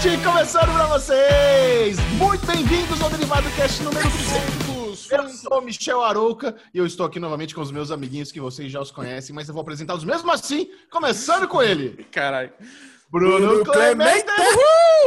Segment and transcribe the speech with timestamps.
[0.00, 1.98] Cast começando pra vocês!
[2.16, 5.10] Muito bem-vindos ao Derivado Cast número 200.
[5.10, 8.72] Eu sou Michel Arouca e eu estou aqui novamente com os meus amiguinhos que vocês
[8.72, 12.02] já os conhecem, mas eu vou apresentá-los mesmo assim, começando com ele.
[12.10, 12.50] Caralho.
[13.10, 14.24] Bruno, Bruno Clemente!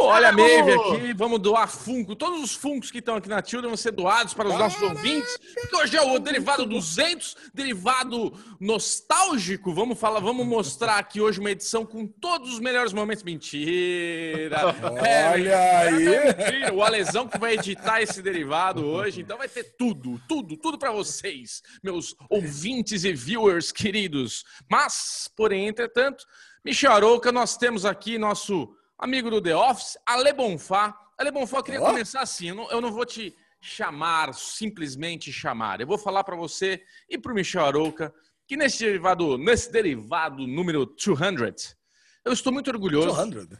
[0.02, 2.18] Olha a Maeve aqui, vamos doar Funko.
[2.18, 5.38] Todos os Funkos que estão aqui na Tilda vão ser doados para os nossos ouvintes.
[5.62, 9.74] Porque hoje é o derivado 200, derivado nostálgico.
[9.74, 13.24] Vamos falar, vamos mostrar aqui hoje uma edição com todos os melhores momentos.
[13.24, 14.76] Mentira!
[14.84, 16.08] Olha é, aí!
[16.08, 16.74] É mentira.
[16.74, 20.92] O Alesão que vai editar esse derivado hoje, então vai ter tudo, tudo, tudo para
[20.92, 24.44] vocês, meus ouvintes e viewers queridos.
[24.70, 26.26] Mas, porém, entretanto,
[26.66, 30.98] Michel Arouca, nós temos aqui nosso amigo do The Office, Ale Bonfá.
[31.18, 31.88] Ale Bonfá, eu queria oh.
[31.88, 35.82] começar assim, eu não, eu não, vou te chamar, simplesmente chamar.
[35.82, 38.14] Eu vou falar para você e para o Michel Arouca
[38.48, 41.76] que nesse derivado, nesse derivado número 200,
[42.24, 43.10] eu estou muito orgulhoso.
[43.10, 43.60] 200.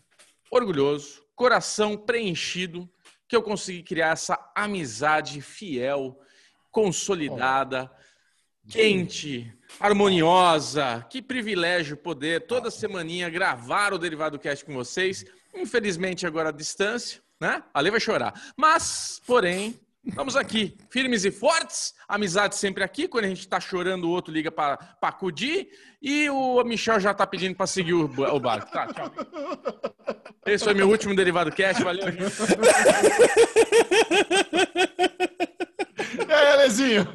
[0.50, 2.90] Orgulhoso, coração preenchido,
[3.28, 6.18] que eu consegui criar essa amizade fiel,
[6.72, 8.03] consolidada, oh.
[8.68, 11.06] Quente, harmoniosa.
[11.10, 15.26] Que privilégio poder toda semaninha gravar o Derivado Cast com vocês.
[15.54, 17.64] Infelizmente agora à distância, né?
[17.74, 18.34] A Lê vai chorar.
[18.58, 21.94] Mas, porém, estamos aqui, firmes e fortes.
[22.08, 23.08] Amizade sempre aqui.
[23.08, 25.70] Quando a gente está chorando, o outro liga para acudir.
[26.02, 28.72] E o Michel já está pedindo para seguir o, o barco.
[28.72, 29.14] Tá, tchau.
[30.46, 31.84] Esse foi meu último Derivado Cast.
[31.84, 32.06] Valeu.
[36.64, 37.08] E aí, Alezinho?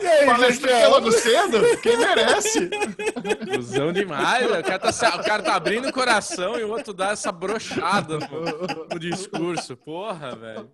[0.00, 1.58] E aí, Palestra logo cedo?
[1.82, 2.70] Quem merece?
[3.54, 7.10] Cusão demais, o cara, tá, o cara tá abrindo o coração e o outro dá
[7.10, 9.76] essa brochada no, no discurso.
[9.76, 10.70] Porra, velho.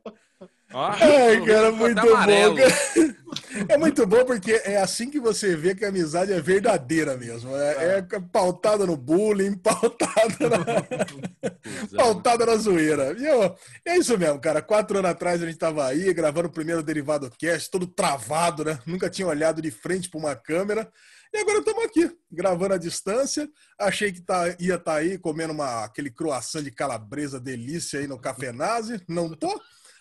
[0.74, 3.69] Ai, cara, muito bom.
[3.69, 7.56] É muito bom porque é assim que você vê que a amizade é verdadeira mesmo.
[7.56, 13.16] É, é pautada no bullying, pautada na, pautada na zoeira.
[13.19, 14.60] E eu, é isso mesmo, cara.
[14.60, 18.78] Quatro anos atrás a gente tava aí gravando o primeiro Derivado Cast, todo travado, né?
[18.87, 20.91] Nunca tinha olhado de frente para uma câmera.
[21.32, 23.48] E agora estamos aqui, gravando à distância.
[23.78, 28.06] Achei que tá, ia estar tá aí comendo uma, aquele croissant de calabresa delícia aí
[28.06, 29.03] no Café Nazi.
[29.09, 29.60] Não tô.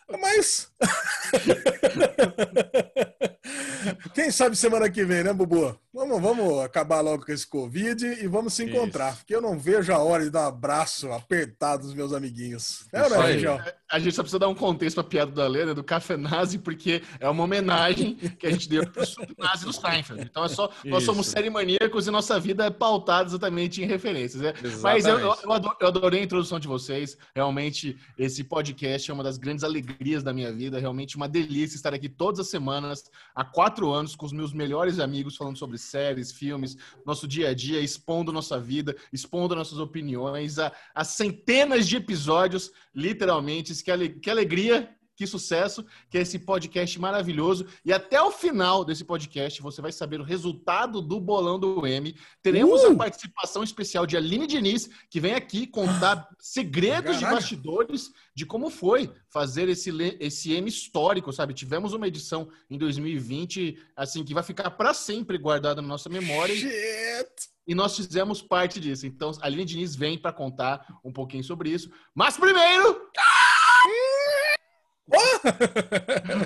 [0.10, 0.72] Mas.
[4.14, 5.78] Quem sabe semana que vem, né, Bubu?
[5.98, 9.14] Vamos, vamos acabar logo com esse Covid e vamos se encontrar.
[9.14, 9.18] Isso.
[9.18, 12.86] Porque eu não vejo a hora de dar um abraço apertado dos meus amiguinhos.
[12.94, 15.74] É, ou não, é, A gente só precisa dar um contexto pra piada da Lena,
[15.74, 19.04] do Café Nazi, porque é uma homenagem que a gente deu pro
[19.40, 20.22] Nazi do Seinfeld.
[20.22, 20.68] Então é só.
[20.68, 20.88] Isso.
[20.88, 24.44] Nós somos série maníacos e nossa vida é pautada exatamente em referências.
[24.44, 24.54] Né?
[24.84, 25.36] Mas eu, eu,
[25.80, 27.18] eu adorei a introdução de vocês.
[27.36, 30.78] Realmente, esse podcast é uma das grandes alegrias da minha vida.
[30.78, 35.00] Realmente uma delícia estar aqui todas as semanas, há quatro anos, com os meus melhores
[35.00, 40.60] amigos, falando sobre séries, filmes, nosso dia a dia, expondo nossa vida, expondo nossas opiniões,
[40.60, 43.74] a, a centenas de episódios, literalmente.
[43.84, 47.66] Que, ale, que alegria que sucesso, que é esse podcast maravilhoso.
[47.84, 52.16] E até o final desse podcast você vai saber o resultado do bolão do M.
[52.44, 52.92] Teremos uh!
[52.92, 57.20] a participação especial de Aline Diniz, que vem aqui contar segredos Caralho.
[57.20, 61.56] de bastidores de como foi fazer esse, esse M histórico, sabe?
[61.56, 66.56] Tivemos uma edição em 2020, assim, que vai ficar para sempre guardada na nossa memória.
[66.56, 67.58] Shit.
[67.68, 69.06] E nós fizemos parte disso.
[69.06, 71.92] Então, a Aline Diniz vem para contar um pouquinho sobre isso.
[72.16, 73.10] Mas primeiro.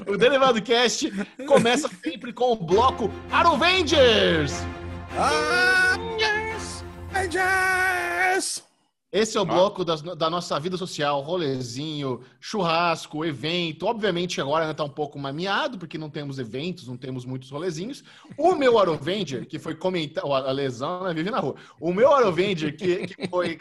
[0.07, 1.11] O Derivado Cast
[1.47, 4.53] começa sempre com o bloco Avengers!
[5.17, 6.83] Avengers!
[7.13, 8.70] Avengers!
[9.11, 13.85] Esse é o bloco das, da nossa vida social, rolezinho, churrasco, evento.
[13.85, 18.05] Obviamente agora ainda tá um pouco mameado, porque não temos eventos, não temos muitos rolezinhos.
[18.37, 21.55] O meu Arovenger, que foi comentar, a lesão, né, vive na rua.
[21.77, 23.59] O meu Arovenger, que, que foi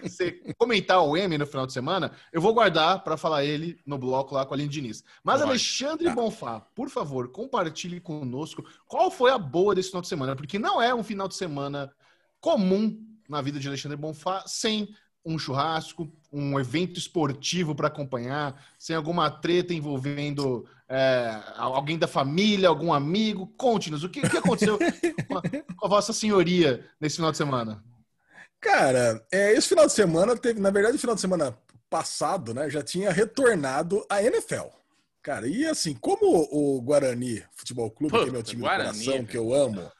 [0.56, 4.36] comentar o M no final de semana, eu vou guardar para falar ele no bloco
[4.36, 5.02] lá com a Aline Diniz.
[5.24, 5.48] Mas Vai.
[5.48, 6.14] Alexandre tá.
[6.14, 10.80] Bonfá, por favor, compartilhe conosco qual foi a boa desse final de semana, porque não
[10.80, 11.92] é um final de semana
[12.40, 12.96] comum
[13.28, 14.94] na vida de Alexandre Bonfá sem
[15.24, 22.68] um churrasco, um evento esportivo para acompanhar, sem alguma treta envolvendo é, alguém da família,
[22.68, 23.46] algum amigo?
[23.56, 24.78] Conte-nos, o que, que aconteceu
[25.28, 25.42] com, a,
[25.76, 27.82] com, a, Vossa Senhoria nesse final de semana?
[28.60, 31.56] Cara, é, esse final de semana teve, na verdade, o final de semana
[31.88, 34.68] passado, né, já tinha retornado a NFL.
[35.22, 39.04] Cara, e assim, como o Guarani Futebol Clube, Puta, que é meu time Guarani, de
[39.04, 39.90] coração, que eu amo,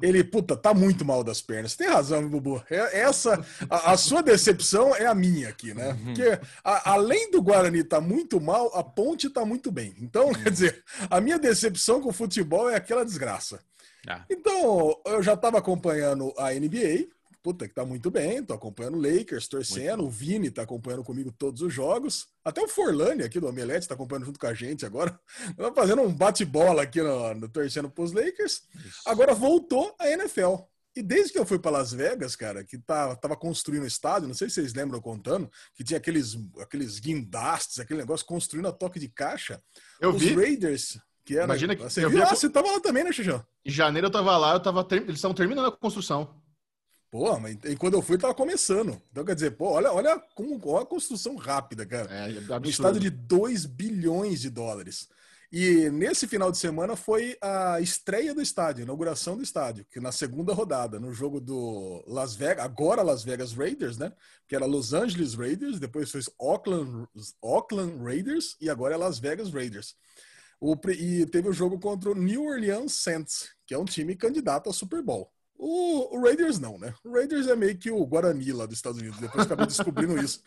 [0.00, 1.74] ele, puta, tá muito mal das pernas.
[1.74, 2.62] Tem razão, Bubu.
[2.70, 5.90] É, essa, a, a, sua decepção é a minha aqui, né?
[5.90, 6.04] Uhum.
[6.04, 9.94] Porque a, além do Guarani tá muito mal, a ponte tá muito bem.
[10.00, 13.60] Então, quer dizer, a minha decepção com o futebol é aquela desgraça.
[14.06, 14.24] Ah.
[14.30, 17.08] Então, eu já estava acompanhando a NBA,
[17.42, 21.32] puta, que tá muito bem, tô acompanhando o Lakers, torcendo, o Vini tá acompanhando comigo
[21.32, 24.84] todos os jogos, até o Forlani aqui do Omelete tá acompanhando junto com a gente
[24.84, 25.18] agora,
[25.56, 28.62] tá fazendo um bate-bola aqui no, no torcendo pros Lakers.
[28.74, 29.02] Isso.
[29.06, 30.56] Agora voltou a NFL.
[30.96, 34.26] E desde que eu fui para Las Vegas, cara, que tá, tava construindo o estádio,
[34.26, 38.72] não sei se vocês lembram contando, que tinha aqueles, aqueles guindastes, aquele negócio construindo a
[38.72, 39.62] toque de caixa.
[40.00, 40.34] Eu os vi.
[40.34, 41.44] Raiders, que era.
[41.44, 42.18] Imagina que você eu viu?
[42.18, 42.30] Vi a...
[42.30, 43.44] Ah, você tava lá também, né, Xixão?
[43.64, 46.34] Em janeiro eu tava lá, eu tava eles estavam terminando a construção.
[47.10, 49.00] Pô, mas e quando eu fui, tava começando.
[49.10, 52.08] Então, quer dizer, pô, olha, olha como olha a construção rápida, cara.
[52.10, 55.08] É, é um estádio de 2 bilhões de dólares.
[55.50, 59.98] E nesse final de semana foi a estreia do estádio, a inauguração do estádio, que
[59.98, 64.12] na segunda rodada, no jogo do Las Vegas, agora Las Vegas Raiders, né?
[64.46, 67.08] Que era Los Angeles Raiders, depois foi Oakland,
[67.40, 69.96] Oakland Raiders e agora é Las Vegas Raiders.
[70.60, 74.66] O, e teve o jogo contra o New Orleans Saints, que é um time candidato
[74.66, 75.32] ao Super Bowl.
[75.58, 76.94] O, o, Raiders não, né?
[77.04, 79.18] O Raiders é meio que o Guarani lá dos Estados Unidos.
[79.18, 80.40] Depois acabei descobrindo isso.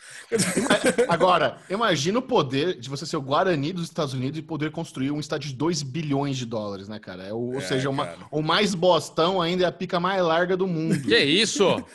[1.06, 5.10] Agora, imagina o poder de você ser o Guarani dos Estados Unidos e poder construir
[5.10, 7.24] um estádio de 2 bilhões de dólares, né, cara?
[7.24, 10.56] É o, é, ou seja, uma, o mais bostão ainda é a pica mais larga
[10.56, 10.98] do mundo.
[11.02, 11.84] Que isso?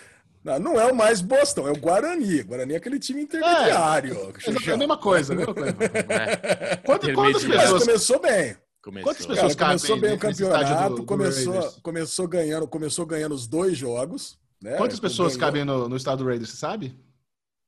[0.44, 2.42] Não, não é o mais Bostão, é o Guarani.
[2.42, 4.14] Guarani é aquele time intermediário.
[4.16, 5.76] É, é a mesma coisa, a mesma coisa.
[6.08, 6.76] É.
[6.78, 7.84] Quantas, quantas pessoas...
[7.84, 8.56] começou bem.
[8.88, 9.12] Começou.
[9.12, 13.46] Quantas pessoas Cara, começou bem o campeonato, do, do começou, começou ganhando, começou ganhando os
[13.46, 14.40] dois jogos.
[14.62, 14.78] Né?
[14.78, 15.46] Quantas pessoas ganhou.
[15.46, 16.98] cabem no, no estado do Raiders, você sabe?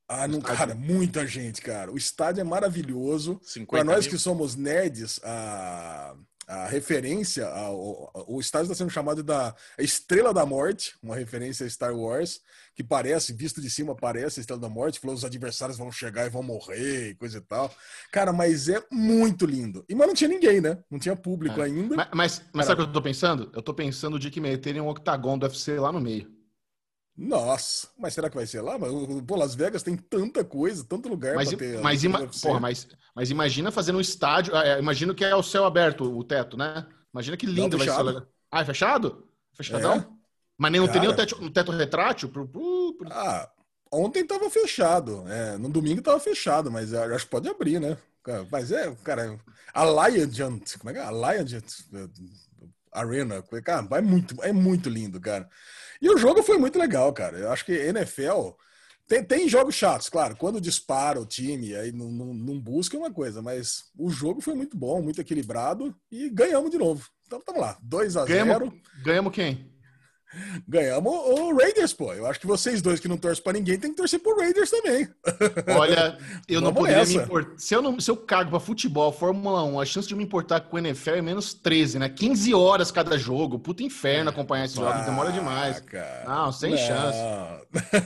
[0.08, 1.92] Ah, não, cara, muita gente, cara.
[1.92, 3.38] O estádio é maravilhoso.
[3.68, 4.14] Para nós mil.
[4.14, 6.14] que somos nerds, a,
[6.48, 11.70] a referência, ao, o estádio está sendo chamado da Estrela da Morte, uma referência a
[11.70, 12.40] Star Wars,
[12.74, 16.26] que parece, visto de cima, parece a Estrela da Morte, falou os adversários vão chegar
[16.26, 17.72] e vão morrer e coisa e tal.
[18.10, 19.84] Cara, mas é muito lindo.
[19.88, 20.78] E mas não tinha ninguém, né?
[20.90, 21.64] Não tinha público é.
[21.64, 21.96] ainda.
[21.96, 23.50] Mas, mas, mas sabe o que eu tô pensando?
[23.54, 26.40] Eu tô pensando de que meterem um octagon do UFC lá no meio.
[27.16, 28.78] Nossa, mas será que vai ser lá?
[29.26, 31.78] Pô, Las Vegas tem tanta coisa, tanto lugar mas, ter.
[31.80, 34.56] Mas, ima porra, mas, mas imagina fazer um estádio.
[34.56, 36.86] É, imagino que é o céu aberto, o teto, né?
[37.12, 38.26] Imagina que lindo Não, vai ser.
[38.50, 39.28] Ah, é fechado?
[39.52, 39.96] Fechadão?
[39.96, 40.19] É.
[40.60, 42.28] Mas nem, não tem nem o teto, o teto retrátil?
[42.28, 43.08] Pro, pro, pro...
[43.10, 43.50] Ah,
[43.90, 45.24] ontem tava fechado.
[45.26, 47.96] É, no domingo tava fechado, mas acho que pode abrir, né?
[48.52, 49.40] Mas é, cara,
[49.72, 51.02] Alliant, como é que é?
[51.02, 52.08] Alliant é,
[52.92, 55.48] Arena, cara, é muito, é muito lindo, cara.
[55.98, 57.38] E o jogo foi muito legal, cara.
[57.38, 58.50] Eu acho que NFL
[59.08, 60.36] tem, tem jogos chatos, claro.
[60.36, 64.54] Quando dispara o time, aí não, não, não busca uma coisa, mas o jogo foi
[64.54, 67.08] muito bom, muito equilibrado e ganhamos de novo.
[67.26, 68.28] Então tamo lá, 2 a 0
[69.02, 69.79] Ganhamos quem?
[70.66, 72.12] Ganhamos o Raiders, pô.
[72.12, 74.70] Eu acho que vocês dois que não torcem pra ninguém tem que torcer pro Raiders
[74.70, 75.08] também.
[75.76, 76.16] Olha,
[76.48, 77.58] eu não poderia me importar.
[77.58, 80.24] Se eu, não, se eu cago pra futebol, Fórmula 1, a chance de eu me
[80.24, 82.08] importar com o NFL é menos 13, né?
[82.08, 83.58] 15 horas cada jogo.
[83.58, 85.80] Puta inferno acompanhar esses jogos, demora demais.
[85.80, 86.24] Cara.
[86.26, 86.78] Não, sem não.
[86.78, 87.18] chance.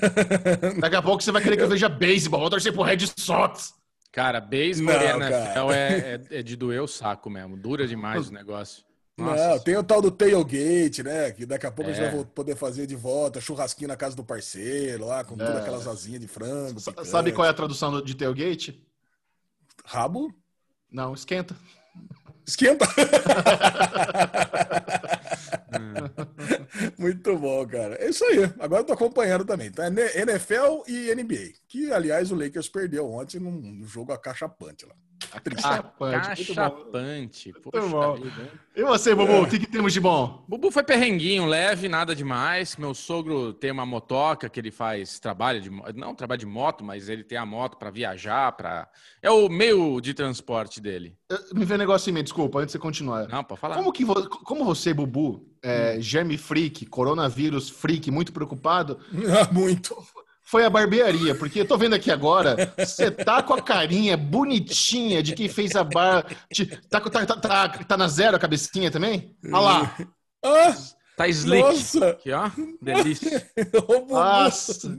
[0.80, 2.40] Daqui a pouco você vai querer que eu veja beisebol.
[2.40, 3.74] Vou torcer pro Red Sox.
[4.10, 5.98] Cara, beisebol e NFL é,
[6.30, 7.56] é, é de doer o saco mesmo.
[7.56, 8.84] Dura demais o negócio.
[9.16, 9.49] Nossa.
[9.49, 11.31] Não, tem o tal do tailgate, né?
[11.31, 11.94] Que daqui a pouco é.
[11.94, 15.38] a gente vai poder fazer de volta, churrasquinho na casa do parceiro, lá, com é.
[15.38, 16.81] todas aquelas asinhas de frango.
[16.81, 17.08] Picante.
[17.08, 18.84] Sabe qual é a tradução de tailgate?
[19.84, 20.34] Rabo?
[20.90, 21.56] Não, esquenta.
[22.46, 22.87] Esquenta?
[26.98, 27.96] Muito bom, cara.
[27.96, 28.44] É isso aí.
[28.58, 29.70] Agora eu tô acompanhando também.
[29.70, 29.86] Tá?
[29.88, 31.53] NFL e NBA.
[31.69, 34.94] Que, aliás, o Lakers perdeu ontem num jogo acachapante lá.
[35.34, 37.53] Acachapante.
[37.62, 38.50] Poxa vida.
[38.76, 40.44] E você, Bubu, o que, que, temos de bom?
[40.48, 42.76] Bubu foi perrenguinho, leve, nada demais.
[42.76, 47.08] Meu sogro tem uma motoca que ele faz trabalho de não trabalho de moto, mas
[47.08, 48.88] ele tem a moto para viajar, para
[49.22, 51.17] é o meio de transporte dele.
[51.53, 53.29] Me vê um negócio em mim, desculpa, antes de você continuar.
[53.29, 53.76] Não, pode falar.
[53.76, 54.05] Como que
[54.44, 56.00] como você, Bubu, é, hum.
[56.00, 58.98] germe freak, coronavírus freak, muito preocupado?
[59.53, 59.96] muito
[60.44, 65.22] foi a barbearia, porque eu tô vendo aqui agora, você tá com a carinha bonitinha
[65.22, 66.24] de quem fez a bar.
[66.91, 69.34] Tá, tá, tá, tá, tá na zero a cabecinha também?
[69.46, 69.96] Olha lá.
[70.44, 70.77] Ah,
[71.17, 71.63] tá slick.
[71.63, 72.10] Nossa.
[72.10, 72.51] Aqui, ó.
[72.81, 73.51] Delícia.
[74.08, 74.98] Nossa.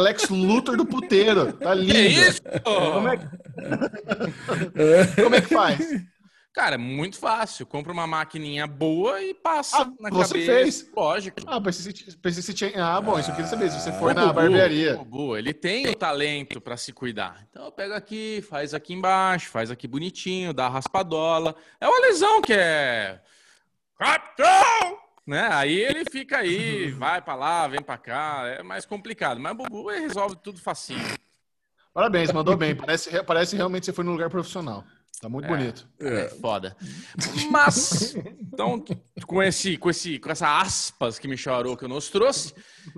[0.00, 1.52] Lex Luthor do puteiro.
[1.52, 1.92] Tá lindo.
[1.92, 2.42] Que isso?
[2.64, 3.26] Como é que,
[5.22, 5.78] Como é que faz?
[6.52, 7.64] Cara, é muito fácil.
[7.64, 10.52] Compra uma maquininha boa e passa ah, na você cabeça.
[10.52, 10.90] fez?
[10.94, 11.40] Lógico.
[11.46, 12.72] Ah, pensei, pensei se tinha...
[12.84, 13.70] Ah, bom, isso eu queria saber.
[13.70, 14.96] Se você for ah, na Bubu, barbearia.
[14.96, 17.46] Bubu, ele tem o talento para se cuidar.
[17.48, 21.56] Então eu pego aqui, faz aqui embaixo, faz aqui bonitinho, dá raspadola.
[21.80, 23.18] É uma lesão que é...
[23.98, 24.98] Capitão!
[25.26, 25.48] Né?
[25.52, 28.42] Aí ele fica aí, vai para lá, vem para cá.
[28.58, 29.40] É mais complicado.
[29.40, 31.16] Mas o Bubu resolve tudo facinho.
[31.94, 32.74] Parabéns, mandou bem.
[32.74, 34.84] Parece, parece realmente que você foi no lugar profissional.
[35.22, 35.88] Tá muito é, bonito.
[36.00, 36.22] É.
[36.22, 36.76] é foda.
[37.48, 38.84] Mas, então,
[39.24, 42.52] com, esse, com, esse, com essa aspas que Michel Aroca nos trouxe,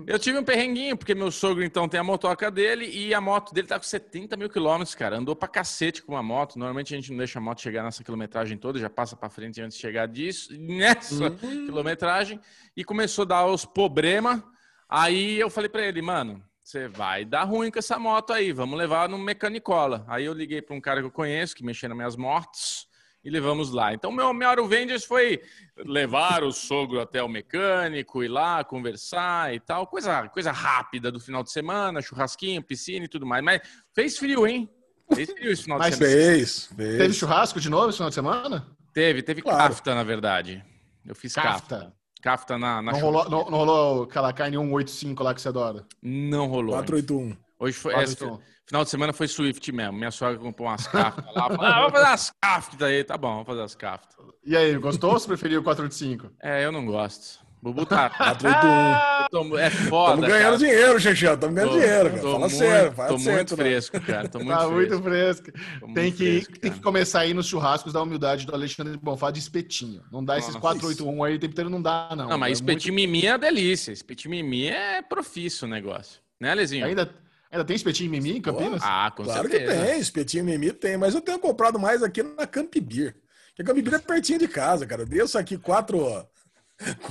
[0.07, 3.53] eu tive um perrenguinho, porque meu sogro, então, tem a motoca dele e a moto
[3.53, 5.19] dele tá com 70 mil quilômetros, cara.
[5.19, 6.57] Andou pra cacete com uma moto.
[6.57, 9.61] Normalmente a gente não deixa a moto chegar nessa quilometragem toda, já passa pra frente
[9.61, 11.65] antes de chegar disso, nessa uhum.
[11.67, 12.39] quilometragem.
[12.75, 14.41] E começou a dar os problemas.
[14.89, 18.75] Aí eu falei para ele, mano, você vai dar ruim com essa moto aí, vamos
[18.75, 20.03] levar no mecanicola.
[20.07, 22.87] Aí eu liguei para um cara que eu conheço, que mexia nas minhas motos,
[23.23, 23.93] e levamos lá.
[23.93, 25.43] Então, meu maior Vendors foi
[25.77, 29.85] levar o sogro até o mecânico, ir lá, conversar e tal.
[29.85, 33.43] Coisa, coisa rápida do final de semana, churrasquinho, piscina e tudo mais.
[33.43, 33.61] Mas
[33.93, 34.67] fez frio, hein?
[35.13, 36.15] Fez frio esse final Mas de semana.
[36.15, 36.97] Fez, fez.
[36.97, 38.67] Teve churrasco de novo esse final de semana?
[38.91, 39.69] Teve, teve claro.
[39.69, 40.65] kafta, na verdade.
[41.05, 41.77] Eu fiz kafta.
[41.77, 42.04] kafta.
[42.25, 45.85] Kafta na, na não, rolou, não, não, rolou aquela carne 185 lá que você adora?
[46.01, 46.71] Não rolou.
[46.71, 47.37] 481.
[47.59, 47.93] Hoje foi.
[47.93, 48.33] 481.
[48.33, 49.93] Esse, final de semana foi Swift mesmo.
[49.93, 51.45] Minha sogra comprou umas kaftas lá.
[51.61, 53.03] ah, vamos fazer as kaftas aí.
[53.03, 54.15] Tá bom, vamos fazer as kaftas.
[54.43, 56.35] E aí, gostou ou você preferiu o 485?
[56.41, 57.44] É, eu não gosto.
[57.65, 59.57] Bubu tá 481.
[59.57, 60.13] É foda.
[60.13, 60.57] Estamos ganhando cara.
[60.57, 61.33] dinheiro, Xexé.
[61.33, 62.21] Estamos ganhando tô, dinheiro, cara.
[62.21, 62.91] Fala muito, sério.
[62.91, 64.29] Fala tô certo, muito fresco, cara.
[64.29, 64.75] Tô muito tá fresco.
[64.75, 65.51] muito fresco.
[65.51, 68.95] Tô tem, muito que, fresco tem que começar aí nos churrascos da humildade do Alexandre
[68.97, 70.03] Bonfá de espetinho.
[70.11, 72.29] Não dá Nossa, esses 481 aí o tempo inteiro, não dá, não.
[72.29, 73.09] Não, mas é espetinho muito...
[73.09, 73.91] mimi é delícia.
[73.91, 76.21] Espetinho mimi é profício o negócio.
[76.39, 76.85] Né, Lezinho?
[76.85, 77.09] Ainda,
[77.49, 78.83] ainda tem espetinho mimi em Campinas?
[78.83, 79.73] Pô, ah, com claro certeza.
[79.73, 79.99] que tem.
[79.99, 80.97] Espetinho mimi tem.
[80.97, 83.15] Mas eu tenho comprado mais aqui na Camp Beer.
[83.47, 85.03] Porque a Camp Beer é pertinho de casa, cara.
[85.03, 85.97] Desço aqui quatro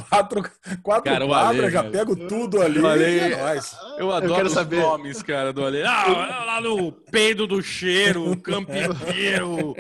[0.09, 0.43] Quatro,
[0.83, 2.79] quatro cara, quadras, já pego tudo ali.
[2.79, 3.77] Eu, é nóis.
[3.99, 4.81] eu adoro eu os saber.
[4.81, 5.83] nomes, cara, do Ale.
[5.83, 9.75] Ah, lá no peido do cheiro, campineiro,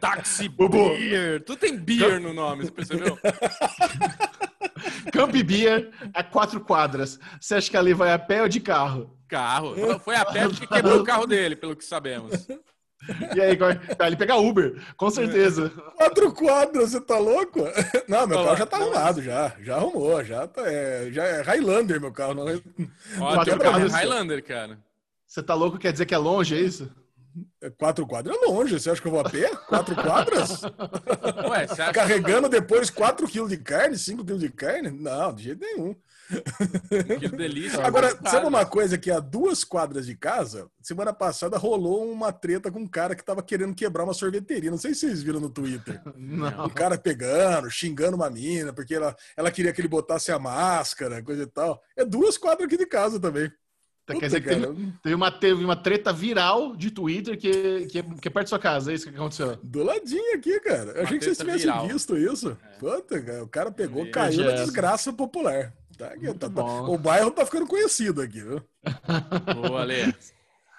[0.00, 1.42] taxi beer.
[1.44, 3.18] Tudo tem beer no nome, você percebeu?
[5.12, 7.18] Camp Beer a quatro quadras.
[7.40, 9.16] Você acha que ali vai a pé ou de carro?
[9.28, 9.98] Carro.
[10.00, 12.46] Foi a pé porque quebrou o carro dele, pelo que sabemos.
[13.34, 15.70] E aí, vai ele pegar Uber, com certeza.
[15.96, 17.60] Quatro quadros, você tá louco?
[18.08, 19.54] Não, meu carro já tá arrumado, já.
[19.60, 22.34] Já arrumou, já, tá, é, já é Highlander, meu carro.
[22.34, 22.60] Não é...
[23.20, 24.78] Ó, teu carro é Highlander, cara.
[25.26, 26.90] Você tá louco, quer dizer que é longe, é isso?
[27.60, 28.78] É, quatro quadros é longe.
[28.78, 29.50] Você acha que eu vou a pé?
[29.68, 30.62] Quatro quadras?
[30.62, 32.60] Ué, Carregando que...
[32.60, 34.90] depois quatro quilos de carne, cinco quilos de carne?
[34.90, 35.96] Não, de jeito nenhum.
[37.20, 37.84] Que delícia.
[37.84, 42.70] Agora, sabe uma coisa que a duas quadras de casa, semana passada rolou uma treta
[42.70, 44.70] com um cara que tava querendo quebrar uma sorveteria.
[44.70, 46.00] Não sei se vocês viram no Twitter.
[46.16, 46.66] Não.
[46.66, 51.22] Um cara pegando, xingando uma mina, porque ela, ela queria que ele botasse a máscara,
[51.22, 51.82] coisa e tal.
[51.96, 53.50] É duas quadras aqui de casa também.
[54.06, 58.02] Puta, Quer dizer que teve, teve, uma, teve uma treta viral de Twitter que, que,
[58.02, 59.58] que é perto da sua casa, é isso que aconteceu?
[59.62, 60.90] Do ladinho aqui, cara.
[60.90, 61.88] Eu achei que vocês tivessem viral.
[61.88, 62.50] visto isso.
[62.50, 62.76] É.
[62.76, 65.72] Puta, cara, o cara pegou, caiu na desgraça popular.
[65.96, 68.62] Tá, tá, tá, o bairro tá ficando conhecido aqui, viu?
[69.54, 70.14] Boa, Ale.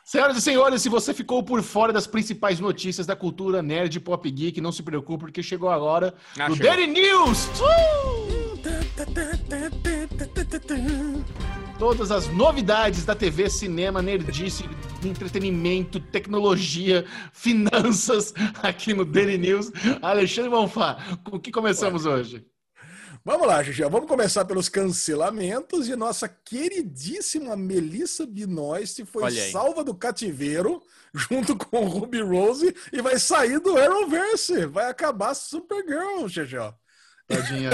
[0.03, 4.29] Senhoras e senhores, se você ficou por fora das principais notícias da cultura nerd pop
[4.29, 7.47] geek, não se preocupe, porque chegou agora ah, no Daily News!
[7.59, 8.35] Uh!
[11.77, 14.63] Todas as novidades da TV, cinema, nerdice,
[15.03, 19.71] entretenimento, tecnologia, finanças, aqui no Daily News.
[20.01, 22.13] Alexandre Bonfá, com o que começamos Ué.
[22.13, 22.45] hoje?
[23.27, 23.81] Vamos lá, Gigi.
[23.81, 30.79] Vamos começar pelos cancelamentos e nossa queridíssima Melissa Binoist foi salva do cativeiro
[31.11, 34.67] junto com o Ruby Rose e vai sair do Arrowverse.
[34.67, 36.57] Vai acabar Supergirl, Gigi.
[37.27, 37.71] Tadinha.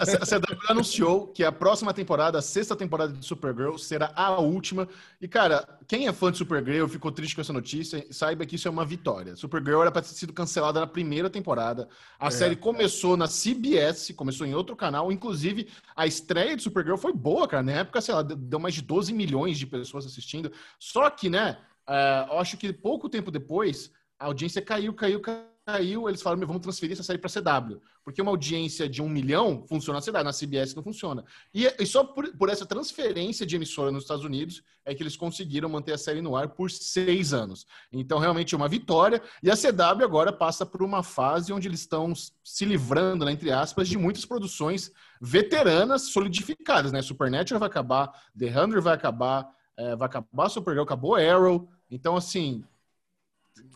[0.00, 4.88] A CW anunciou que a próxima temporada, a sexta temporada de Supergirl, será a última.
[5.20, 8.66] E, cara, quem é fã de Supergirl ficou triste com essa notícia, saiba que isso
[8.66, 9.36] é uma vitória.
[9.36, 11.88] Supergirl era para ter sido cancelada na primeira temporada.
[12.18, 12.30] A é.
[12.30, 15.12] série começou na CBS, começou em outro canal.
[15.12, 17.62] Inclusive, a estreia de Supergirl foi boa, cara.
[17.62, 20.50] Na época, sei lá, deu mais de 12 milhões de pessoas assistindo.
[20.78, 25.57] Só que, né, uh, eu acho que pouco tempo depois, a audiência caiu, caiu, caiu
[25.68, 27.78] caiu, eles falaram, vamos transferir essa série para CW.
[28.02, 31.22] Porque uma audiência de um milhão funciona na CW, na CBS não funciona.
[31.52, 35.14] E, e só por, por, essa transferência de emissora nos Estados Unidos é que eles
[35.14, 37.66] conseguiram manter a série no ar por seis anos.
[37.92, 39.20] Então, realmente é uma vitória.
[39.42, 43.52] E a CW agora passa por uma fase onde eles estão se livrando, né, entre
[43.52, 46.92] aspas, de muitas produções veteranas solidificadas.
[46.92, 47.02] Né?
[47.02, 49.46] Supernatural vai acabar, The Hunter vai acabar,
[49.76, 51.68] é, vai acabar Supergirl, acabou Arrow.
[51.90, 52.64] Então, assim,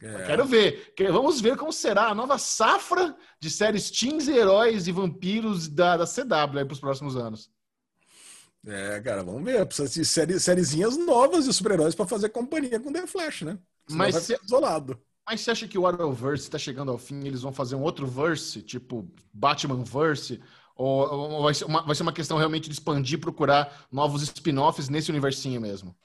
[0.03, 0.27] é.
[0.27, 0.93] Quero ver.
[1.11, 6.07] Vamos ver como será a nova safra de séries teens, heróis e vampiros da, da
[6.07, 7.51] CW para os próximos anos.
[8.67, 9.65] É, cara, vamos ver.
[9.67, 13.59] Precisa de série, sériezinhas novas de super-heróis para fazer companhia com The Flash, né?
[13.87, 14.39] Senão mas vai se...
[14.45, 15.01] isolado.
[15.29, 18.07] Mas você acha que o Arrowverse está chegando ao fim eles vão fazer um outro
[18.07, 20.41] verse, tipo Batman Verse?
[20.75, 24.89] Ou, ou vai, ser uma, vai ser uma questão realmente de expandir, procurar novos spin-offs
[24.89, 25.97] nesse universinho mesmo?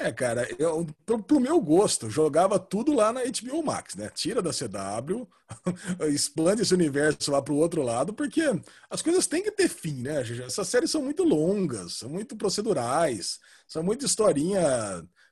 [0.00, 4.08] É, cara, eu, pro, pro, meu gosto, jogava tudo lá na HBO Max, né?
[4.14, 5.28] Tira da CW,
[6.14, 8.42] expande esse universo lá pro outro lado, porque
[8.88, 10.22] as coisas têm que ter fim, né?
[10.46, 14.62] Essas séries são muito longas, são muito procedurais, são muito historinha,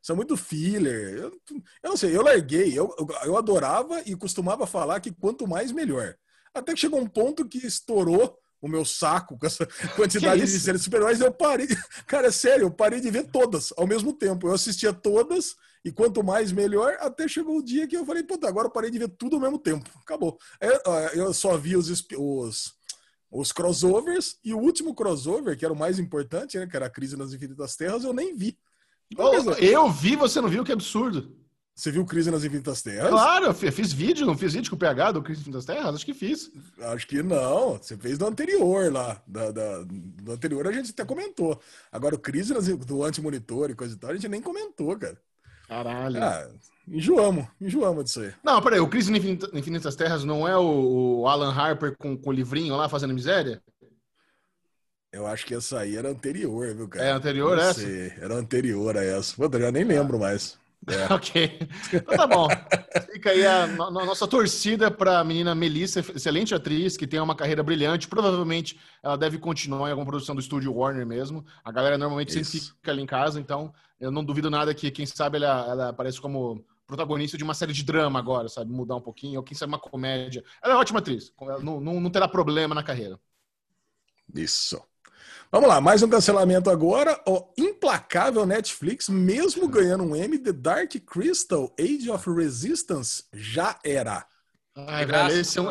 [0.02, 1.16] são muito filler.
[1.16, 1.40] Eu,
[1.85, 2.92] eu não sei, eu larguei, eu,
[3.25, 6.16] eu, adorava e costumava falar que quanto mais melhor.
[6.52, 10.82] Até que chegou um ponto que estourou o meu saco com essa quantidade de séries
[10.82, 11.66] super-heróis, eu parei.
[12.06, 14.49] Cara, é sério, eu parei de ver todas ao mesmo tempo.
[14.49, 18.49] Eu assistia todas, e quanto mais melhor, até chegou o dia que eu falei, puta,
[18.49, 19.88] agora eu parei de ver tudo ao mesmo tempo.
[20.02, 20.38] Acabou.
[21.14, 22.75] Eu só vi os, os,
[23.30, 26.90] os crossovers, e o último crossover, que era o mais importante, né, que era a
[26.90, 28.58] Crise nas Infinitas Terras, eu nem vi.
[29.16, 30.64] Oh, eu vi, você não viu?
[30.64, 31.45] Que absurdo.
[31.76, 33.11] Você viu Crise nas Infinitas Terras?
[33.11, 35.95] Claro, eu fiz vídeo, não fiz vídeo com o PH do Crise nas Infinitas Terras?
[35.95, 36.50] Acho que fiz.
[36.80, 37.76] Acho que não.
[37.76, 39.21] Você fez do anterior lá.
[39.26, 41.61] Da, da, do anterior a gente até comentou.
[41.92, 45.18] Agora o Crise nas, do anti-monitor e coisa e tal, a gente nem comentou, cara.
[45.68, 46.23] Caralho.
[46.23, 46.49] Ah,
[46.88, 48.33] enjoamos, enjoamos disso aí.
[48.42, 52.30] Não, peraí, o Crise nas Infinitas Terras não é o, o Alan Harper com, com
[52.30, 53.62] o livrinho lá fazendo miséria?
[55.12, 57.04] Eu acho que essa aí era anterior, viu, cara?
[57.04, 57.87] É anterior essa?
[57.87, 59.37] Era anterior a essa.
[59.37, 60.59] Pô, eu já nem lembro mais.
[60.87, 61.06] É.
[61.12, 61.59] ok.
[61.92, 62.49] Então tá bom.
[63.12, 67.35] Fica aí a, a nossa torcida para a menina Melissa, excelente atriz, que tem uma
[67.35, 68.09] carreira brilhante.
[68.09, 71.45] Provavelmente ela deve continuar em alguma produção do estúdio Warner mesmo.
[71.64, 72.52] A galera normalmente Isso.
[72.52, 75.88] sempre fica ali em casa, então eu não duvido nada que, quem sabe, ela, ela
[75.88, 78.71] aparece como protagonista de uma série de drama agora, sabe?
[78.71, 80.45] Mudar um pouquinho, ou quem sabe uma comédia.
[80.62, 83.18] Ela é ótima atriz, não, não, não terá problema na carreira.
[84.35, 84.80] Isso.
[85.56, 87.18] Vamos lá, mais um cancelamento agora.
[87.26, 94.26] O implacável Netflix, mesmo ganhando um M, The Dark Crystal Age of Resistance já era.
[94.76, 95.68] Ai, velho, esse é um.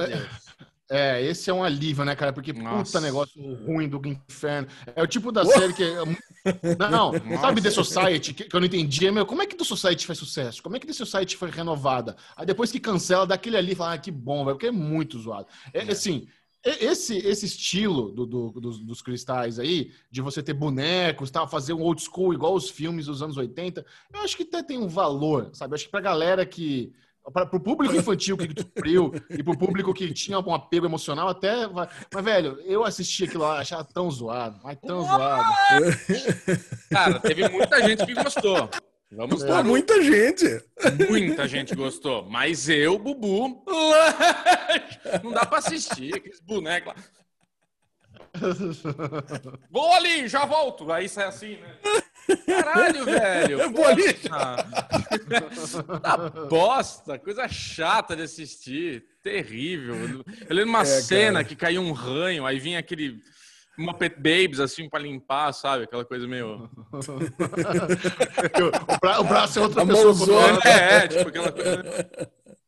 [0.90, 2.34] É, esse é um alívio, né, cara?
[2.34, 2.94] Porque Nossa.
[2.94, 4.68] puta negócio ruim do inferno.
[4.96, 5.46] É o tipo da oh.
[5.46, 5.84] série que.
[5.84, 9.12] É não, não sabe The Society, que, que, eu não entendi.
[9.12, 10.64] Meu, como é que The Society faz sucesso?
[10.64, 12.16] Como é que The Society foi renovada?
[12.36, 14.72] Aí depois que cancela, dá aquele ali e fala, ah, que bom, velho, porque é
[14.72, 15.46] muito zoado.
[15.72, 15.92] É, é.
[15.92, 16.28] assim,
[16.66, 21.74] esse, esse estilo do, do, dos, dos, cristais aí, de você ter bonecos, tal, fazer
[21.74, 24.88] um old school igual os filmes dos anos 80, eu acho que até tem um
[24.88, 25.74] valor, sabe?
[25.74, 26.92] Eu acho que pra galera que.
[27.34, 31.28] Para o público infantil que descobriu e para o público que tinha algum apego emocional,
[31.28, 31.68] até.
[31.68, 31.90] Mas,
[32.24, 35.50] velho, eu assisti aquilo lá, achava tão zoado, mas tão zoado.
[36.92, 38.70] Cara, teve muita gente que gostou.
[39.16, 39.64] Vamos é.
[39.64, 40.46] muita gente.
[41.10, 42.30] Muita gente gostou.
[42.30, 43.64] Mas eu, Bubu,
[45.24, 46.96] não dá pra assistir aqueles bonecos lá.
[49.72, 50.92] Vou ali, já volto.
[50.92, 51.78] Aí sai assim, né?
[52.46, 53.72] Caralho, velho.
[53.72, 54.14] Vou ali.
[56.02, 56.18] Tá
[56.50, 59.06] bosta, coisa chata de assistir.
[59.24, 59.96] Terrível.
[60.48, 61.46] Eu lembro uma é, cena cara.
[61.46, 63.20] que caiu um ranho, aí vinha aquele
[63.78, 65.84] uma pet Babies, assim, pra limpar, sabe?
[65.84, 66.68] Aquela coisa meio.
[66.94, 67.00] o,
[69.00, 70.60] bra o, braço é outra a pessoa.
[70.66, 71.84] É, é, tipo aquela coisa.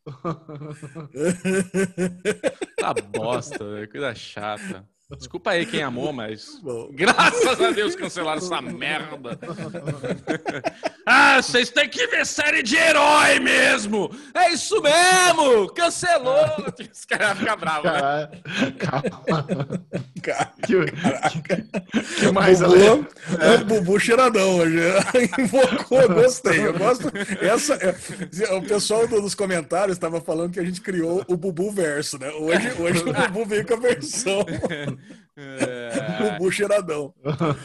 [2.79, 4.87] tá bosta, coisa chata.
[5.15, 6.61] Desculpa aí quem amou, mas.
[6.91, 9.39] Graças a Deus cancelaram essa merda.
[11.05, 14.11] ah, vocês têm que ver série de herói mesmo!
[14.33, 15.69] É isso mesmo!
[15.73, 16.35] Cancelou!
[16.91, 18.29] Os caras ficam bravos, né?
[18.77, 19.67] Calma.
[20.65, 20.91] Que,
[22.19, 23.07] que mais Bubu,
[23.39, 23.57] é.
[23.63, 24.77] Bubu cheiradão hoje.
[25.39, 26.67] Invocou, gostei.
[26.67, 27.09] Eu gosto.
[27.39, 32.19] Essa, é, o pessoal dos comentários estava falando que a gente criou o Bubu verso,
[32.19, 32.29] né?
[32.31, 34.45] Hoje, hoje o Bubu veio com a versão.
[35.37, 36.33] É...
[36.37, 37.13] Bubu cheiradão.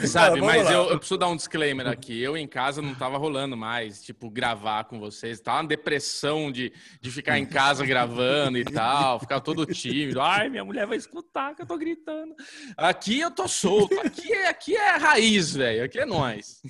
[0.06, 2.20] Sabe, ah, mas eu, eu, preciso dar um disclaimer aqui.
[2.20, 5.40] Eu em casa não tava rolando mais, tipo, gravar com vocês.
[5.40, 10.20] Tava uma depressão de, de ficar em casa gravando e tal, ficar todo tímido.
[10.20, 12.34] Ai, minha mulher vai escutar que eu tô gritando.
[12.76, 13.98] Aqui eu tô solto.
[14.00, 15.84] Aqui é, aqui é raiz, velho.
[15.84, 16.60] Aqui é nós.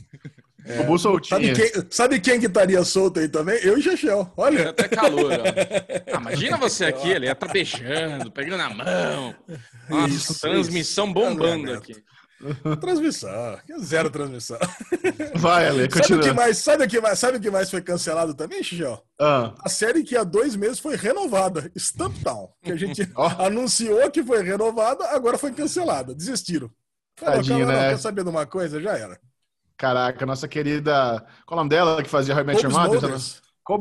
[0.64, 0.77] É.
[0.79, 1.40] Bubu soltinho.
[1.40, 3.59] Sabe quem, sabe quem que estaria solto aí também?
[3.62, 4.33] Eu e Chechel.
[4.37, 4.70] Olha.
[4.70, 5.33] Até calor.
[6.12, 9.35] Ah, imagina você aqui, ele ia estar tá beijando, pegando na mão.
[9.88, 11.14] Nossa, isso, transmissão isso.
[11.14, 11.94] bombando aqui.
[12.81, 14.59] Transmissão, zero transmissão.
[15.37, 16.03] Vai, Ale, continua.
[16.03, 18.62] Sabe o que mais, sabe o que mais, sabe o que mais foi cancelado também,
[18.64, 19.01] Xixel?
[19.20, 19.55] Ah.
[19.61, 23.42] A série que há dois meses foi renovada, Stumptown, que a gente oh.
[23.42, 26.68] anunciou que foi renovada, agora foi cancelada, desistiram.
[27.14, 27.90] Tadinho, né?
[27.90, 28.81] Quer saber de uma coisa?
[28.81, 29.20] Já era.
[29.83, 31.27] Caraca, nossa querida.
[31.45, 33.16] Qual é o nome dela que fazia How I Met Your Mother?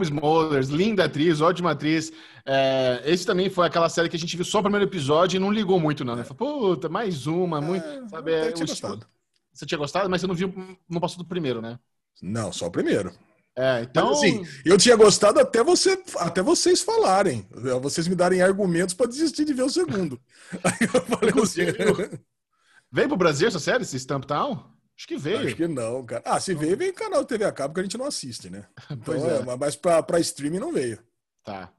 [0.01, 2.11] Smulders, linda atriz, ótima atriz.
[2.43, 5.39] É, esse também foi aquela série que a gente viu só o primeiro episódio e
[5.39, 6.15] não ligou muito, não.
[6.15, 6.23] Né?
[6.23, 8.09] Falou, puta, mais uma, é, muito.
[8.09, 9.05] Sabe, é, tinha gostado.
[9.53, 10.51] Você tinha gostado, mas você não viu,
[10.89, 11.77] não passou do primeiro, né?
[12.19, 13.13] Não, só o primeiro.
[13.55, 14.07] É, então.
[14.07, 17.47] Mas, assim, eu tinha gostado até, você, até vocês falarem,
[17.79, 20.19] vocês me darem argumentos para desistir de ver o segundo.
[20.65, 22.17] Aí eu falei assim.
[22.91, 24.80] Veio pro Brasil essa série, esse Stamp Town?
[25.01, 25.47] Acho que veio.
[25.47, 26.21] Acho que não, cara.
[26.23, 28.67] Ah, se veio, veio o canal TV a cabo que a gente não assiste, né?
[28.85, 29.37] Então, pois é.
[29.37, 29.57] é.
[29.57, 30.99] Mas pra, pra streaming não veio.
[31.43, 31.71] Tá.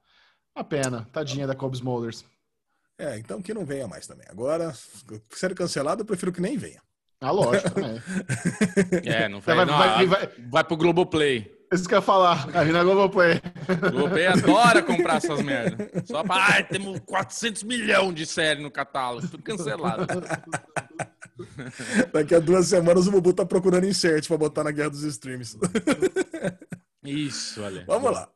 [0.56, 1.08] Uma pena.
[1.12, 2.24] Tadinha da Cobb Smulders.
[2.98, 4.26] É, então que não venha mais também.
[4.28, 4.74] Agora,
[5.30, 6.82] série cancelada, eu prefiro que nem venha.
[7.20, 8.02] Ah, lógico, também.
[9.06, 11.48] é, não vai, vai, não, vai, vai, vai pro Globoplay.
[11.72, 13.40] Isso que eu ia falar, aí na Globoplay.
[13.90, 15.88] Globoplay adora comprar essas merdas.
[16.04, 20.06] Só para, ai, temos 400 milhões de série no catálogo, tudo cancelado.
[22.12, 25.58] Daqui a duas semanas o Bubu tá procurando insert para botar na guerra dos streams.
[27.04, 27.84] Isso, olha.
[27.86, 28.28] Vamos lá.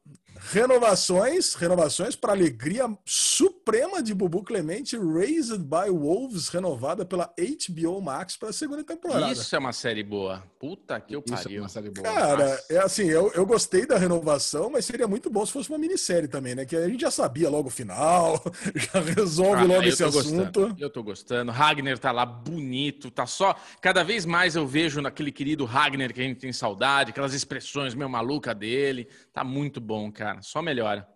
[0.52, 8.36] Renovações, renovações para alegria suprema de Bubu Clemente, Raised by Wolves, renovada pela HBO Max
[8.36, 9.32] para a segunda temporada.
[9.32, 10.44] Isso é uma série boa.
[10.60, 11.40] Puta que eu pariu.
[11.40, 12.04] Isso é uma série boa.
[12.04, 12.64] Cara, Nossa.
[12.70, 16.28] é assim, eu, eu gostei da renovação, mas seria muito bom se fosse uma minissérie
[16.28, 16.64] também, né?
[16.64, 18.40] Que a gente já sabia logo o final,
[18.74, 20.60] já resolve ah, logo esse assunto.
[20.60, 20.76] Gostando.
[20.78, 21.50] Eu tô gostando.
[21.50, 23.56] Ragnar tá lá bonito, tá só.
[23.80, 27.94] Cada vez mais eu vejo naquele querido Ragnar que a gente tem saudade, aquelas expressões
[27.94, 29.08] meio maluca dele.
[29.32, 30.42] Tá muito bom, cara cara.
[30.42, 31.08] Só melhora.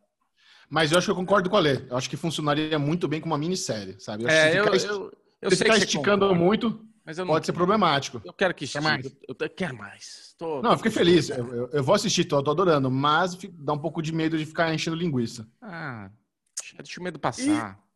[0.68, 1.84] Mas eu acho que eu concordo com a Lê.
[1.88, 4.24] Eu acho que funcionaria muito bem com uma minissérie, sabe?
[4.24, 4.86] Eu é, eu, est...
[4.86, 7.26] eu, eu, se ficar esticando concorda, muito, mas não...
[7.26, 8.20] pode ser problemático.
[8.24, 8.84] Eu quero que estique.
[8.84, 9.04] mais?
[9.04, 10.34] Eu, eu quero mais.
[10.38, 10.62] Tô...
[10.62, 11.28] Não, eu fiquei feliz.
[11.28, 12.90] Eu, eu, vou assistir, tô, tô adorando.
[12.90, 15.46] Mas dá um pouco de medo de ficar enchendo linguiça.
[15.60, 16.08] Ah,
[16.76, 17.78] deixa o medo passar.
[17.86, 17.90] E...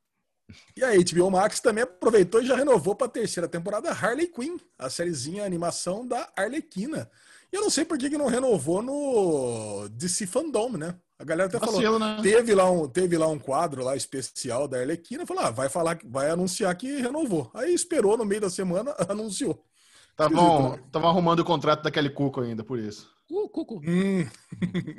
[0.77, 4.59] E a HBO Max também aproveitou e já renovou para a terceira temporada Harley Quinn,
[4.79, 7.11] a sériezinha animação da Arlequina.
[7.55, 10.97] E eu não sei por que, que não renovou no DC Fandom, né?
[11.17, 12.19] A galera até Vacilo, falou, né?
[12.21, 15.97] teve, lá um, teve lá um quadro lá especial da Arlequina, falou, ah, vai falar,
[16.05, 17.53] vai anunciar que renovou.
[17.55, 19.65] Aí esperou no meio da semana, anunciou.
[20.11, 20.81] Estavam né?
[21.05, 23.09] arrumando o contrato daquele Cuco ainda, por isso.
[23.31, 23.81] Uh, cuco.
[23.87, 24.27] Hum.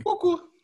[0.01, 0.54] cuco.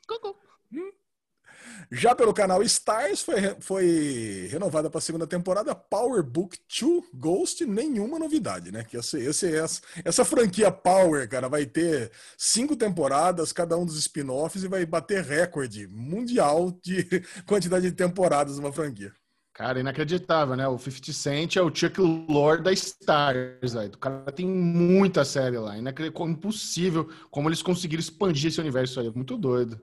[1.93, 7.65] Já pelo canal Stars foi, foi renovada para a segunda temporada Power Book 2 Ghost,
[7.65, 8.85] nenhuma novidade, né?
[8.85, 13.97] Que esse, esse, essa, essa franquia Power, cara, vai ter cinco temporadas, cada um dos
[13.97, 17.05] spin-offs, e vai bater recorde mundial de
[17.45, 19.11] quantidade de temporadas numa franquia.
[19.53, 20.65] Cara, inacreditável, né?
[20.69, 23.93] O 50 Cent é o Chuck Lorre da Stars, velho.
[23.93, 25.77] O cara tem muita série lá.
[25.77, 29.11] Inacreditável, impossível como eles conseguiram expandir esse universo aí.
[29.13, 29.77] Muito doido.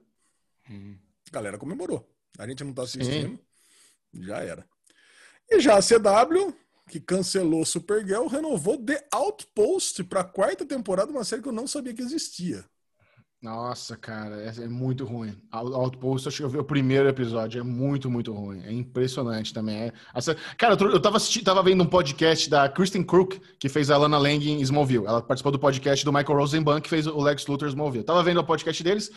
[0.71, 0.97] Hum
[1.31, 2.09] a galera comemorou.
[2.38, 3.38] A gente não tá assistindo,
[4.14, 4.23] Sim.
[4.23, 4.67] já era.
[5.51, 6.55] E já a CW,
[6.88, 11.67] que cancelou Supergirl, renovou The Outpost para a quarta temporada, uma série que eu não
[11.67, 12.64] sabia que existia.
[13.41, 15.33] Nossa, cara, é, é muito ruim.
[15.53, 18.62] Outpost, acho que eu vi o primeiro episódio, é muito, muito ruim.
[18.64, 19.77] É impressionante também.
[19.77, 19.93] É...
[20.57, 24.19] Cara, eu tava, assistindo, tava vendo um podcast da Kristen Crook, que fez a Lana
[24.19, 25.07] Lang em Smallville.
[25.07, 28.03] Ela participou do podcast do Michael Rosenbaum, que fez o Lex Luthor Smallville.
[28.03, 29.09] Eu tava vendo o podcast deles,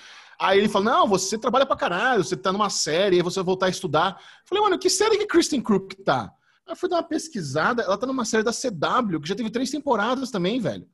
[0.42, 3.46] Aí ele falou: Não, você trabalha pra caralho, você tá numa série, aí você vai
[3.46, 4.18] voltar a estudar.
[4.20, 6.34] Eu falei, mano, que série que Kristen Crook tá?
[6.66, 9.52] Aí eu fui dar uma pesquisada, ela tá numa série da CW, que já teve
[9.52, 10.88] três temporadas também, velho.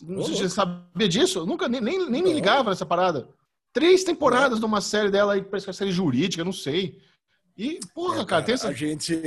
[0.00, 1.40] Você sabia disso?
[1.40, 3.28] Eu nunca nem, nem, nem me ligava nessa parada.
[3.74, 6.98] Três temporadas numa série dela aí, parece que é série jurídica, não sei.
[7.58, 8.68] E, porra, é, cara, tem essa.
[8.68, 9.20] A gente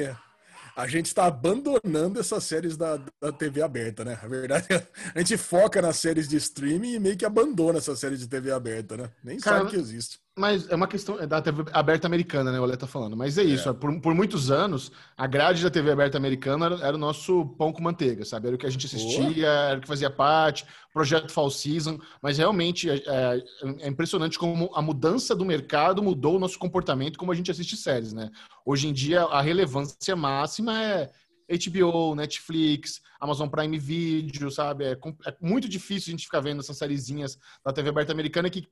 [0.75, 4.17] a gente está abandonando essas séries da, da TV aberta, né?
[4.21, 7.99] A verdade é a gente foca nas séries de streaming e meio que abandona essas
[7.99, 9.09] séries de TV aberta, né?
[9.23, 10.19] Nem Cara, sabe que existe.
[10.41, 12.59] Mas é uma questão é da TV aberta americana, né?
[12.59, 13.15] O Olé tá falando.
[13.15, 13.69] Mas é isso.
[13.69, 13.73] É.
[13.73, 17.71] Por, por muitos anos, a grade da TV aberta americana era, era, o nosso pão
[17.71, 18.47] com manteiga, sabe?
[18.47, 21.99] Era o que a gente assistia, era o que fazia parte, projeto Fall Season.
[22.23, 23.43] Mas realmente é, é,
[23.81, 27.77] é, impressionante como a mudança do mercado mudou o nosso comportamento, como a gente assiste
[27.77, 28.31] séries, né?
[28.65, 31.11] Hoje em dia, a relevância máxima é
[31.51, 34.85] HBO, Netflix, Amazon Prime Video, sabe?
[34.85, 38.67] É, é, muito difícil a gente ficar vendo essas sériezinhas da TV aberta americana, que,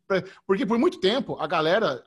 [0.48, 2.04] porque por muito tempo a galera,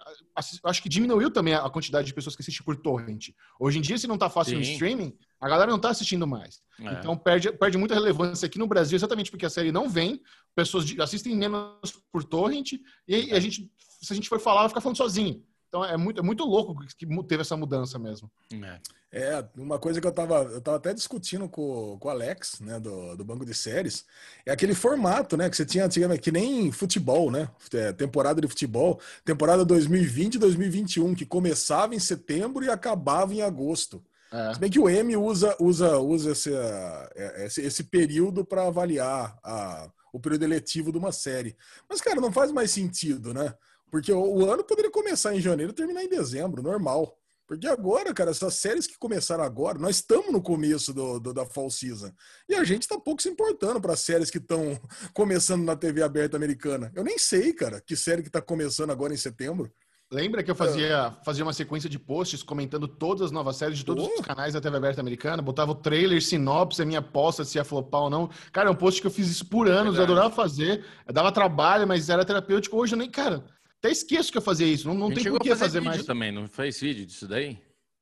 [0.64, 3.30] acho que diminuiu também a quantidade de pessoas que assistem por torrent.
[3.60, 4.56] Hoje em dia, se não tá fácil Sim.
[4.56, 6.62] no streaming, a galera não tá assistindo mais.
[6.80, 6.92] É.
[6.94, 10.20] Então perde, perde muita relevância aqui no Brasil, exatamente porque a série não vem,
[10.54, 12.72] pessoas assistem menos por torrent,
[13.06, 15.44] e a gente, se a gente for falar, vai ficar falando sozinho.
[15.72, 18.30] Então é muito, é muito louco que teve essa mudança mesmo.
[18.52, 18.78] É.
[19.10, 22.78] É, uma coisa que eu tava, eu tava até discutindo com, com o Alex, né,
[22.78, 24.04] do, do banco de séries,
[24.44, 28.48] é aquele formato, né, que você tinha antigamente, que nem futebol, né, é, temporada de
[28.48, 34.02] futebol, temporada 2020 e 2021, que começava em setembro e acabava em agosto.
[34.30, 34.54] É.
[34.54, 39.38] Se bem que o M usa, usa, usa esse, é, esse, esse período para avaliar
[39.42, 41.56] a, o período eletivo de uma série.
[41.88, 43.54] Mas, cara, não faz mais sentido, né?
[43.92, 47.14] Porque o, o ano poderia começar em janeiro e terminar em dezembro, normal.
[47.46, 51.44] Porque agora, cara, essas séries que começaram agora, nós estamos no começo do, do, da
[51.44, 52.10] fall season.
[52.48, 54.80] E a gente está pouco se importando para séries que estão
[55.12, 56.90] começando na TV aberta americana.
[56.94, 59.70] Eu nem sei, cara, que série que está começando agora em setembro.
[60.10, 63.84] Lembra que eu fazia, fazia uma sequência de posts comentando todas as novas séries de
[63.84, 64.20] todos oh.
[64.20, 65.42] os canais da TV aberta americana?
[65.42, 68.30] Botava o trailer, sinopse, a minha aposta se ia flopar ou não.
[68.52, 69.98] Cara, é um post que eu fiz isso por anos, Verdade.
[69.98, 70.84] eu adorava fazer.
[71.06, 72.78] Eu dava trabalho, mas era terapêutico.
[72.78, 73.44] Hoje eu nem, cara,
[73.82, 74.86] até esqueço que eu fazia isso.
[74.86, 76.06] Não, não tem por que fazer, fazer mais.
[76.06, 77.58] também, não fez vídeo disso daí?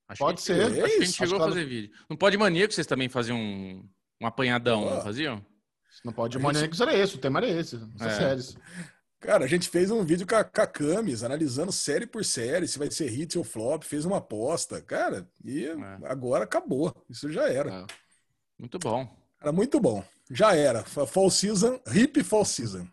[0.06, 0.62] Acho pode ser.
[0.62, 1.90] Acho que a gente chegou a fazer vídeo.
[2.08, 3.82] Não pode maníaco, vocês também faziam um,
[4.20, 4.90] um apanhadão, oh.
[4.90, 5.44] não faziam?
[6.04, 8.16] Não pode maníaco, era esse, o tema era esse, essas é.
[8.16, 8.56] séries.
[9.20, 12.68] Cara, a gente fez um vídeo com a, com a Camis, analisando série por série,
[12.68, 14.82] se vai ser hit ou flop, fez uma aposta.
[14.82, 15.74] Cara, e é.
[16.04, 16.94] agora acabou.
[17.08, 17.70] Isso já era.
[17.70, 17.86] É.
[18.58, 19.08] Muito bom.
[19.40, 20.04] Era muito bom.
[20.30, 20.84] Já era.
[20.84, 22.86] Fall season, hip fall season.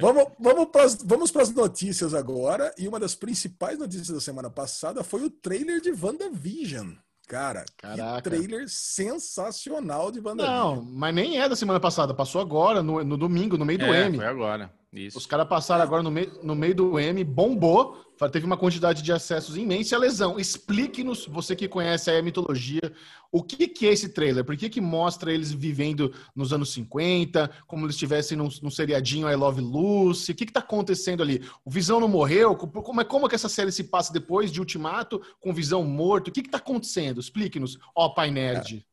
[0.00, 2.74] Vamos vamos para vamos as notícias agora.
[2.78, 6.92] E uma das principais notícias da semana passada foi o trailer de WandaVision.
[7.28, 8.16] Cara, Caraca.
[8.16, 10.76] que trailer sensacional de WandaVision.
[10.76, 13.86] Não, mas nem é da semana passada, passou agora, no, no domingo, no meio do
[13.86, 14.16] é, M.
[14.16, 14.70] Foi agora.
[14.92, 15.16] Isso.
[15.16, 17.96] Os caras passaram agora no meio, no meio do M, bombou,
[18.30, 19.94] teve uma quantidade de acessos imensa.
[19.94, 22.92] E a lesão, explique-nos, você que conhece a mitologia,
[23.30, 24.44] o que, que é esse trailer?
[24.44, 29.30] Por que, que mostra eles vivendo nos anos 50, como eles estivessem num, num seriadinho
[29.30, 30.32] I Love Lucy?
[30.32, 31.42] O que está acontecendo ali?
[31.64, 32.54] O Visão não morreu?
[32.54, 36.28] Como é como é que essa série se passa depois de Ultimato, com Visão morto?
[36.28, 37.18] O que está acontecendo?
[37.18, 38.84] Explique-nos, ó Pai Nerd.
[38.86, 38.91] É.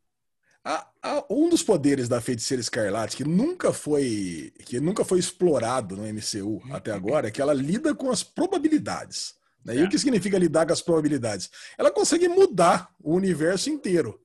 [0.70, 5.98] A, a, um dos poderes da feiticeira escarlate que nunca foi que nunca foi explorado
[5.98, 9.34] no MCU até agora é que ela lida com as probabilidades.
[9.66, 9.78] Né?
[9.78, 9.80] É.
[9.80, 11.50] E o que significa lidar com as probabilidades?
[11.76, 14.22] Ela consegue mudar o universo inteiro.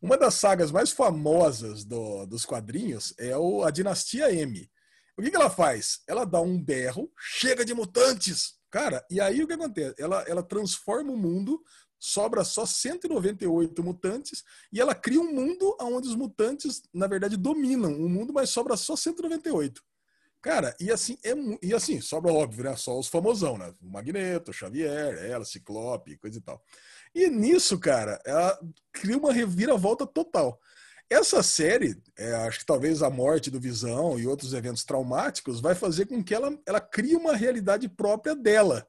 [0.00, 4.66] Uma das sagas mais famosas do, dos quadrinhos é o, a Dinastia M.
[5.14, 6.00] O que, que ela faz?
[6.08, 9.94] Ela dá um berro, chega de mutantes, cara, e aí o que acontece?
[9.98, 11.62] Ela, ela transforma o mundo
[12.02, 17.92] sobra só 198 mutantes e ela cria um mundo onde os mutantes, na verdade, dominam
[17.92, 19.80] o mundo, mas sobra só 198.
[20.40, 22.74] Cara, e assim, é, e assim, sobra óbvio, né?
[22.74, 23.72] Só os famosão, né?
[23.80, 26.60] O Magneto, o Xavier, ela, Ciclope, coisa e tal.
[27.14, 28.58] E nisso, cara, ela
[28.92, 30.60] cria uma reviravolta total.
[31.08, 35.76] Essa série, é, acho que talvez a morte do Visão e outros eventos traumáticos vai
[35.76, 38.88] fazer com que ela, ela crie uma realidade própria dela.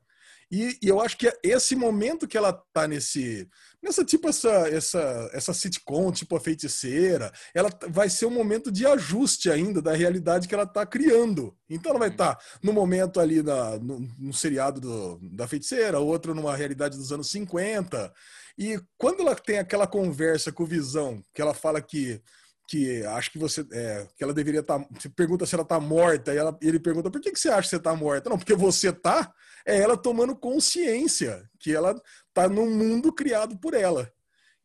[0.56, 3.50] E, e, eu acho que é esse momento que ela tá nesse,
[3.82, 8.86] nessa tipo essa, essa, essa sitcom, tipo a feiticeira, ela vai ser um momento de
[8.86, 11.58] ajuste ainda da realidade que ela tá criando.
[11.68, 16.00] Então ela vai estar tá no momento ali na, no, no seriado do, da feiticeira,
[16.00, 18.14] outro numa realidade dos anos 50.
[18.56, 22.22] E quando ela tem aquela conversa com o Visão, que ela fala que
[22.68, 24.80] que acho que você é, que ela deveria estar.
[24.80, 27.50] Tá, você pergunta se ela está morta e ela, ele pergunta por que, que você
[27.50, 28.30] acha que você está morta?
[28.30, 29.34] Não, porque você tá.
[29.66, 34.12] É ela tomando consciência que ela está num mundo criado por ela.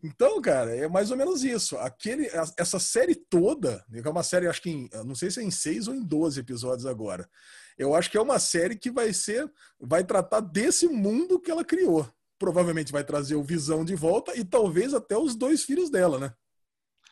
[0.03, 1.77] Então, cara, é mais ou menos isso.
[1.79, 5.51] Aquele, essa série toda, é uma série, acho que em, não sei se é em
[5.51, 7.29] seis ou em 12 episódios agora.
[7.77, 11.65] Eu acho que é uma série que vai ser, vai tratar desse mundo que ela
[11.65, 12.09] criou.
[12.39, 16.33] Provavelmente vai trazer o Visão de volta e talvez até os dois filhos dela, né?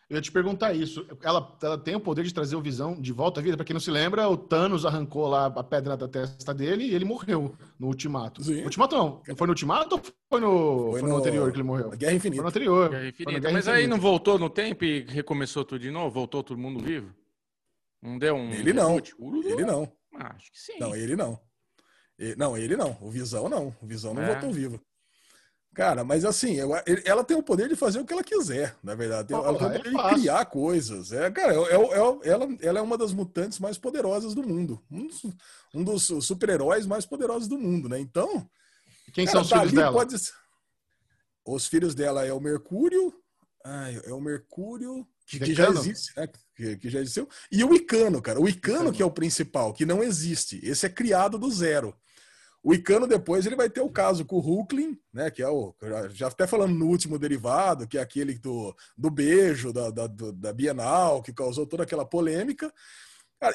[0.09, 1.05] Eu ia te perguntar isso.
[1.21, 3.57] Ela, ela tem o poder de trazer o Visão de volta à vida?
[3.57, 6.95] Para quem não se lembra, o Thanos arrancou lá a pedra da testa dele e
[6.95, 8.45] ele morreu no Ultimato.
[8.45, 8.63] Sim.
[8.63, 9.23] Ultimato não.
[9.37, 11.91] Foi no Ultimato ou foi no, foi, foi no, anterior que ele morreu?
[11.91, 12.37] Guerra Infinita.
[12.37, 12.91] Foi no anterior.
[12.91, 13.41] Guerra Infinita.
[13.41, 13.83] Guerra Mas Infinita.
[13.83, 16.11] aí não voltou no tempo e recomeçou tudo de novo?
[16.11, 17.13] Voltou todo mundo vivo?
[18.01, 18.53] Não deu um.
[18.53, 18.97] Ele não.
[18.97, 19.93] Ele não.
[20.15, 20.79] Ah, acho que sim.
[20.79, 21.41] Não, ele não.
[22.37, 22.97] Não, ele não.
[23.01, 23.75] O Visão não.
[23.83, 24.33] O Visão não é.
[24.33, 24.81] voltou vivo.
[25.77, 26.57] Cara, mas assim,
[27.05, 29.35] ela tem o poder de fazer o que ela quiser, na verdade.
[29.35, 31.13] Ela tem o poder de criar coisas.
[31.13, 34.83] É, cara, é, é, é, ela, ela é uma das mutantes mais poderosas do mundo.
[34.91, 35.23] Um dos,
[35.75, 38.01] um dos super-heróis mais poderosos do mundo, né?
[38.01, 38.49] Então.
[39.13, 39.93] Quem cara, são os filhos dela?
[39.93, 40.17] Pode...
[41.45, 43.13] Os filhos dela é o Mercúrio.
[43.63, 45.07] Ai, é o Mercúrio.
[45.27, 46.27] Que, que já existe, né?
[46.57, 47.29] Que, que, já existiu.
[47.53, 48.41] E o Icano, cara.
[48.41, 50.59] O Icano, que é o principal, que não existe.
[50.65, 51.95] Esse é criado do zero.
[52.67, 55.31] O Icano depois ele vai ter o caso com o Hucklin, né?
[55.31, 55.73] Que é o.
[56.11, 60.53] Já até falando no último derivado, que é aquele do, do beijo da, da, da
[60.53, 62.75] Bienal, que causou toda aquela polêmica.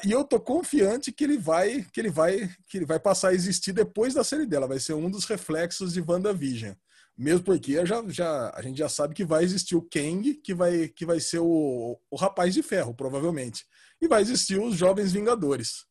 [0.02, 3.34] E eu tô confiante que ele vai que ele vai que ele vai passar a
[3.34, 4.66] existir depois da série dela.
[4.66, 6.72] Vai ser um dos reflexos de WandaVision.
[7.14, 10.88] Mesmo porque já, já, a gente já sabe que vai existir o Kang, que vai,
[10.88, 13.66] que vai ser o, o Rapaz de Ferro, provavelmente.
[14.00, 15.84] E vai existir os Jovens Vingadores.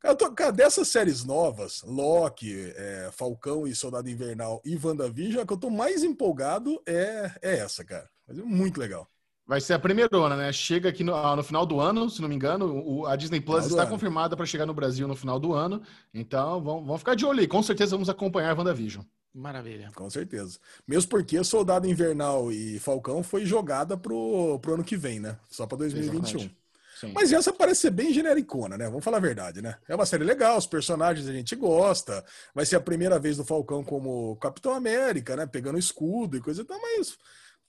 [0.00, 5.46] Cara, tô, cara, dessas séries novas, Loki, é, Falcão e Soldado Invernal e WandaVision, a
[5.46, 8.08] que eu tô mais empolgado é, é essa, cara.
[8.26, 9.06] Mas é muito legal.
[9.46, 10.52] Vai ser a primeira, né?
[10.52, 12.82] Chega aqui no, ah, no, final do ano, se não me engano.
[12.86, 13.90] O, a Disney Plus está ano.
[13.90, 15.82] confirmada para chegar no Brasil no final do ano.
[16.14, 17.48] Então, vamos, vamos ficar de olho aí.
[17.48, 19.04] Com certeza vamos acompanhar a WandaVision.
[19.34, 19.90] Maravilha.
[19.94, 20.58] Com certeza.
[20.86, 25.36] Mesmo porque Soldado Invernal e Falcão foi jogada pro, pro ano que vem, né?
[25.48, 26.20] Só para 2021.
[26.20, 26.59] Exatamente.
[27.00, 27.12] Sim.
[27.14, 28.84] Mas essa parece ser bem genericona, né?
[28.84, 29.78] Vamos falar a verdade, né?
[29.88, 32.22] É uma série legal, os personagens a gente gosta.
[32.54, 35.46] Vai ser a primeira vez do Falcão como Capitão América, né?
[35.46, 37.16] Pegando escudo e coisa e tal, mas.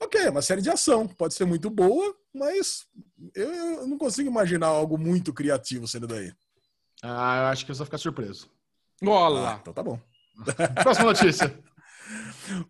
[0.01, 1.07] Ok, é uma série de ação.
[1.07, 2.85] Pode ser muito boa, mas
[3.33, 6.33] eu, eu não consigo imaginar algo muito criativo sendo daí.
[7.01, 8.49] Ah, eu acho que eu vou ficar surpreso.
[9.01, 9.53] Bola!
[9.53, 9.97] Ah, então tá bom.
[10.83, 11.57] Próxima notícia.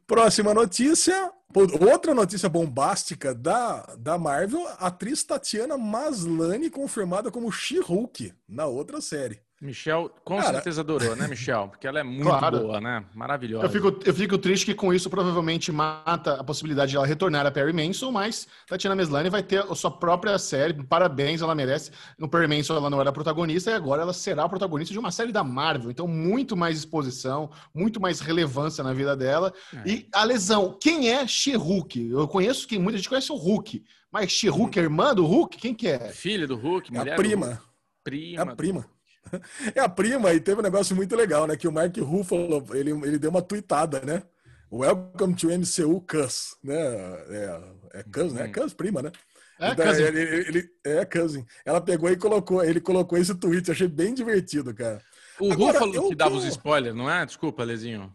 [0.06, 1.32] Próxima notícia.
[1.54, 9.02] Outra notícia bombástica da, da Marvel: a atriz Tatiana Maslany confirmada como She-Hulk na outra
[9.02, 9.42] série.
[9.62, 10.54] Michel com Cara...
[10.54, 11.68] certeza adorou, né, Michel?
[11.68, 12.60] Porque ela é muito claro.
[12.60, 13.06] boa, né?
[13.14, 13.66] Maravilhosa.
[13.66, 17.46] Eu fico, eu fico triste que com isso provavelmente mata a possibilidade de ela retornar
[17.46, 20.74] a Perry Manson, mas Tatiana Maslany vai ter a sua própria série.
[20.74, 21.92] Parabéns, ela merece.
[22.18, 25.12] No Perry Manson ela não era protagonista e agora ela será a protagonista de uma
[25.12, 25.92] série da Marvel.
[25.92, 29.54] Então, muito mais exposição, muito mais relevância na vida dela.
[29.86, 29.90] É.
[29.90, 32.10] E a lesão, quem é She-Hulk?
[32.10, 35.58] Eu conheço quem muita gente conhece o Hulk, mas She-Hulk é irmã do Hulk?
[35.58, 36.10] Quem que é?
[36.10, 37.62] Filha do Hulk, mulher é a prima.
[38.04, 38.40] Prima.
[38.40, 38.86] É a prima.
[39.76, 41.56] É a prima, e teve um negócio muito legal, né?
[41.56, 44.24] Que o Mark Ruffalo, ele, ele deu uma tweetada, né?
[44.72, 46.76] Welcome to MCU Cus, né?
[46.76, 47.62] É,
[48.00, 48.46] é Cus, né?
[48.46, 49.12] É Cus, prima, né?
[49.60, 50.04] É, então, cousin.
[50.04, 51.46] Ele, ele, ele, é cousin.
[51.64, 55.00] Ela pegou e colocou, ele colocou esse tweet, achei bem divertido, cara.
[55.40, 57.26] O Agora, Ruffalo eu, que dava os spoilers, não é?
[57.26, 58.12] Desculpa, Lezinho.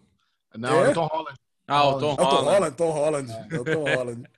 [0.56, 1.38] Não, é, é o Tom Holland.
[1.68, 2.30] Ah, o Tom Holland.
[2.30, 3.32] Tom Holland, Tom Holland.
[3.32, 3.58] É.
[3.58, 4.30] o Tom Holland.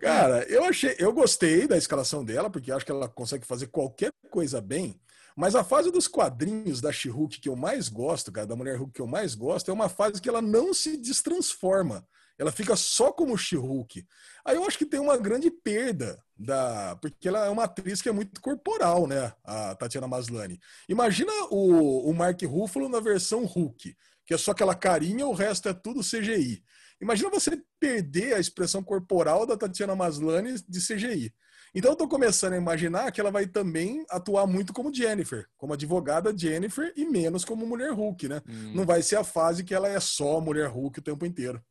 [0.00, 4.12] Cara, eu achei, eu gostei da escalação dela, porque acho que ela consegue fazer qualquer
[4.30, 4.98] coisa bem.
[5.40, 8.92] Mas a fase dos quadrinhos da She-Hulk que eu mais gosto, cara, da Mulher Hulk
[8.92, 12.06] que eu mais gosto, é uma fase que ela não se destransforma.
[12.38, 14.06] Ela fica só como She-Hulk.
[14.44, 18.10] Aí eu acho que tem uma grande perda da, porque ela é uma atriz que
[18.10, 20.60] é muito corporal, né, a Tatiana Maslany.
[20.86, 25.70] Imagina o, o Mark Ruffalo na versão Hulk, que é só aquela carinha, o resto
[25.70, 26.62] é tudo CGI.
[27.00, 31.32] Imagina você perder a expressão corporal da Tatiana Maslany de CGI.
[31.74, 35.72] Então eu tô começando a imaginar que ela vai também atuar muito como Jennifer, como
[35.72, 38.42] advogada Jennifer e menos como mulher Hulk, né?
[38.48, 38.72] Hum.
[38.74, 41.62] Não vai ser a fase que ela é só mulher Hulk o tempo inteiro.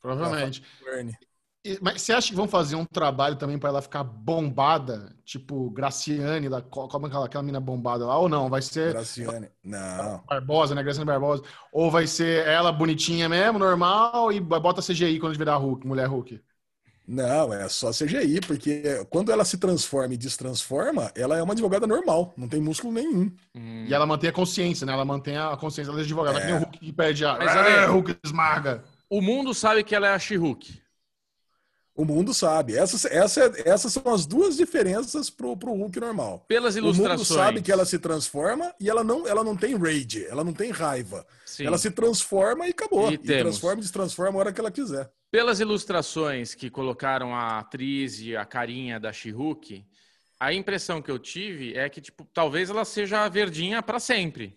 [0.00, 0.62] Provavelmente.
[1.80, 5.16] mas você acha que vão fazer um trabalho também para ela ficar bombada?
[5.24, 8.18] Tipo, Graciane, da, como é aquela, aquela mina bombada lá?
[8.18, 8.48] Ou não?
[8.48, 8.92] Vai ser.
[8.92, 9.48] Graciane.
[9.62, 10.24] Não.
[10.28, 10.82] Barbosa, né?
[10.82, 11.42] Graciane Barbosa.
[11.72, 16.40] Ou vai ser ela bonitinha mesmo, normal, e bota CGI quando virar Hulk, mulher Hulk?
[17.06, 21.86] Não, é só CGI, porque quando ela se transforma e destransforma, ela é uma advogada
[21.86, 23.30] normal, não tem músculo nenhum.
[23.54, 23.84] Hum.
[23.86, 24.92] E ela mantém a consciência, né?
[24.92, 26.40] Ela mantém a consciência da advogada, é.
[26.40, 27.38] que nem o Hulk que perde a.
[27.38, 28.84] Mas, é, Hulk esmaga.
[29.08, 30.85] O mundo sabe que ela é a She-Hulk.
[31.96, 32.76] O mundo sabe.
[32.76, 36.44] Essas, essa, essas são as duas diferenças pro, pro Hulk normal.
[36.46, 37.30] Pelas ilustrações.
[37.30, 40.44] O mundo sabe que ela se transforma e ela não, ela não tem rage, ela
[40.44, 41.26] não tem raiva.
[41.46, 41.64] Sim.
[41.64, 43.10] Ela se transforma e acabou.
[43.10, 45.10] E, e transforma e destransforma a hora que ela quiser.
[45.30, 49.84] Pelas ilustrações que colocaram a atriz e a carinha da She-Hulk,
[50.38, 54.54] a impressão que eu tive é que, tipo, talvez ela seja verdinha para sempre.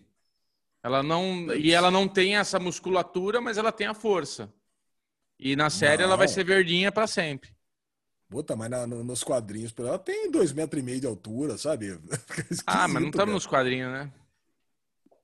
[0.82, 4.52] Ela não e ela não tem essa musculatura, mas ela tem a força.
[5.40, 6.04] E na série não.
[6.04, 7.50] ela vai ser verdinha para sempre.
[8.28, 11.98] Puta, mas na, no, nos quadrinhos, ela tem dois metros e meio de altura, sabe?
[12.66, 14.12] ah, mas não estamos nos quadrinhos, né?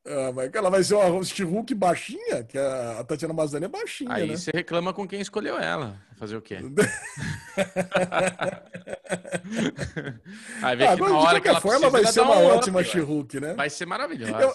[0.07, 4.26] Ah, mas ela vai ser uma Hulk baixinha, que a Tatiana Mazdani é baixinha, Aí
[4.26, 4.37] né?
[4.37, 6.00] você reclama com quem escolheu ela.
[6.16, 6.59] Fazer o quê?
[10.62, 13.38] Aí vê ah, que na hora de qualquer forma vai ser uma um ótima She-Hulk,
[13.40, 13.55] né?
[13.55, 14.40] Vai ser maravilhosa.
[14.40, 14.55] Eu,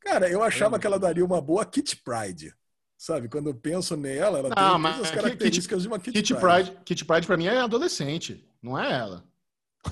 [0.00, 2.52] cara, eu achava que ela daria uma boa Kit Pride.
[2.98, 6.12] Sabe, quando eu penso nela, ela não, tem todas as características Kit, de uma Kit,
[6.12, 6.70] Kit Pride.
[6.70, 6.84] Pride.
[6.84, 9.24] Kit Pride pra mim é adolescente, não é ela.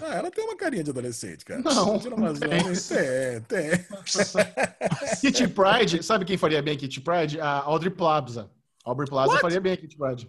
[0.02, 1.60] Ah, ela tem uma carinha de adolescente, cara.
[1.60, 3.70] Não, tem, tem.
[5.20, 7.40] Kitty Pride, sabe quem faria bem Kitty Pride?
[7.40, 8.50] A Audrey Plaza.
[8.84, 9.42] Aubrey Plaza What?
[9.42, 10.28] faria bem a Kitty Pride.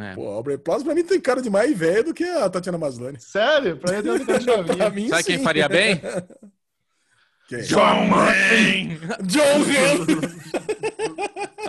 [0.00, 0.14] É.
[0.14, 2.78] Pô, a Aubrey Plaza pra mim tem cara de mais velho do que a Tatiana
[2.78, 3.18] Maslany.
[3.20, 3.76] Sério?
[3.78, 4.76] Pra mim tem cara de novinha.
[4.76, 5.32] pra mim, Sabe sim.
[5.32, 6.00] quem faria bem?
[7.48, 7.62] Quem?
[7.62, 9.00] John Wayne!
[9.24, 10.89] John Wayne!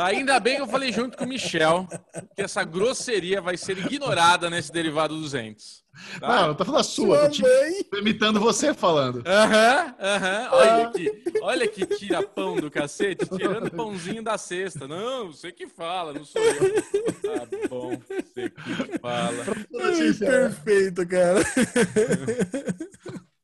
[0.06, 1.88] Ainda bem que eu falei junto com o Michel
[2.36, 5.82] que essa grosseria vai ser ignorada nesse derivado dos entes.
[6.20, 6.48] Tá?
[6.48, 7.44] Não, tô falando a sua, tô,
[7.92, 9.22] tô imitando você falando.
[9.26, 10.50] Aham, aham.
[10.52, 14.88] Olha aqui, olha que tira pão do cacete, tirando pãozinho da cesta.
[14.88, 16.82] Não, você que fala, não sou eu.
[17.22, 19.46] Tá bom, você que fala.
[19.82, 21.40] Ai, perfeito, cara.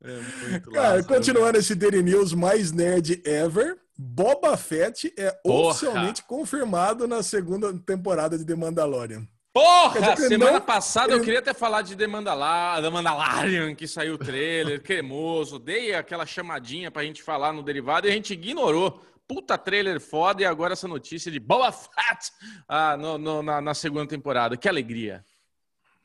[0.04, 3.78] É cara, continuando esse Daily News mais nerd ever.
[3.98, 5.70] Boba Fett é Porra.
[5.70, 9.28] oficialmente confirmado na segunda temporada de The Mandalorian.
[9.52, 10.14] Porra!
[10.14, 11.20] Dizer, semana não, passada ele...
[11.20, 15.58] eu queria ter falado de The Mandalorian, The Mandalorian, que saiu o trailer, cremoso.
[15.58, 19.02] Dei aquela chamadinha pra gente falar no derivado e a gente ignorou.
[19.28, 22.32] Puta trailer foda e agora essa notícia de Boba Fett
[22.68, 24.56] ah, no, no, na, na, segunda temporada.
[24.56, 25.26] Que alegria.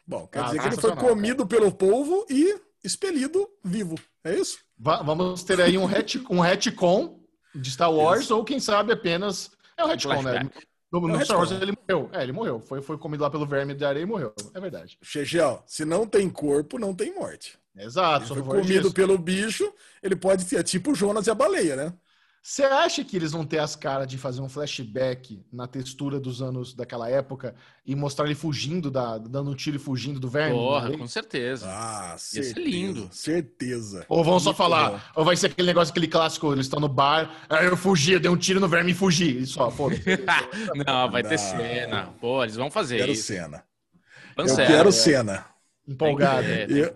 [0.07, 1.61] Bom, quer ah, dizer que ele foi comido cara.
[1.61, 3.97] pelo povo e expelido vivo.
[4.25, 4.59] É isso?
[4.79, 7.22] vamos ter aí um, ret um retcon
[7.55, 8.37] de Star Wars, isso.
[8.37, 9.51] ou quem sabe apenas.
[9.77, 10.49] É um retcon, né?
[10.91, 12.11] No, no é Star Wars ele morreu.
[12.13, 12.61] É, ele morreu.
[12.61, 14.35] Foi, foi comido lá pelo verme de areia e morreu.
[14.53, 14.99] É verdade.
[15.03, 17.59] Chegel, se não tem corpo, não tem morte.
[17.77, 18.35] Exato.
[18.35, 18.95] Ele foi comido disso.
[18.95, 19.73] pelo bicho,
[20.03, 21.95] ele pode ser tipo o Jonas e a baleia, né?
[22.45, 26.43] Você acha que eles vão ter as caras de fazer um flashback na textura dos
[26.43, 27.55] anos daquela época
[27.87, 30.57] e mostrar ele fugindo, da, dando um tiro e fugindo do verme?
[30.57, 31.67] Porra, com certeza.
[31.69, 32.49] Ah, certeza.
[32.49, 33.09] Ia ser lindo.
[33.13, 34.05] Certeza.
[34.09, 35.01] Ou vão só falar, bom.
[35.15, 38.21] ou vai ser aquele negócio, aquele clássico, eles estão no bar, aí eu fugi, eu
[38.21, 39.39] dei um tiro no verme e fugi.
[39.39, 39.89] E só, pô.
[40.85, 42.13] Não, vai ter cena.
[42.21, 43.23] Pô, eles vão fazer quero isso.
[43.23, 43.63] Cena.
[44.37, 45.52] Eu quero cena
[45.87, 46.47] empolgada.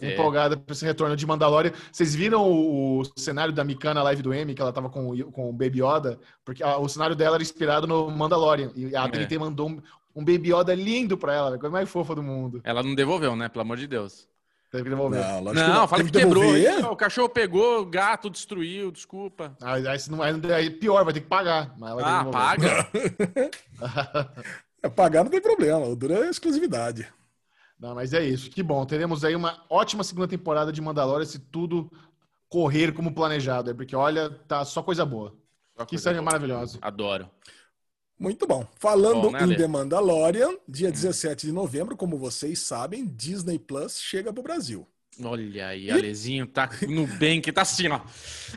[0.01, 1.73] Empolgada para esse retorno de Mandalorian.
[1.91, 5.53] Vocês viram o, cenário da Mikana live do M, que ela tava com, com o
[5.53, 6.19] Baby Yoda?
[6.45, 8.71] Porque a, o cenário dela era inspirado no Mandalorian.
[8.75, 9.39] E a TNT é.
[9.39, 9.83] mandou um,
[10.15, 12.61] um, Baby Yoda lindo para ela, a coisa mais fofa do mundo.
[12.65, 13.49] Ela não devolveu, né?
[13.49, 14.29] Pelo amor de Deus.
[14.71, 15.21] Teve que devolver.
[15.21, 15.89] Não, não, que não.
[15.89, 16.93] fala que, que quebrou.
[16.93, 19.57] o cachorro pegou, o gato destruiu, desculpa.
[19.61, 21.75] Ah, aí, não, aí pior, vai ter que pagar.
[22.03, 22.89] ah, paga.
[24.83, 27.07] é, pagar não tem problema, o duro é exclusividade.
[27.79, 28.51] Não, mas é isso.
[28.51, 28.85] Que bom.
[28.87, 31.91] Teremos aí uma ótima segunda temporada de Mandalorian se tudo
[32.49, 33.75] correr como planejado.
[33.75, 35.35] Porque, olha, tá só coisa boa.
[35.77, 36.79] Só que série maravilhosa.
[36.81, 37.31] Adoro.
[38.19, 38.67] Muito bom.
[38.79, 44.01] Falando bom, né, em The Mandalorian, dia 17 de novembro, como vocês sabem, Disney Plus
[44.01, 44.89] chega para o Brasil.
[45.23, 45.91] Olha aí, e...
[45.91, 48.01] Alezinho tá no bem, que tá assim, ó.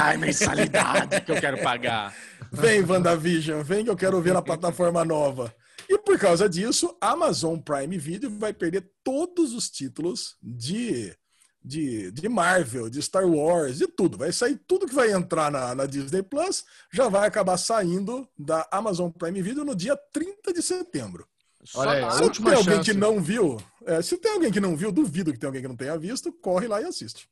[0.00, 2.14] Ai, mensalidade que eu quero pagar.
[2.50, 5.54] Vem, WandaVision, vem que eu quero ver na plataforma nova.
[5.92, 11.14] E por causa disso, a Amazon Prime Video vai perder todos os títulos de,
[11.62, 14.16] de, de Marvel, de Star Wars, de tudo.
[14.16, 18.66] Vai sair tudo que vai entrar na, na Disney Plus, já vai acabar saindo da
[18.72, 21.28] Amazon Prime Video no dia 30 de setembro.
[21.74, 22.90] Olha aí, se tem alguém chance.
[22.90, 25.68] que não viu, é, se tem alguém que não viu, duvido que tem alguém que
[25.68, 27.28] não tenha visto, corre lá e assiste.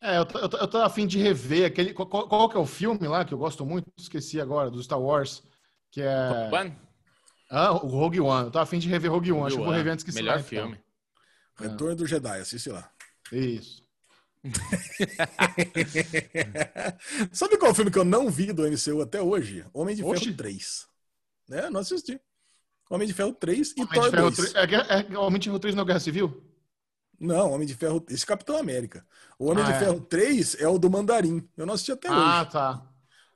[0.00, 1.92] É, eu tô, eu tô, eu tô afim de rever aquele.
[1.92, 3.92] Qual, qual, que é o filme lá que eu gosto muito?
[3.98, 5.42] Esqueci agora, do Star Wars.
[5.90, 6.48] Que é.
[6.50, 6.87] Top
[7.50, 8.46] ah, o Rogue One.
[8.46, 9.40] Eu tô afim de rever Rogue One.
[9.40, 10.78] Rogue Acho que vou rever antes que Melhor filme.
[11.54, 11.70] Então.
[11.70, 12.90] Retorno do Jedi, assiste lá.
[13.32, 13.82] Isso.
[17.32, 19.66] Sabe qual filme que eu não vi do MCU até hoje?
[19.72, 20.26] Homem de Oxi.
[20.26, 20.86] Ferro 3.
[21.48, 21.70] Né?
[21.70, 22.20] Não assisti.
[22.90, 24.52] Homem de Ferro 3 e Homem Thor 2.
[24.52, 24.54] 3.
[24.54, 26.42] É, é, Homem de Ferro 3 na Guerra Civil?
[27.20, 28.02] Não, Homem de Ferro.
[28.08, 29.04] Esse é Capitão América.
[29.38, 29.78] O Homem ah, de é.
[29.78, 31.46] Ferro 3 é o do Mandarim.
[31.56, 32.24] Eu não assisti até ah, hoje.
[32.24, 32.86] Ah, tá.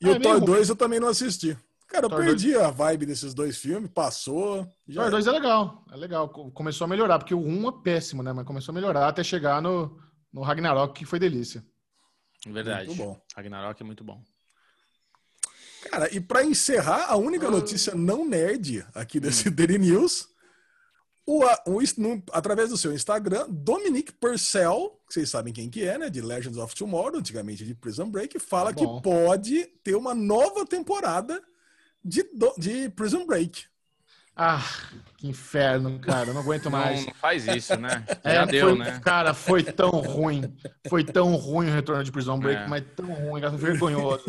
[0.01, 1.59] E o é Thor 2 eu também não assisti.
[1.93, 2.65] Cara, eu Thor perdi 2...
[2.65, 4.67] a vibe desses dois filmes, passou.
[4.89, 5.03] Já...
[5.03, 6.29] Thor 2 é legal, é legal.
[6.31, 8.33] Começou a melhorar, porque o 1 é péssimo, né?
[8.33, 10.01] Mas começou a melhorar até chegar no,
[10.33, 11.63] no Ragnarok, que foi delícia.
[12.47, 12.87] Verdade.
[12.87, 13.21] Muito bom.
[13.37, 14.23] Ragnarok é muito bom.
[15.91, 19.53] Cara, e para encerrar, a única notícia não nerd aqui desse hum.
[19.55, 20.29] Daily News,
[21.27, 25.99] o, o, no, através do seu Instagram, Dominic Purcell, que vocês sabem quem que é,
[25.99, 26.09] né?
[26.09, 30.65] De Legends of Tomorrow, antigamente de Prison Break, fala ah, que pode ter uma nova
[30.65, 31.43] temporada
[32.05, 32.25] de,
[32.59, 33.65] de Prison Break.
[34.35, 34.65] Ah,
[35.19, 36.31] que inferno, cara.
[36.31, 37.01] Eu não aguento mais.
[37.01, 38.03] Não, não faz isso, né?
[38.25, 39.01] É, Já deu, foi, né?
[39.05, 40.43] Cara, foi tão ruim.
[40.89, 42.67] Foi tão ruim o retorno de Prison Break, é.
[42.67, 44.25] mas tão ruim, cara, vergonhoso.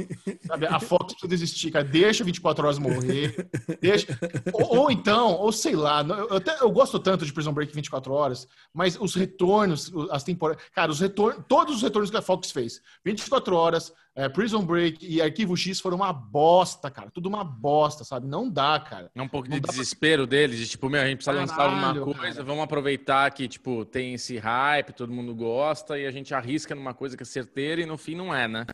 [0.46, 1.86] Sabe, a Fox precisa desistir, cara.
[1.86, 3.50] Deixa 24 horas morrer.
[3.80, 4.08] Deixa...
[4.52, 8.12] Ou, ou então, ou sei lá, eu, até, eu gosto tanto de Prison Break 24
[8.14, 10.62] horas, mas os retornos, as temporadas.
[10.76, 12.82] Cara, os retornos, todos os retornos que a Fox fez.
[13.06, 17.10] 24 horas, é, Prison Break e Arquivo X foram uma bosta, cara.
[17.10, 18.28] Tudo uma bosta, sabe?
[18.28, 19.10] Não dá, cara.
[19.16, 20.38] É um pouco não de desespero pra...
[20.38, 22.44] deles, de tipo, meu, a gente precisa lançar alguma coisa, cara.
[22.44, 26.94] vamos aproveitar que, tipo, tem esse hype, todo mundo gosta, e a gente arrisca numa
[26.94, 28.66] coisa que é certeira e no fim não é, né?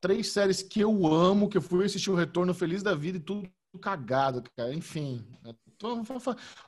[0.00, 3.20] Três séries que eu amo, que eu fui assistir o Retorno Feliz da Vida e
[3.20, 4.72] tudo cagado, cara.
[4.72, 5.26] Enfim,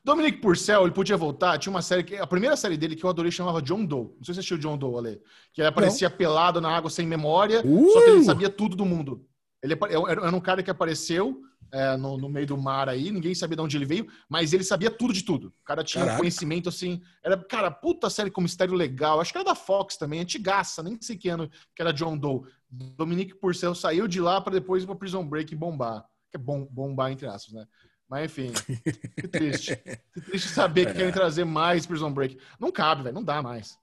[0.04, 1.58] Dominic Purcell, ele podia voltar.
[1.58, 2.16] Tinha uma série que.
[2.16, 4.04] A primeira série dele que eu adorei chamava John Doe.
[4.16, 5.22] Não sei se você assistiu John Doe, Ale.
[5.52, 6.16] Que ele aparecia Não.
[6.16, 7.92] pelado na água sem memória, uh!
[7.92, 9.26] só que ele sabia tudo do mundo.
[9.62, 9.74] Ele
[10.08, 11.42] era um cara que apareceu
[11.72, 14.62] é, no, no, meio do mar aí, ninguém sabia de onde ele veio, mas ele
[14.62, 15.48] sabia tudo de tudo.
[15.48, 16.20] O cara tinha Caraca.
[16.20, 17.02] conhecimento assim.
[17.22, 19.20] Era, cara, puta série com mistério legal.
[19.20, 22.42] Acho que era da Fox também, antigaça, nem sei que ano que era John Doe.
[22.70, 26.04] Dominic Purcell saiu de lá para depois ir pra Prison Break bombar.
[26.30, 27.66] Que é bom, bombar entre aspas, né?
[28.08, 28.52] Mas enfim,
[29.18, 29.76] que triste.
[30.14, 30.94] Que triste saber que é.
[30.94, 32.38] querem trazer mais Prison Break.
[32.58, 33.76] Não cabe, velho, não dá mais.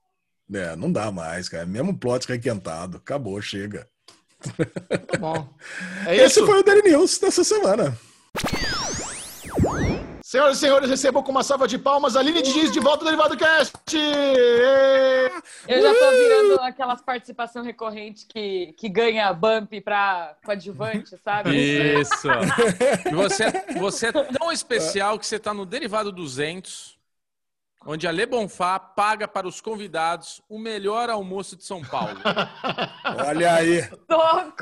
[0.54, 1.66] É, não dá mais, cara.
[1.66, 2.98] Mesmo plot requentado.
[2.98, 3.88] Acabou, chega.
[5.08, 5.54] Tá bom.
[6.06, 7.98] É Esse foi o Daily News dessa semana.
[10.34, 13.06] Senhoras e senhores, recebam com uma salva de palmas a Aline Diniz de volta do
[13.06, 13.96] Derivado Cast!
[15.68, 21.56] Eu já tô virando aquelas participação recorrente que, que ganha bump pra coadjuvante, sabe?
[21.56, 22.28] Isso!
[23.14, 23.44] Você,
[23.78, 26.98] você é tão especial que você tá no Derivado 200
[27.86, 32.20] onde a Le Bonfá paga para os convidados o melhor almoço de São Paulo.
[33.24, 33.88] Olha aí.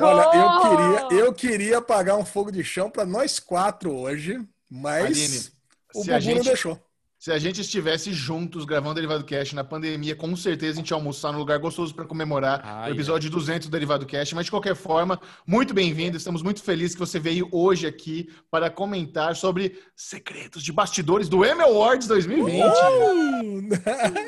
[0.01, 4.38] Olha, eu queria, eu queria pagar um fogo de chão para nós quatro hoje,
[4.69, 5.61] mas Aline,
[5.93, 6.43] o Bubu gente...
[6.43, 6.79] deixou.
[7.21, 10.95] Se a gente estivesse juntos gravando Derivado Cast na pandemia, com certeza a gente ia
[10.95, 13.29] almoçar num lugar gostoso para comemorar ah, o episódio é.
[13.29, 14.33] 200 do Derivado Cast.
[14.33, 16.17] Mas, de qualquer forma, muito bem-vindo.
[16.17, 21.45] Estamos muito felizes que você veio hoje aqui para comentar sobre segredos de bastidores do
[21.45, 22.63] Emmy Awards 2020.
[22.63, 23.75] Uh!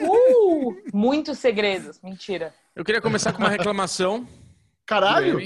[0.07, 0.77] uh!
[0.93, 1.99] Muitos segredos.
[1.99, 2.53] Mentira.
[2.75, 4.27] Eu queria começar com uma reclamação.
[4.85, 5.39] Caralho!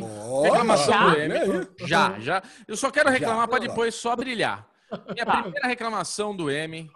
[0.43, 1.09] reclamação já?
[1.11, 1.68] do Emmy.
[1.86, 2.43] Já, já.
[2.68, 4.68] Eu só quero reclamar para depois só brilhar.
[5.14, 5.42] Minha tá.
[5.42, 6.90] primeira reclamação do Emmy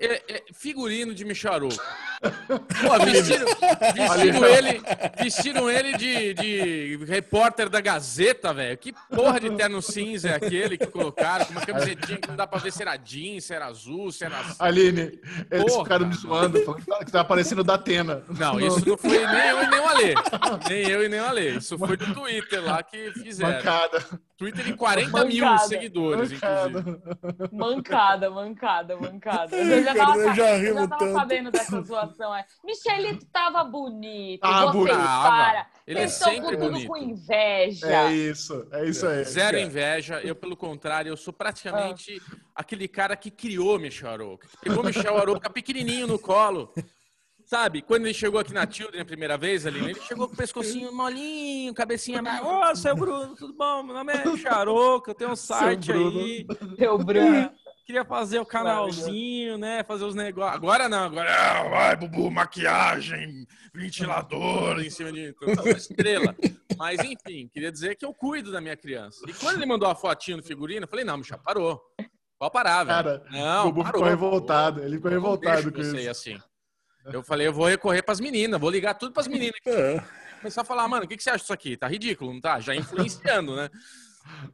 [0.00, 1.68] é, é figurino de Micharu.
[2.20, 3.46] Pô, vestiram,
[3.94, 4.82] vestiram ele,
[5.18, 8.76] vestiram ele de, de repórter da Gazeta, velho.
[8.76, 11.46] Que porra de terno cinza é aquele que colocaram?
[11.46, 14.24] Com uma camisetinha que não dá pra ver se era jeans, se era azul, se
[14.24, 14.36] era...
[14.58, 15.18] Aline,
[15.50, 18.22] eles ficaram me zoando, falando que tá aparecendo da Atena.
[18.28, 20.14] Não, isso não foi nem eu e nem o Alê.
[20.68, 21.50] Nem eu e nem o Alê.
[21.56, 23.54] Isso foi do Twitter lá que fizeram.
[23.54, 24.04] Mancada.
[24.36, 25.28] Twitter de 40 mancada.
[25.28, 26.78] mil seguidores, mancada.
[26.80, 27.00] inclusive.
[27.52, 29.56] Mancada, mancada, mancada.
[29.90, 32.34] Eu já tava, eu já, eu já tava sabendo dessa zoação.
[32.34, 32.44] É.
[32.64, 34.40] Michelito tava bonito.
[34.42, 34.96] Ah, bonito.
[34.96, 35.66] para.
[35.86, 36.88] Ele é sempre tudo bonito.
[36.88, 37.86] com inveja.
[37.86, 39.24] É isso, é isso aí.
[39.24, 40.20] Zero inveja.
[40.20, 42.36] Eu, pelo contrário, eu sou praticamente ah.
[42.56, 44.48] aquele cara que criou Michel Arouca.
[44.60, 46.72] Pegou Michel Arouca pequenininho no colo
[47.50, 50.36] Sabe, quando ele chegou aqui na Tilden a primeira vez ali, ele chegou com o
[50.36, 52.40] pescocinho molinho, cabecinha mais.
[52.40, 53.82] Ô, oh, seu Bruno, tudo bom?
[53.82, 56.46] Meu nome é Charoca, eu tenho um site aí.
[56.78, 57.50] Seu Bruno.
[57.90, 59.82] Queria fazer o canalzinho, né?
[59.82, 60.54] Fazer os negócios.
[60.54, 61.28] Agora não, agora.
[61.28, 65.34] Ah, vai, Bubu, maquiagem, ventilador em cima de.
[65.76, 66.36] Estrela.
[66.78, 69.28] Mas enfim, queria dizer que eu cuido da minha criança.
[69.28, 71.82] E quando ele mandou a fotinho no figurino, eu falei, não, Michel, parou.
[72.38, 72.96] Pode parar, velho.
[72.96, 74.84] Cara, não, o Bubu parou, ficou revoltado.
[74.84, 76.10] Ele ficou revoltado com isso.
[76.10, 76.38] assim.
[77.06, 79.58] Eu falei, eu vou recorrer para as meninas, vou ligar tudo para as meninas.
[79.66, 80.00] É.
[80.38, 81.76] Começar a falar, mano, o que, que você acha disso aqui?
[81.76, 82.60] Tá ridículo, não tá?
[82.60, 83.68] Já influenciando, né?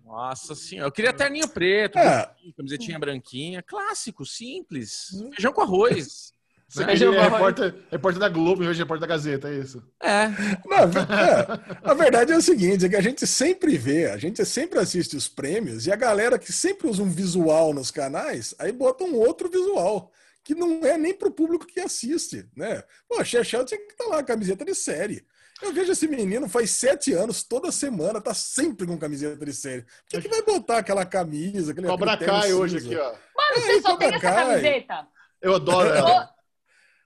[0.04, 2.30] Nossa senhora, eu queria terninho preto, é.
[2.56, 6.32] camisetinha branquinha, clássico, simples, feijão com arroz.
[6.68, 9.80] Você é, é repórter, repórter da Globo em vez de repórter da Gazeta, é isso?
[10.02, 10.26] É.
[10.66, 11.80] Não, é.
[11.84, 15.16] A verdade é o seguinte, é que a gente sempre vê, a gente sempre assiste
[15.16, 19.14] os prêmios e a galera que sempre usa um visual nos canais, aí bota um
[19.14, 20.10] outro visual
[20.42, 22.82] que não é nem para o público que assiste, né?
[23.08, 25.24] Pô, Chechel tinha que estar tá lá, camiseta de série.
[25.62, 29.82] Eu vejo esse menino faz sete anos, toda semana, tá sempre com camiseta de série.
[29.82, 31.72] Por que, que vai botar aquela camisa?
[31.72, 33.04] Aquele, Cobra Kai hoje aqui, ó.
[33.04, 35.08] Mano, você é, só tem essa camiseta.
[35.40, 36.30] Eu adoro ela.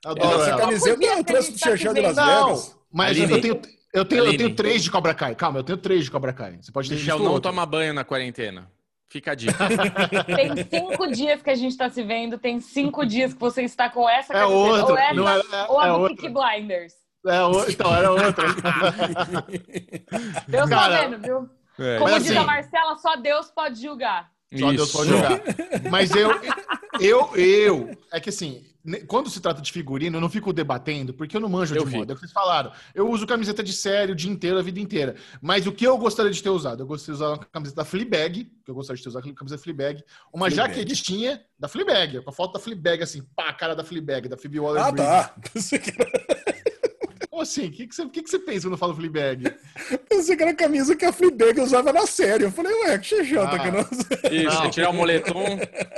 [0.05, 0.61] Adoro essa ela.
[0.61, 2.77] camiseta eu trouxe do Chechel de Las Vegas.
[2.93, 5.35] Mas eu tenho, eu, tenho, eu tenho três de Cobra Kai.
[5.37, 6.59] Calma, eu tenho três de Cobra Kai.
[6.61, 8.69] Você pode ter Chechel não toma banho na quarentena.
[9.09, 9.55] Fica a dica.
[10.37, 13.91] Tem cinco dias que a gente está se vendo, tem cinco dias que você está
[13.91, 16.95] com essa é Outra, ou essa, não é, é, ou a é do Peaky Blinders.
[17.27, 18.45] É, o, então, era outra.
[20.49, 21.51] Deus tá vendo, viu?
[21.79, 21.99] É.
[21.99, 24.31] Como Mas, diz assim, a Marcela, só Deus pode julgar.
[24.59, 24.77] Só Isso.
[24.77, 25.41] Deus pode julgar.
[25.91, 26.31] Mas eu,
[27.01, 28.65] eu, eu, é que assim,
[29.07, 31.91] quando se trata de figurino, eu não fico debatendo, porque eu não manjo eu de
[31.97, 32.13] moda.
[32.13, 32.73] É o que vocês falaram.
[32.95, 35.15] Eu uso camiseta de série o dia inteiro, a vida inteira.
[35.41, 36.83] Mas o que eu gostaria de ter usado?
[36.83, 39.35] Eu gostaria de usar uma camiseta da Fleabag, que eu gostaria de ter usado uma
[39.35, 40.75] camiseta da Fleabag, uma Fleabag.
[40.75, 44.37] jaquetinha da Fleabag, com a foto da Fleabag, assim, pá, a cara da Fleabag, da
[44.37, 45.35] Phoebe Waller Ah, tá.
[47.41, 47.69] Como assim?
[47.69, 49.51] O que, que, você, que, que você pensa quando eu falo Fleabag?
[50.11, 52.45] Pensei que era a camisa que a Fleabag usava na série.
[52.45, 53.81] Eu falei, ué, que XJ ah, que não...
[54.31, 54.71] Isso, não.
[54.71, 55.43] tirar o moletom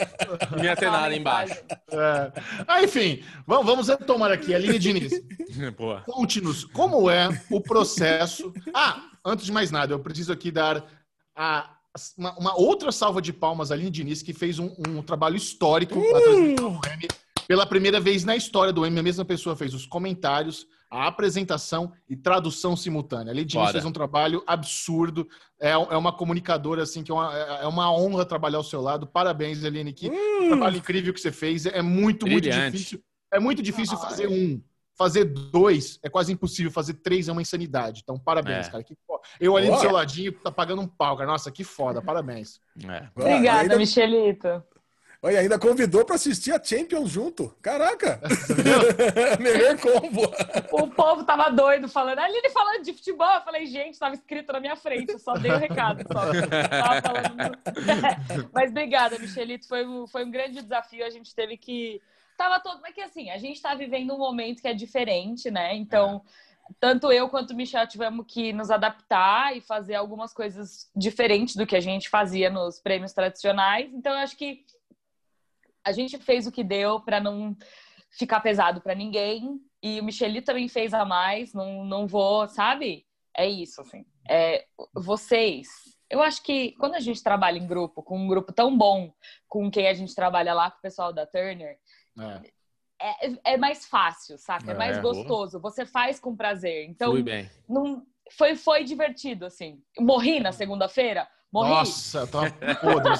[0.57, 1.61] não ia ter nada embaixo.
[1.91, 2.33] É.
[2.67, 4.55] Ah, enfim, vamos, vamos retomar aqui.
[4.55, 5.13] Aline Diniz,
[6.07, 8.53] conte-nos como é o processo...
[8.73, 10.85] Ah, antes de mais nada, eu preciso aqui dar
[11.35, 11.71] a
[12.17, 15.99] uma, uma, outra salva de palmas à Aline Diniz, que fez um, um trabalho histórico
[15.99, 16.81] uh!
[17.49, 18.99] pela primeira vez na história do M.
[18.99, 23.33] A mesma pessoa fez os comentários, a apresentação e tradução simultânea.
[23.33, 25.27] A Lidiane fez um trabalho absurdo.
[25.59, 29.07] É, é, uma comunicadora, assim, que é uma, é uma honra trabalhar ao seu lado.
[29.07, 30.49] Parabéns, Eliane, que hum.
[30.49, 31.65] trabalho incrível que você fez.
[31.65, 32.59] É muito, Brilhante.
[32.59, 33.03] muito difícil.
[33.33, 34.11] É muito difícil Ai.
[34.11, 34.63] fazer um.
[34.95, 36.71] Fazer dois é quase impossível.
[36.71, 38.03] Fazer três é uma insanidade.
[38.03, 38.71] Então, parabéns, é.
[38.71, 38.85] cara.
[38.85, 38.95] Que
[39.41, 41.31] Eu ali do seu ladinho, tá pagando um pau, cara.
[41.31, 42.03] Nossa, que foda.
[42.03, 42.61] Parabéns.
[42.87, 43.09] É.
[43.17, 43.79] Obrigada, ainda...
[43.79, 44.63] Michelito.
[45.25, 47.55] Olha, ainda convidou para assistir a Champions junto.
[47.63, 48.21] Caraca!
[49.39, 50.23] Melhor combo.
[50.73, 52.19] O povo tava doido falando.
[52.19, 53.33] Ali ele falando de futebol.
[53.33, 55.13] Eu falei, gente, estava escrito na minha frente.
[55.13, 56.03] Eu só dei o recado.
[56.13, 56.23] Só.
[58.53, 59.69] Mas obrigada, Michelito.
[59.69, 61.07] Foi, foi um grande desafio.
[61.07, 62.03] A gente teve que.
[62.37, 62.81] Tava todo.
[62.83, 65.73] Mas que assim, a gente está vivendo um momento que é diferente, né?
[65.77, 66.21] Então.
[66.81, 71.65] tanto eu quanto o Michel tivemos que nos adaptar e fazer algumas coisas diferentes do
[71.65, 73.89] que a gente fazia nos prêmios tradicionais.
[73.95, 74.65] Então, eu acho que
[75.85, 77.57] a gente fez o que deu para não
[78.11, 79.61] ficar pesado para ninguém.
[79.83, 81.53] E o Michelito também fez a mais.
[81.53, 83.07] Não, não vou, sabe?
[83.37, 84.05] É isso, assim.
[84.29, 85.69] É, vocês,
[86.09, 89.13] eu acho que quando a gente trabalha em grupo, com um grupo tão bom
[89.49, 91.79] com quem a gente trabalha lá, com o pessoal da Turner,
[93.01, 94.73] é, é, é mais fácil, saca?
[94.73, 95.59] É, mais é, gostoso.
[95.61, 96.85] Você faz com prazer.
[96.89, 97.51] Então, bem.
[97.69, 99.83] Não, foi, foi divertido, assim.
[99.99, 101.27] Morri na segunda-feira?
[101.53, 101.69] Morri.
[101.69, 102.51] Nossa, tá
[102.81, 103.13] podre.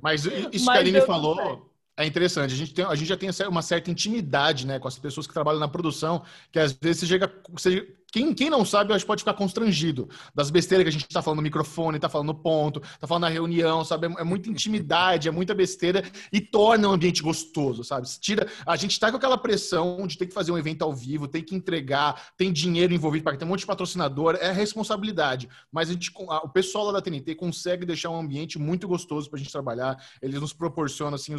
[0.00, 2.52] Mas isso Mas que a Aline falou é interessante.
[2.52, 5.32] A gente, tem, a gente já tem uma certa intimidade né, com as pessoas que
[5.32, 7.32] trabalham na produção, que às vezes você chega.
[7.50, 11.02] Você, quem, quem não sabe, acho que pode ficar constrangido das besteiras que a gente
[11.02, 14.06] está falando no microfone, está falando no ponto, está falando na reunião, sabe?
[14.06, 16.00] É, é, muita intimidade, é muita besteira
[16.32, 18.06] e torna o ambiente gostoso, sabe?
[18.20, 21.26] Tira, a gente está com aquela pressão de ter que fazer um evento ao vivo,
[21.26, 25.48] tem que entregar, tem dinheiro envolvido para ter um monte de patrocinador, é responsabilidade.
[25.72, 29.40] Mas a gente, o pessoal lá da TNT consegue deixar um ambiente muito gostoso para
[29.40, 30.00] a gente trabalhar.
[30.22, 31.34] Eles nos proporcionam assim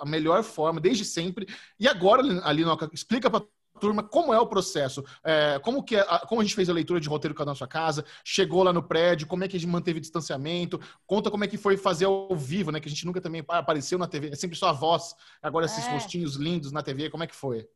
[0.00, 1.48] a, melhor forma desde sempre.
[1.76, 2.62] E agora, ali,
[2.92, 3.42] explica para
[3.80, 5.04] turma, como é o processo?
[5.24, 7.66] É, como, que é, como a gente fez a leitura de roteiro cada na sua
[7.66, 8.04] casa?
[8.24, 9.26] Chegou lá no prédio?
[9.26, 10.80] Como é que a gente manteve distanciamento?
[11.06, 12.78] Conta como é que foi fazer ao vivo, né?
[12.78, 14.28] Que a gente nunca também apareceu na TV.
[14.28, 15.14] É sempre só a voz.
[15.42, 15.90] Agora esses é.
[15.90, 17.10] rostinhos lindos na TV.
[17.10, 17.66] Como é que foi?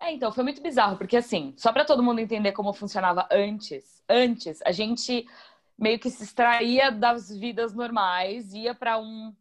[0.00, 4.00] É, então, foi muito bizarro, porque assim, só para todo mundo entender como funcionava antes,
[4.08, 5.26] antes a gente
[5.76, 9.34] meio que se extraía das vidas normais, ia para um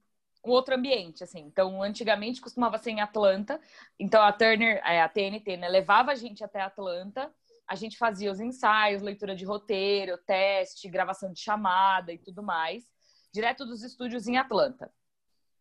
[0.47, 1.39] um outro ambiente, assim.
[1.39, 3.59] Então, antigamente costumava ser em Atlanta.
[3.99, 7.31] Então, a Turner, é, a TNT, né, levava a gente até Atlanta.
[7.67, 12.85] A gente fazia os ensaios, leitura de roteiro, teste, gravação de chamada e tudo mais,
[13.33, 14.89] direto dos estúdios em Atlanta.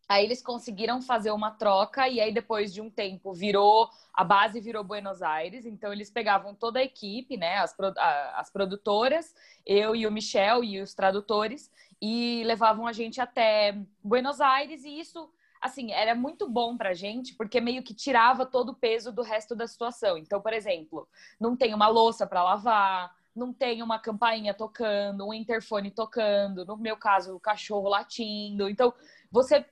[0.07, 4.61] Aí eles conseguiram fazer uma troca e aí depois de um tempo virou a base
[4.61, 5.65] virou Buenos Aires.
[5.65, 7.75] Então eles pegavam toda a equipe, né, as,
[8.35, 9.35] as produtoras,
[9.65, 14.99] eu e o Michel e os tradutores e levavam a gente até Buenos Aires e
[14.99, 15.29] isso
[15.61, 19.55] assim, era muito bom pra gente, porque meio que tirava todo o peso do resto
[19.55, 20.17] da situação.
[20.17, 21.07] Então, por exemplo,
[21.39, 26.77] não tem uma louça para lavar, não tem uma campainha tocando, um interfone tocando, no
[26.77, 28.69] meu caso, o cachorro latindo.
[28.69, 28.93] Então,
[29.31, 29.65] você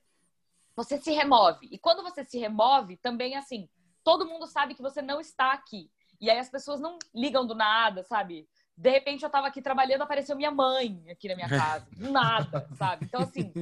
[0.76, 1.68] você se remove.
[1.72, 3.68] E quando você se remove, também assim,
[4.04, 5.90] todo mundo sabe que você não está aqui.
[6.20, 8.46] E aí as pessoas não ligam do nada, sabe?
[8.76, 11.86] De repente eu tava aqui trabalhando, apareceu minha mãe aqui na minha casa.
[11.96, 13.06] Do nada, sabe?
[13.06, 13.52] Então, assim,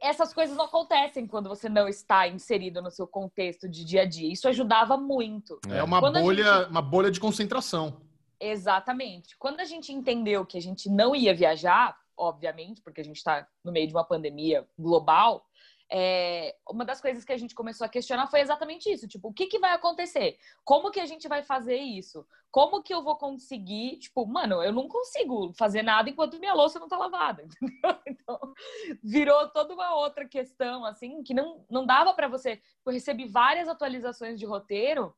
[0.00, 4.04] essas coisas não acontecem quando você não está inserido no seu contexto de dia a
[4.04, 4.32] dia.
[4.32, 5.58] Isso ajudava muito.
[5.68, 6.70] É uma bolha, gente...
[6.70, 8.00] uma bolha de concentração.
[8.40, 9.36] Exatamente.
[9.38, 13.46] Quando a gente entendeu que a gente não ia viajar, obviamente, porque a gente está
[13.64, 15.46] no meio de uma pandemia global,
[15.90, 19.06] é, uma das coisas que a gente começou a questionar foi exatamente isso.
[19.06, 20.38] Tipo, o que, que vai acontecer?
[20.64, 22.26] Como que a gente vai fazer isso?
[22.50, 23.98] Como que eu vou conseguir?
[23.98, 27.44] Tipo, mano, eu não consigo fazer nada enquanto minha louça não tá lavada.
[27.60, 27.98] Entendeu?
[28.06, 28.54] Então,
[29.02, 32.60] virou toda uma outra questão, assim, que não, não dava para você.
[32.84, 35.14] Eu recebi várias atualizações de roteiro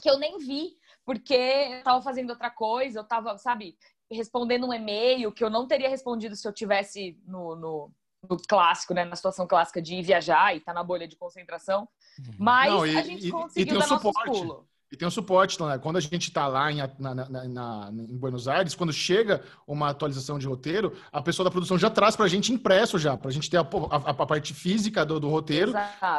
[0.00, 3.78] que eu nem vi, porque eu tava fazendo outra coisa, eu tava, sabe,
[4.10, 7.92] respondendo um e-mail que eu não teria respondido se eu tivesse no, no
[8.28, 11.16] no clássico, né, na situação clássica de ir viajar e estar tá na bolha de
[11.16, 11.88] concentração.
[12.18, 12.34] Uhum.
[12.38, 14.66] Mas Não, e, a gente conseguiu e, e dar nosso pulo.
[14.90, 15.78] E tem um suporte, né?
[15.78, 19.90] quando a gente está lá em, na, na, na, em Buenos Aires, quando chega uma
[19.90, 23.28] atualização de roteiro, a pessoa da produção já traz para a gente impresso já, para
[23.28, 25.72] a gente ter a, a, a, parte física do, do roteiro.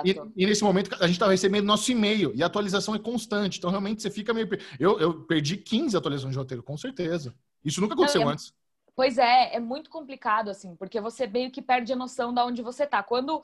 [0.04, 3.58] E, e, nesse momento a gente está recebendo nosso e-mail e a atualização é constante.
[3.58, 4.50] Então realmente você fica meio.
[4.78, 7.34] Eu, eu perdi 15 atualizações de roteiro, com certeza.
[7.64, 8.34] Isso nunca aconteceu Não, é...
[8.34, 8.54] antes.
[8.98, 12.64] Pois é, é muito complicado, assim, porque você meio que perde a noção de onde
[12.64, 13.04] você tá.
[13.04, 13.44] Quando,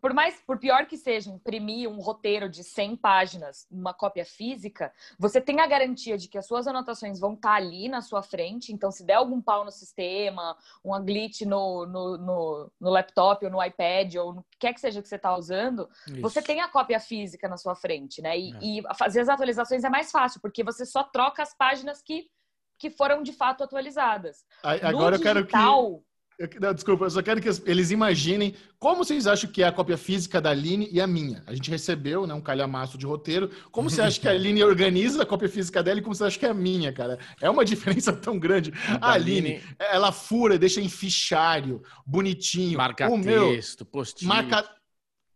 [0.00, 4.92] por mais, por pior que seja, imprimir um roteiro de 100 páginas, uma cópia física,
[5.18, 8.22] você tem a garantia de que as suas anotações vão estar tá ali na sua
[8.22, 8.72] frente.
[8.72, 13.50] Então, se der algum pau no sistema, um glitch no, no, no, no laptop ou
[13.50, 16.20] no iPad, ou no que quer que seja que você está usando, Isso.
[16.20, 18.38] você tem a cópia física na sua frente, né?
[18.38, 18.58] E, é.
[18.62, 22.30] e fazer as atualizações é mais fácil, porque você só troca as páginas que
[22.78, 24.44] que foram de fato atualizadas.
[24.62, 26.06] Agora digital, eu quero que.
[26.38, 29.72] Eu, não, desculpa, eu só quero que eles imaginem como vocês acham que é a
[29.72, 31.42] cópia física da Aline e a minha.
[31.46, 33.50] A gente recebeu né, um calhamaço de roteiro.
[33.72, 36.38] Como você acha que a Aline organiza a cópia física dela e como você acha
[36.38, 37.18] que é a minha, cara?
[37.40, 38.70] É uma diferença tão grande.
[39.00, 42.76] A Aline, ela fura, deixa em fichário, bonitinho.
[42.76, 44.28] Marca o texto, postinho.
[44.28, 44.62] Marca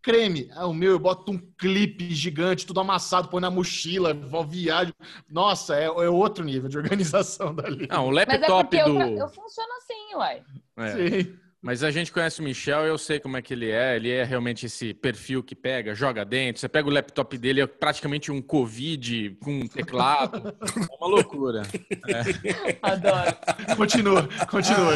[0.03, 0.51] creme.
[0.55, 4.94] Ah, o meu, eu boto um clipe gigante, tudo amassado, põe na mochila, vou viagem.
[5.28, 7.86] Nossa, é, é, outro nível de organização dali.
[7.88, 9.01] Não, o laptop Mas é do...
[9.01, 10.42] Eu, eu funciono assim, uai.
[10.76, 10.92] É.
[11.22, 11.40] Sim.
[11.63, 13.95] Mas a gente conhece o Michel, eu sei como é que ele é.
[13.95, 16.59] Ele é realmente esse perfil que pega, joga dentro.
[16.59, 20.57] Você pega o laptop dele, é praticamente um Covid com um teclado.
[20.81, 21.63] É uma loucura.
[22.09, 22.79] É.
[22.83, 23.37] Adoro.
[23.77, 24.93] Continua, continua.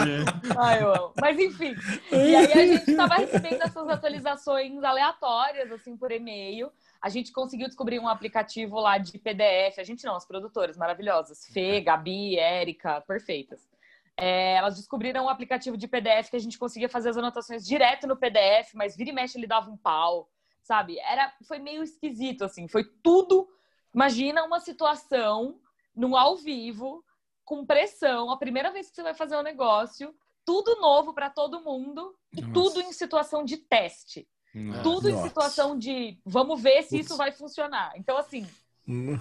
[0.59, 1.12] Ai, eu amo.
[1.21, 1.75] Mas enfim.
[2.12, 6.71] E aí a gente estava recebendo essas atualizações aleatórias, assim, por e-mail.
[7.01, 9.79] A gente conseguiu descobrir um aplicativo lá de PDF.
[9.79, 11.47] A gente não, as produtoras maravilhosas.
[11.53, 13.74] Fê, Gabi, Érica, perfeitas.
[14.17, 18.07] É, elas descobriram um aplicativo de PDF que a gente conseguia fazer as anotações direto
[18.07, 20.31] no PDF, mas vira e mexe ele dava um pau,
[20.62, 20.99] sabe?
[21.01, 22.69] Era, foi meio esquisito, assim.
[22.69, 23.49] Foi tudo.
[23.93, 25.61] Imagina uma situação
[25.95, 27.05] no ao vivo,
[27.45, 31.62] com pressão, a primeira vez que você vai fazer um negócio, tudo novo para todo
[31.62, 32.53] mundo e Nossa.
[32.53, 34.29] tudo em situação de teste.
[34.55, 34.83] Nossa.
[34.83, 37.93] Tudo em situação de vamos ver se isso vai funcionar.
[37.97, 38.47] Então, assim,
[38.89, 39.19] hum.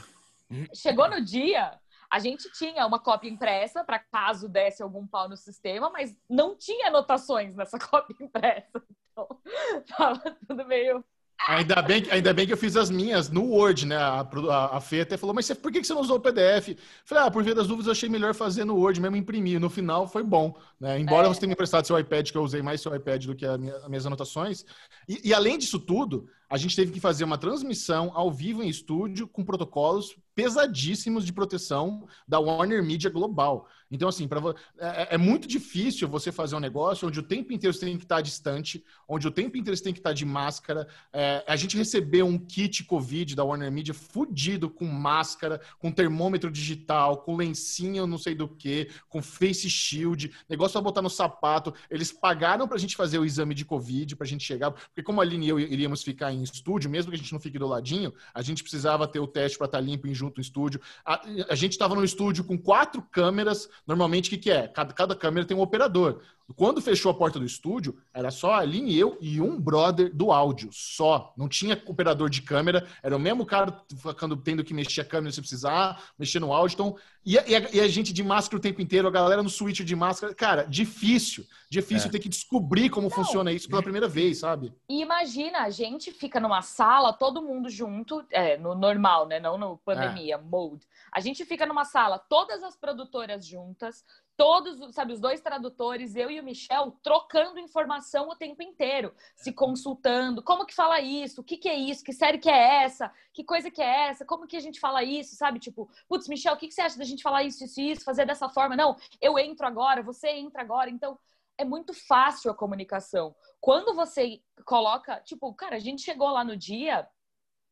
[0.73, 1.79] chegou no dia,
[2.13, 6.55] a gente tinha uma cópia impressa para caso desse algum pau no sistema, mas não
[6.55, 8.83] tinha anotações nessa cópia impressa.
[9.11, 9.27] Então,
[9.97, 11.03] tava tudo meio
[11.47, 13.97] Ainda bem, ainda bem que eu fiz as minhas no Word, né?
[13.97, 16.77] A, a, a Fê até falou, mas você, por que você não usou o PDF?
[17.03, 19.59] Falei, ah, por via das dúvidas eu achei melhor fazer no Word, mesmo imprimir.
[19.59, 20.99] No final foi bom, né?
[20.99, 21.29] Embora é.
[21.29, 23.57] você tenha me emprestado seu iPad, que eu usei mais seu iPad do que a
[23.57, 24.63] minha, as minhas anotações.
[25.09, 28.69] E, e além disso tudo, a gente teve que fazer uma transmissão ao vivo em
[28.69, 33.67] estúdio com protocolos pesadíssimos de proteção da Warner Media Global.
[33.91, 34.39] Então, assim, pra,
[34.79, 38.03] é, é, muito difícil você fazer um negócio onde o tempo inteiro você tem que
[38.03, 40.87] estar distante, onde o tempo inteiro você tem que estar de máscara.
[41.11, 46.49] É, a gente recebeu um kit Covid da Warner Media fudido com máscara, com termômetro
[46.49, 51.71] digital, com lencinho não sei do que, com face shield, negócio para botar no sapato.
[51.87, 55.03] Eles pagaram para a gente fazer o exame de Covid, para a gente chegar, porque
[55.03, 57.59] como a Aline e eu iríamos ficar em estúdio, mesmo que a gente não fique
[57.59, 60.81] do ladinho, a gente precisava ter o teste para estar limpo e junto no estúdio.
[61.05, 64.67] A, a gente estava no estúdio com quatro câmeras Normalmente, o que, que é?
[64.67, 66.21] Cada, cada câmera tem um operador.
[66.55, 70.31] Quando fechou a porta do estúdio, era só a Aline, eu e um brother do
[70.31, 71.33] áudio, só.
[71.37, 75.31] Não tinha operador de câmera, era o mesmo cara ficando, tendo que mexer a câmera
[75.31, 76.75] se precisar, mexer no áudio.
[76.75, 79.41] Então, e a, e, a, e a, gente de máscara o tempo inteiro, a galera
[79.41, 80.35] no switch de máscara.
[80.35, 81.45] Cara, difícil.
[81.69, 82.11] Difícil é.
[82.11, 83.15] ter que descobrir como Não.
[83.15, 84.73] funciona isso pela primeira vez, sabe?
[84.89, 89.39] E imagina, a gente fica numa sala, todo mundo junto, é, no normal, né?
[89.39, 90.37] Não no pandemia, é.
[90.37, 90.85] mode.
[91.11, 94.03] A gente fica numa sala, todas as produtoras juntas,
[94.35, 99.53] todos, sabe, os dois tradutores, eu e o Michel, trocando informação o tempo inteiro, se
[99.53, 103.11] consultando, como que fala isso, o que que é isso, que série que é essa,
[103.31, 106.53] que coisa que é essa, como que a gente fala isso, sabe, tipo, putz, Michel,
[106.53, 108.75] o que que você acha da gente falar isso, isso, isso, fazer dessa forma?
[108.75, 111.17] Não, eu entro agora, você entra agora, então
[111.57, 113.35] é muito fácil a comunicação.
[113.61, 117.07] Quando você coloca, tipo, cara, a gente chegou lá no dia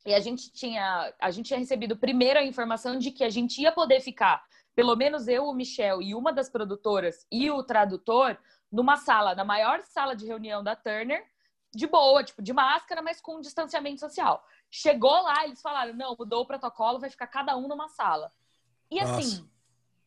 [0.05, 3.62] e a gente tinha, a gente tinha recebido primeiro a informação de que a gente
[3.62, 4.43] ia poder ficar
[4.76, 8.38] pelo menos eu, o Michel e uma das produtoras e o tradutor,
[8.72, 11.26] numa sala, na maior sala de reunião da Turner,
[11.74, 14.46] de boa, tipo, de máscara, mas com distanciamento social.
[14.70, 18.32] Chegou lá, eles falaram: não, mudou o protocolo, vai ficar cada um numa sala.
[18.90, 19.52] E assim, Nossa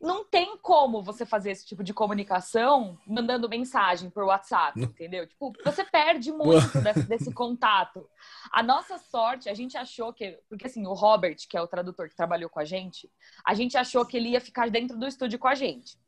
[0.00, 5.26] não tem como você fazer esse tipo de comunicação mandando mensagem por WhatsApp, entendeu?
[5.26, 8.08] Tipo, você perde muito desse, desse, contato.
[8.52, 10.38] A nossa sorte, a gente achou que.
[10.48, 13.10] Porque assim, o Robert, que é o tradutor que trabalhou com a gente,
[13.44, 15.98] a gente achou que ele ia ficar dentro do estúdio com a gente.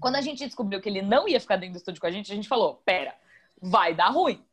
[0.00, 2.32] Quando a gente descobriu que ele não ia ficar dentro do estúdio com a gente,
[2.32, 3.14] a gente falou: pera,
[3.60, 4.44] vai dar ruim.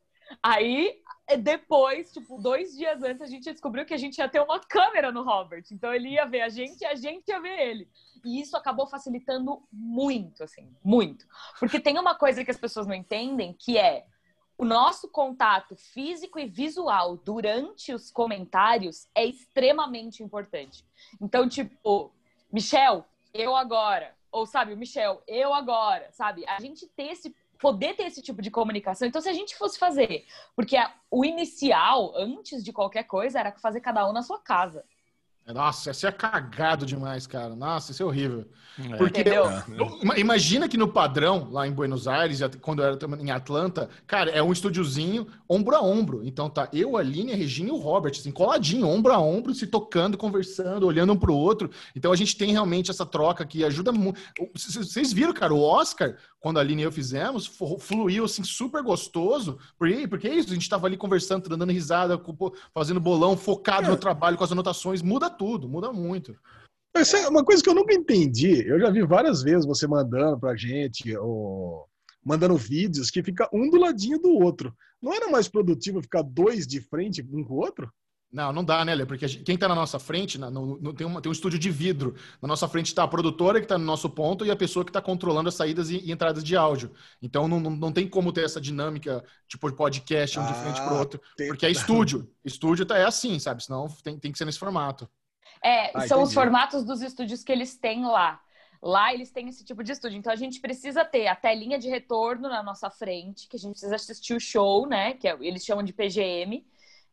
[0.42, 1.02] Aí
[1.40, 5.12] depois, tipo, dois dias antes, a gente descobriu que a gente ia ter uma câmera
[5.12, 5.64] no Robert.
[5.72, 7.90] Então ele ia ver a gente e a gente ia ver ele.
[8.24, 11.26] E isso acabou facilitando muito, assim, muito.
[11.60, 14.06] Porque tem uma coisa que as pessoas não entendem, que é
[14.58, 20.86] o nosso contato físico e visual durante os comentários é extremamente importante.
[21.20, 22.12] Então, tipo,
[22.52, 24.16] Michel, eu agora.
[24.32, 26.46] Ou, sabe, Michel, eu agora, sabe?
[26.48, 29.08] A gente ter esse poder ter esse tipo de comunicação.
[29.08, 30.26] Então, se a gente fosse fazer,
[30.56, 30.78] porque
[31.10, 34.84] o inicial, antes de qualquer coisa, era fazer cada um na sua casa.
[35.54, 37.56] Nossa, isso é cagado demais, cara.
[37.56, 38.48] Nossa, isso é horrível.
[38.80, 38.98] É.
[38.98, 43.88] Porque eu, imagina que no padrão, lá em Buenos Aires, quando eu era em Atlanta,
[44.08, 46.26] cara, é um estúdiozinho ombro a ombro.
[46.26, 49.54] Então tá eu, a Aline, a Regina e o Robert, assim, coladinho, ombro a ombro,
[49.54, 51.70] se tocando, conversando, olhando um pro outro.
[51.96, 54.20] Então a gente tem realmente essa troca que ajuda muito.
[54.56, 57.48] Vocês viram, cara, o Oscar, quando a Aline e eu fizemos,
[57.80, 59.58] fluiu assim super gostoso.
[59.80, 62.22] Porque, porque é isso, a gente tava ali conversando, dando risada,
[62.72, 63.90] fazendo bolão, focado é.
[63.90, 66.38] no trabalho, com as anotações, muda tudo, muda muito.
[66.96, 68.64] Isso é uma coisa que eu nunca entendi.
[68.64, 71.88] Eu já vi várias vezes você mandando pra gente, ou
[72.24, 74.72] mandando vídeos que fica um do ladinho do outro.
[75.02, 77.92] Não era mais produtivo ficar dois de frente um com o outro?
[78.36, 79.06] Não, não dá, né, Lê?
[79.06, 81.58] Porque gente, quem está na nossa frente, na, no, no, tem, uma, tem um estúdio
[81.58, 82.16] de vidro.
[82.42, 84.90] Na nossa frente está a produtora que está no nosso ponto e a pessoa que
[84.90, 86.92] está controlando as saídas e, e, entradas de áudio.
[87.22, 90.54] Então não, não, não, tem como ter essa dinâmica, tipo, de podcast, um ah, de
[90.54, 91.22] frente para o outro.
[91.38, 91.48] Tem...
[91.48, 92.30] Porque é estúdio.
[92.44, 93.64] estúdio tá, é assim, sabe?
[93.64, 95.10] Senão tem, tem que ser nesse formato.
[95.64, 96.24] É, ah, são entendi.
[96.24, 98.42] os formatos dos estúdios que eles têm lá.
[98.84, 100.18] Lá eles têm esse tipo de estúdio.
[100.18, 103.72] Então a gente precisa ter a telinha de retorno na nossa frente, que a gente
[103.72, 105.14] precisa assistir o show, né?
[105.14, 106.66] Que é, eles chamam de PGM.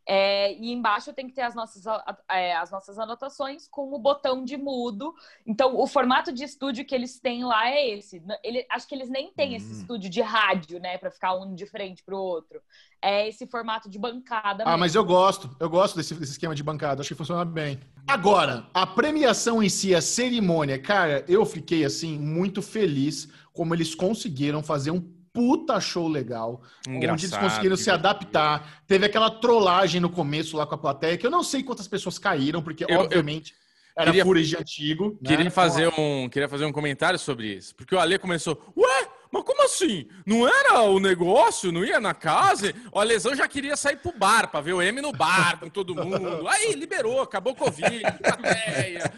[0.06, 1.84] É, e embaixo tem que ter as nossas,
[2.28, 5.14] é, as nossas anotações com o botão de mudo.
[5.46, 8.22] Então, o formato de estúdio que eles têm lá é esse.
[8.42, 9.80] Ele, acho que eles nem têm esse hum.
[9.80, 12.60] estúdio de rádio, né, para ficar um de frente para o outro.
[13.00, 14.64] É esse formato de bancada.
[14.64, 14.78] Ah, mesmo.
[14.78, 15.54] mas eu gosto.
[15.58, 17.00] Eu gosto desse, desse esquema de bancada.
[17.00, 17.78] Acho que funciona bem.
[18.06, 23.94] Agora, a premiação em si, a cerimônia, cara, eu fiquei assim muito feliz como eles
[23.94, 26.62] conseguiram fazer um puta show legal.
[26.86, 28.82] Engraçado, onde eles conseguiram se adaptar.
[28.86, 32.18] Teve aquela trollagem no começo lá com a plateia, que eu não sei quantas pessoas
[32.18, 33.52] caíram, porque eu, obviamente.
[33.52, 33.62] Eu...
[33.94, 35.18] Era queria, de antigo.
[35.20, 35.28] Né?
[35.36, 37.74] Queria, fazer um, queria fazer um comentário sobre isso.
[37.74, 38.72] Porque o Ale começou.
[38.74, 40.06] Ué, mas como assim?
[40.26, 41.72] Não era o negócio?
[41.72, 42.74] Não ia na casa?
[42.92, 45.94] O Alesão já queria sair pro bar, pra ver o M no bar com todo
[45.94, 46.46] mundo.
[46.46, 49.10] Aí, liberou, acabou o Covid, plateia.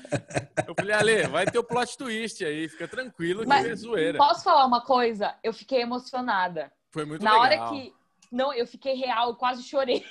[0.67, 4.17] Eu falei, Ale, vai ter o plot twist aí, fica tranquilo que mas, é zoeira.
[4.19, 5.35] Posso falar uma coisa?
[5.43, 6.71] Eu fiquei emocionada.
[6.93, 7.59] Foi muito na legal.
[7.59, 7.93] Na hora que...
[8.31, 10.05] Não, eu fiquei real, eu quase chorei.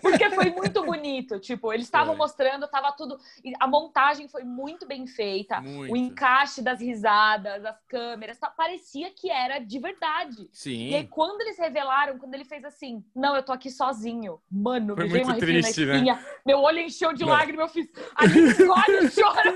[0.00, 1.38] Porque foi muito bonito.
[1.38, 3.18] Tipo, eles estavam mostrando, tava tudo.
[3.60, 5.60] A montagem foi muito bem feita.
[5.60, 5.92] Muito.
[5.92, 8.48] O encaixe das risadas, as câmeras, tá...
[8.48, 10.48] parecia que era de verdade.
[10.52, 10.88] Sim.
[10.88, 14.40] E aí, quando eles revelaram, quando ele fez assim, não, eu tô aqui sozinho.
[14.50, 16.14] Mano, foi muito uma triste, na espinha.
[16.14, 16.24] Né?
[16.44, 17.88] Meu olho encheu de lágrimas, eu fiz.
[18.14, 19.52] Aline, olha, chora.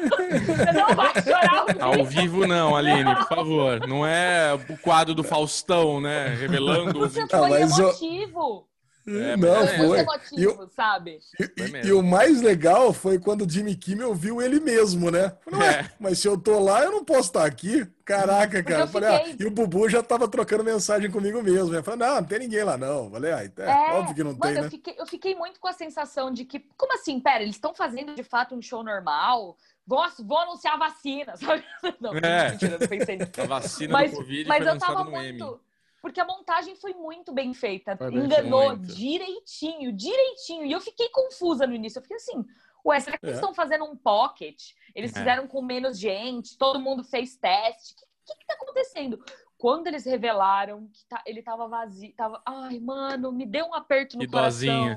[0.46, 1.64] Você não vai chorar.
[1.80, 3.86] Ao vivo, não, Aline, por favor.
[3.86, 6.28] Não é o quadro do Faustão, né?
[6.28, 6.98] Revelando.
[7.00, 8.69] Você foi emotivo.
[9.06, 10.06] É, não, é, foi.
[10.36, 11.18] e, o, sabe?
[11.38, 15.34] E, e, o mais legal foi quando o Jimmy Kimmel viu ele mesmo, né?
[15.42, 15.90] Falei, é.
[15.98, 17.86] mas se eu tô lá, eu não posso estar aqui.
[18.04, 18.86] Caraca, cara.
[18.86, 21.74] Falei, ah, e o Bubu já tava trocando mensagem comigo mesmo.
[21.74, 23.10] Eu falei, não, não tem ninguém lá, não.
[23.10, 24.70] Falei, ah, é, é óbvio que não mano, tem, eu né?
[24.70, 28.14] Fiquei, eu fiquei muito com a sensação de que, como assim, pera, eles estão fazendo
[28.14, 29.56] de fato um show normal?
[29.86, 31.64] Vou, vou anunciar a vacina, sabe?
[32.00, 32.50] Não, é.
[32.50, 33.40] mentira, não pensei nisso.
[33.40, 35.60] A vacina mas, do Covid mas eu tava muito
[36.00, 37.96] porque a montagem foi muito bem feita.
[37.96, 38.94] Foi Enganou muito.
[38.94, 40.64] direitinho, direitinho.
[40.64, 41.98] E eu fiquei confusa no início.
[41.98, 42.44] Eu fiquei assim,
[42.84, 43.28] ué, será que é.
[43.28, 44.72] eles estão fazendo um pocket?
[44.94, 45.18] Eles é.
[45.18, 47.92] fizeram com menos gente, todo mundo fez teste.
[47.92, 49.22] O que, que, que tá acontecendo?
[49.58, 52.40] Quando eles revelaram que tá, ele tava vazio, tava.
[52.46, 54.94] Ai, mano, me deu um aperto no coração.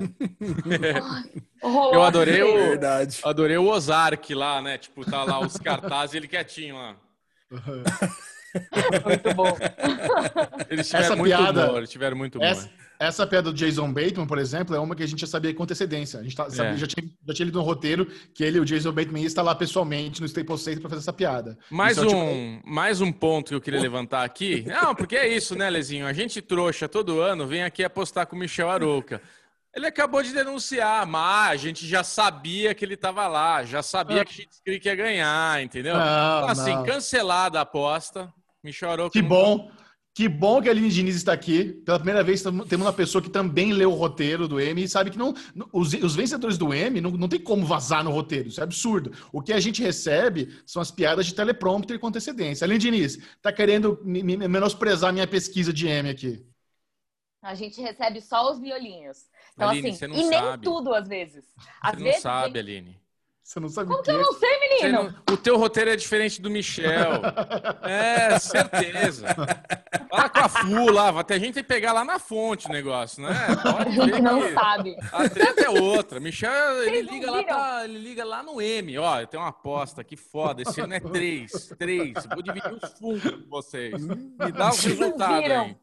[1.02, 1.42] Ai,
[1.92, 2.54] eu adorei o.
[2.54, 3.20] Verdade.
[3.22, 4.78] Adorei o Ozark lá, né?
[4.78, 6.96] Tipo, tá lá os cartazes e ele quietinho lá.
[9.04, 9.56] muito bom.
[10.68, 12.46] Eles tiveram essa muito piada, humor, tiveram muito humor.
[12.46, 15.52] Essa, essa piada do Jason Bateman, por exemplo, é uma que a gente já sabia
[15.52, 16.20] com antecedência.
[16.20, 16.76] A gente tá, sabia, é.
[16.76, 19.54] já, tinha, já tinha lido no roteiro que ele, o Jason Bateman, ia estar lá
[19.54, 21.58] pessoalmente no Staples Center para fazer essa piada.
[21.70, 22.68] Mais, um, é tipo...
[22.68, 24.64] mais um ponto que eu queria levantar aqui.
[24.66, 26.06] Não, porque é isso, né, Lezinho?
[26.06, 29.20] A gente trouxa todo ano vem aqui apostar com o Michel Arouca.
[29.74, 34.22] Ele acabou de denunciar, mas a gente já sabia que ele estava lá, já sabia
[34.22, 34.24] ah.
[34.24, 35.94] que a gente ia ganhar, entendeu?
[35.94, 36.02] Não,
[36.38, 36.84] então, assim, não.
[36.84, 38.32] cancelada a aposta.
[38.64, 39.10] Me chorou.
[39.10, 39.70] Que bom.
[40.16, 41.72] Que bom que a Aline Diniz está aqui.
[41.84, 45.10] Pela primeira vez temos uma pessoa que também leu o roteiro do M e sabe
[45.10, 45.34] que não,
[45.72, 48.48] os, os vencedores do M não, não tem como vazar no roteiro.
[48.48, 49.10] Isso é absurdo.
[49.32, 52.64] O que a gente recebe são as piadas de teleprompter com antecedência.
[52.64, 56.46] Aline Diniz, tá querendo me, me, menosprezar minha pesquisa de M aqui.
[57.42, 59.18] A gente recebe só os violinhos.
[59.54, 60.28] Então, Aline, assim, e sabe.
[60.28, 61.44] nem tudo às vezes.
[61.82, 63.03] Às você vezes, não sabe, Aline.
[63.44, 65.02] Você não sabe Como que eu não sei, menino?
[65.02, 65.34] Não...
[65.34, 67.20] O teu roteiro é diferente do Michel.
[67.84, 69.26] é, certeza.
[70.08, 72.72] Fala com a Flu lá, até a gente tem que pegar lá na fonte o
[72.72, 73.34] negócio, né?
[73.62, 74.54] Pode a gente não que...
[74.54, 74.96] sabe.
[75.12, 76.18] A treta é outra.
[76.18, 77.84] Michel, ele liga, lá pra...
[77.84, 78.96] ele liga lá no M.
[78.96, 80.62] Ó, eu tenho uma aposta aqui foda.
[80.62, 81.70] Esse ano é três.
[81.78, 82.14] Três.
[82.32, 84.02] Vou dividir os fundos com vocês.
[84.02, 85.76] Me dá o resultado aí.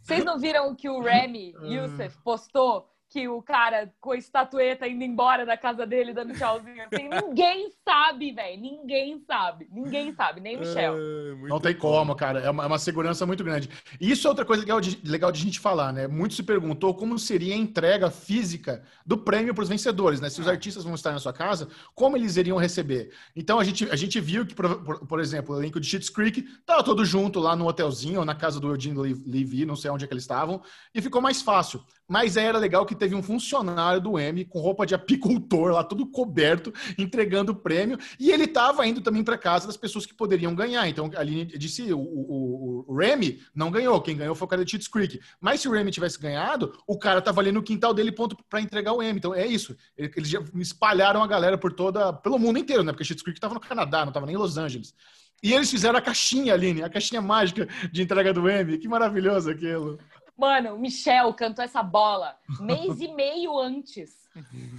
[0.00, 5.02] Vocês não viram que o Remy Youssef postou que o cara com a estatueta indo
[5.02, 7.08] embora da casa dele dando tchauzinho assim.
[7.08, 8.60] ninguém sabe, velho.
[8.60, 9.68] Ninguém sabe.
[9.72, 10.94] Ninguém sabe, nem o Michel.
[10.96, 12.38] É, não tem como, cara.
[12.38, 13.68] É uma, é uma, segurança muito grande.
[14.00, 16.06] E isso é outra coisa legal de, legal de a gente falar, né?
[16.06, 20.30] Muito se perguntou como seria a entrega física do prêmio para os vencedores, né?
[20.30, 20.52] Se os ah.
[20.52, 23.12] artistas vão estar na sua casa, como eles iriam receber?
[23.34, 26.08] Então a gente, a gente viu que, por, por, por exemplo, o elenco de Cheats
[26.08, 28.96] Creek tava todo junto lá no hotelzinho, ou na casa do Eugene
[29.26, 30.62] Levy, não sei onde é que eles estavam,
[30.94, 31.82] e ficou mais fácil.
[32.08, 36.06] Mas era legal que teve um funcionário do M com roupa de apicultor lá, tudo
[36.06, 37.98] coberto, entregando o prêmio.
[38.18, 40.86] E ele estava indo também para casa das pessoas que poderiam ganhar.
[40.88, 44.00] Então, a linha disse: o, o, o, Remy não ganhou.
[44.00, 45.18] Quem ganhou foi o cara de Cheats Creek.
[45.40, 48.60] Mas se o Remy tivesse ganhado, o cara estava ali no quintal dele, ponto para
[48.60, 49.18] entregar o M.
[49.18, 49.76] Então, é isso.
[49.96, 52.92] Eles já espalharam a galera por toda, pelo mundo inteiro, né?
[52.92, 54.94] Porque Cheats Creek estava no Canadá, não estava nem em Los Angeles.
[55.42, 58.76] E eles fizeram a caixinha, Aline, a caixinha mágica de entrega do M.
[58.76, 59.98] Que maravilhoso aquilo.
[60.40, 64.20] Mano, o Michel cantou essa bola mês e meio antes.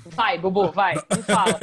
[0.08, 1.60] Vai, Bubu, vai, me fala.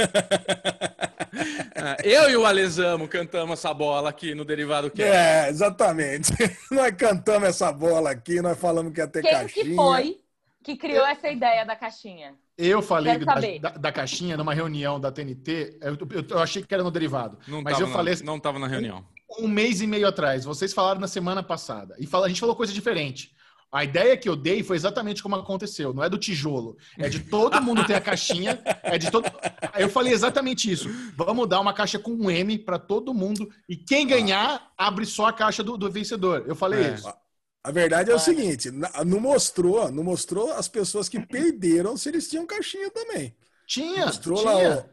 [1.75, 5.11] É, eu e o Alesamo cantamos essa bola aqui no Derivado Cast.
[5.11, 6.33] É, exatamente.
[6.71, 9.65] Nós cantamos essa bola aqui, nós falamos que ia ter Quem caixinha.
[9.65, 10.21] Quem que foi
[10.63, 12.37] que criou essa ideia da caixinha?
[12.57, 15.79] Eu falei da, da, da, caixinha numa reunião da TNT.
[15.81, 17.37] Eu, eu, eu, achei que era no derivado.
[17.49, 18.15] Não mas eu falei.
[18.23, 19.05] Não estava na reunião.
[19.41, 20.45] Um, um, mês e meio atrás.
[20.45, 21.97] Vocês falaram na semana passada.
[21.99, 23.35] E fala, a gente falou coisa diferente.
[23.71, 25.93] A ideia que eu dei foi exatamente como aconteceu.
[25.93, 26.77] Não é do tijolo.
[26.99, 28.59] É de todo mundo ter a caixinha.
[28.83, 29.31] É de todo.
[29.79, 30.89] Eu falei exatamente isso.
[31.15, 33.49] Vamos dar uma caixa com um M para todo mundo.
[33.69, 36.45] E quem ganhar, abre só a caixa do, do vencedor.
[36.47, 36.95] Eu falei é.
[36.95, 37.13] isso.
[37.63, 38.71] A verdade é o seguinte:
[39.05, 43.37] não mostrou, não mostrou as pessoas que perderam se eles tinham caixinha também.
[43.67, 44.07] Tinha.
[44.07, 44.69] Mostrou tinha.
[44.77, 44.85] lá.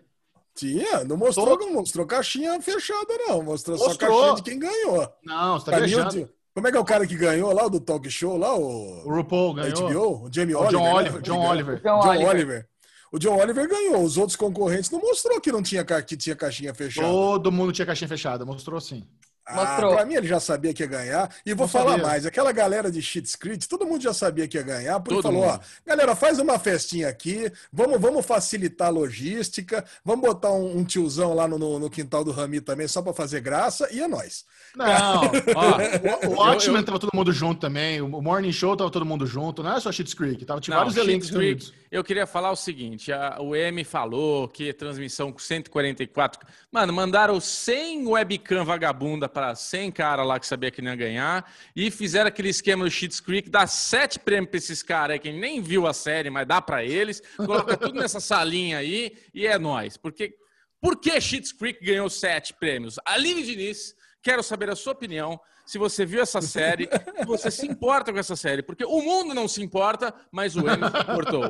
[0.53, 3.41] Tinha, não mostrou, não mostrou caixinha fechada, não.
[3.43, 3.91] Mostrou, mostrou.
[3.91, 5.13] só caixinha de quem ganhou.
[5.23, 6.29] Não, você tá viajando.
[6.55, 8.55] Como é que é o cara que ganhou lá do talk show lá?
[8.55, 9.89] O, o RuPaul ganhou.
[9.89, 10.71] HBO, o Jamie o Oliver.
[10.79, 11.13] John Oliver.
[11.13, 11.21] Né?
[11.21, 11.75] John Oliver.
[11.81, 12.29] John, John Oliver.
[12.29, 12.69] Oliver.
[13.11, 14.01] O John Oliver ganhou.
[14.01, 17.09] Os outros concorrentes não mostrou que não tinha, que tinha caixinha fechada.
[17.09, 18.45] Todo mundo tinha caixinha fechada.
[18.45, 19.05] Mostrou sim.
[19.53, 19.91] Mostrou.
[19.91, 21.29] Ah, pra mim ele já sabia que ia ganhar.
[21.45, 22.05] E vou não falar sabia.
[22.05, 25.23] mais, aquela galera de Cheat Script, todo mundo já sabia que ia ganhar, porque todo
[25.23, 25.59] falou, mundo.
[25.61, 30.83] ó, galera, faz uma festinha aqui, vamos, vamos facilitar a logística, vamos botar um, um
[30.83, 34.07] tiozão lá no, no, no, quintal do Rami também, só para fazer graça, e é
[34.07, 34.45] nós.
[34.75, 34.85] Não,
[35.55, 39.27] ó, o, o Watchmen tava todo mundo junto também, o Morning Show tava todo mundo
[39.27, 41.71] junto, não é só Cheat Creek, tava, tinha não, vários elencos reunidos.
[41.91, 46.45] Eu queria falar o seguinte, a, o M falou que transmissão com 144...
[46.71, 51.53] Mano, mandaram 100 webcam vagabunda para 100 cara lá que sabia que não ia ganhar
[51.75, 55.33] e fizeram aquele esquema do Cheats Creek, dá sete prêmios para esses caras aí que
[55.33, 59.59] nem viu a série, mas dá para eles, coloca tudo nessa salinha aí e é
[59.59, 59.97] nós.
[59.97, 60.37] Porque
[60.79, 62.95] por que Cheats Creek ganhou sete prêmios?
[63.05, 65.37] Aline Diniz, quero saber a sua opinião.
[65.65, 66.87] Se você viu essa série,
[67.19, 70.59] se você se importa com essa série, porque o mundo não se importa, mas o
[70.61, 71.43] M se importou.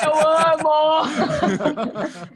[0.00, 1.02] Eu amo!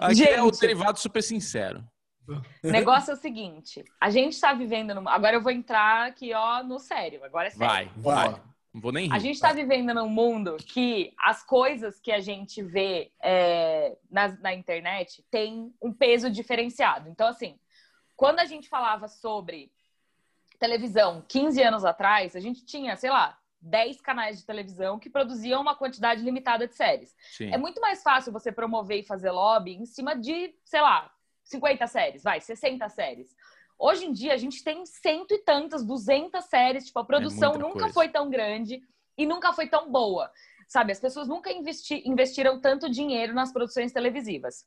[0.00, 0.30] Aqui Gente.
[0.30, 1.84] é o derivado super sincero.
[2.28, 5.08] O negócio é o seguinte: a gente está vivendo num.
[5.08, 7.24] Agora eu vou entrar aqui, ó, no sério.
[7.24, 7.90] Agora é sério.
[7.96, 8.40] Vai, vai.
[8.72, 9.14] Não vou nem rir.
[9.14, 14.28] A gente está vivendo num mundo que as coisas que a gente vê é, na,
[14.28, 17.08] na internet têm um peso diferenciado.
[17.08, 17.58] Então, assim,
[18.14, 19.72] quando a gente falava sobre
[20.58, 25.60] televisão 15 anos atrás, a gente tinha, sei lá, 10 canais de televisão que produziam
[25.60, 27.14] uma quantidade limitada de séries.
[27.32, 27.52] Sim.
[27.52, 31.10] É muito mais fácil você promover e fazer lobby em cima de, sei lá,
[31.48, 33.34] 50 séries, vai, 60 séries.
[33.78, 37.58] Hoje em dia a gente tem cento e tantas, 200 séries, tipo, a produção é
[37.58, 37.94] nunca coisa.
[37.94, 38.80] foi tão grande
[39.16, 40.30] e nunca foi tão boa.
[40.66, 44.66] Sabe, as pessoas nunca investi investiram tanto dinheiro nas produções televisivas.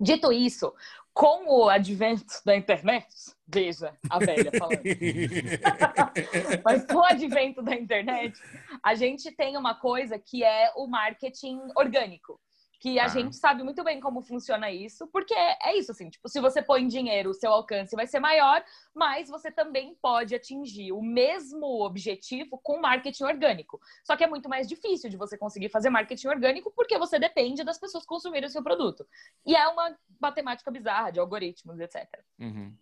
[0.00, 0.72] Dito isso,
[1.12, 3.06] com o advento da internet,
[3.46, 4.80] veja a velha falando.
[6.64, 8.40] Mas com o advento da internet,
[8.82, 12.40] a gente tem uma coisa que é o marketing orgânico
[12.80, 13.08] que a ah.
[13.08, 16.88] gente sabe muito bem como funciona isso, porque é, isso, assim, tipo, se você põe
[16.88, 18.64] dinheiro, o seu alcance vai ser maior,
[18.94, 23.78] mas você também pode atingir o mesmo objetivo com marketing orgânico.
[24.02, 27.62] Só que é muito mais difícil de você conseguir fazer marketing orgânico porque você depende
[27.62, 29.06] das pessoas consumirem o seu produto.
[29.44, 32.08] E é uma matemática bizarra de algoritmos, etc.
[32.38, 32.74] Uhum.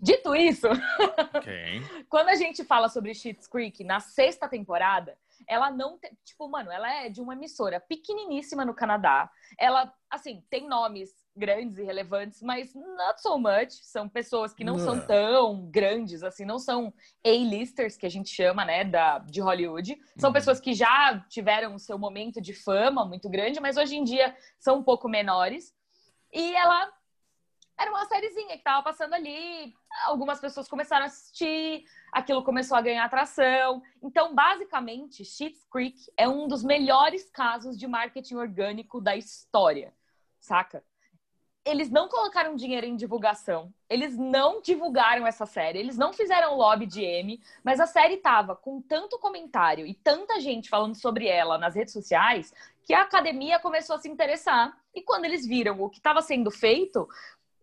[0.00, 0.66] Dito isso,
[1.32, 1.80] okay.
[2.08, 5.16] quando a gente fala sobre Cheats Creek na sexta temporada,
[5.48, 9.30] ela não tem, tipo, mano, ela é de uma emissora pequeniníssima no Canadá.
[9.58, 13.72] Ela, assim, tem nomes grandes e relevantes, mas not so much.
[13.82, 14.84] São pessoas que não, não.
[14.84, 16.92] são tão grandes, assim, não são
[17.24, 19.98] A-listers, que a gente chama, né, da, de Hollywood.
[20.18, 20.34] São uhum.
[20.34, 24.36] pessoas que já tiveram o seu momento de fama muito grande, mas hoje em dia
[24.58, 25.74] são um pouco menores.
[26.32, 26.90] E ela
[27.78, 29.74] era uma sériezinha que tava passando ali,
[30.04, 33.82] algumas pessoas começaram a assistir, aquilo começou a ganhar atração.
[34.02, 39.94] Então, basicamente, Schitt's Creek é um dos melhores casos de marketing orgânico da história,
[40.38, 40.84] saca?
[41.64, 46.86] Eles não colocaram dinheiro em divulgação, eles não divulgaram essa série, eles não fizeram lobby
[46.86, 51.56] de M, mas a série tava com tanto comentário e tanta gente falando sobre ela
[51.58, 52.52] nas redes sociais
[52.82, 54.76] que a academia começou a se interessar.
[54.92, 57.08] E quando eles viram o que estava sendo feito,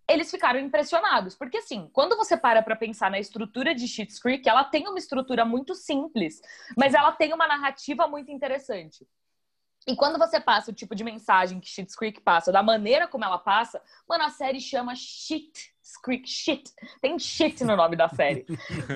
[0.09, 1.35] eles ficaram impressionados.
[1.35, 4.97] Porque, assim, quando você para para pensar na estrutura de Schitt's Creek, ela tem uma
[4.97, 6.41] estrutura muito simples,
[6.75, 9.07] mas ela tem uma narrativa muito interessante.
[9.87, 13.25] E quando você passa o tipo de mensagem que Shit's Creek passa, da maneira como
[13.25, 16.71] ela passa, mano, a série chama Shit Creek Shit.
[17.01, 18.45] Tem shit no nome da série.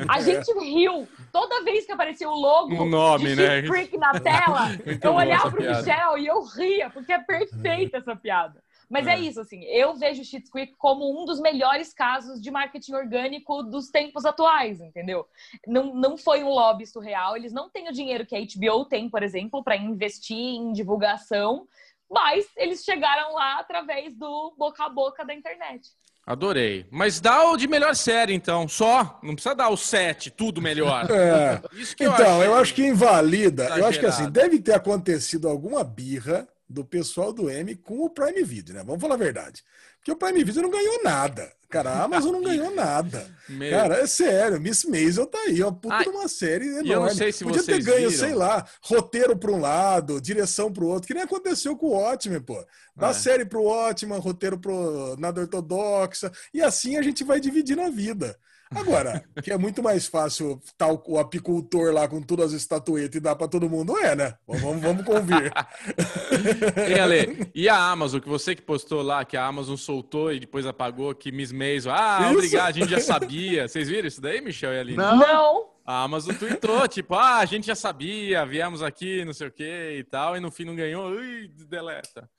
[0.08, 3.64] A gente riu toda vez que aparecia o logo o nome, né?
[3.64, 4.70] Creek na tela.
[5.02, 5.80] eu olhava pro piada.
[5.80, 8.64] Michel e eu ria, porque é perfeita essa piada.
[8.94, 9.16] Mas é.
[9.16, 9.20] é.
[9.22, 13.90] isso, assim, eu vejo Shit's Creek como um dos melhores casos de marketing orgânico dos
[13.90, 15.26] tempos atuais, entendeu?
[15.66, 19.10] Não, não foi um lobby surreal, eles não têm o dinheiro que a HBO tem,
[19.10, 21.68] por exemplo, para investir em divulgação,
[22.08, 25.90] mas eles chegaram lá através do boca a boca da internet.
[26.24, 26.86] Adorei.
[26.92, 28.68] Mas dá o de melhor série, então.
[28.68, 29.20] Só.
[29.24, 31.10] Não precisa dar o sete, tudo melhor.
[31.12, 31.62] É.
[32.00, 33.64] então, eu acho, eu acho que invalida.
[33.64, 33.82] Exagerado.
[33.82, 38.10] Eu acho que assim, deve ter acontecido alguma birra do pessoal do M com o
[38.10, 38.84] Prime Video, né?
[38.84, 39.64] Vamos falar a verdade.
[39.98, 41.54] Porque o Prime Video não ganhou nada.
[41.70, 43.26] Cara, a Amazon não ganhou nada.
[43.50, 43.72] Meu...
[43.72, 46.92] Cara, é sério, Miss Maisel tá aí, ó, puta Ai, uma série enorme.
[46.92, 48.26] eu não sei se Podia ter ganho, viram.
[48.26, 51.92] sei lá, roteiro para um lado, direção para o outro, que nem aconteceu com o
[51.92, 52.64] Watchmen, pô.
[52.96, 53.14] Da é.
[53.14, 58.38] série pro Watchmen, roteiro pro Nada Ortodoxa, e assim a gente vai dividir na vida.
[58.76, 63.20] Agora, que é muito mais fácil tal o apicultor lá com todas as estatuetas e
[63.20, 64.36] dar para todo mundo, é, né?
[64.48, 65.52] Vamos, vamos convir.
[66.90, 70.40] e, Ale, e a Amazon, que você que postou lá, que a Amazon soltou e
[70.40, 72.34] depois apagou, que Miss Maisel, ah, isso?
[72.34, 73.68] obrigado, a gente já sabia.
[73.68, 74.98] Vocês viram isso daí, Michel e Aline?
[74.98, 75.18] Não.
[75.18, 75.74] Não.
[75.86, 79.98] A Amazon tweetou, tipo, ah, a gente já sabia, viemos aqui, não sei o que
[80.00, 82.30] e tal, e no fim não ganhou, ui, deleta.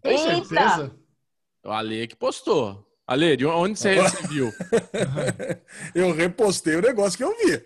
[0.00, 0.94] Tem certeza?
[1.64, 2.86] O Ale que postou.
[3.06, 3.96] Ale, de onde você
[4.30, 4.50] viu?
[5.94, 7.62] eu repostei o negócio que eu vi.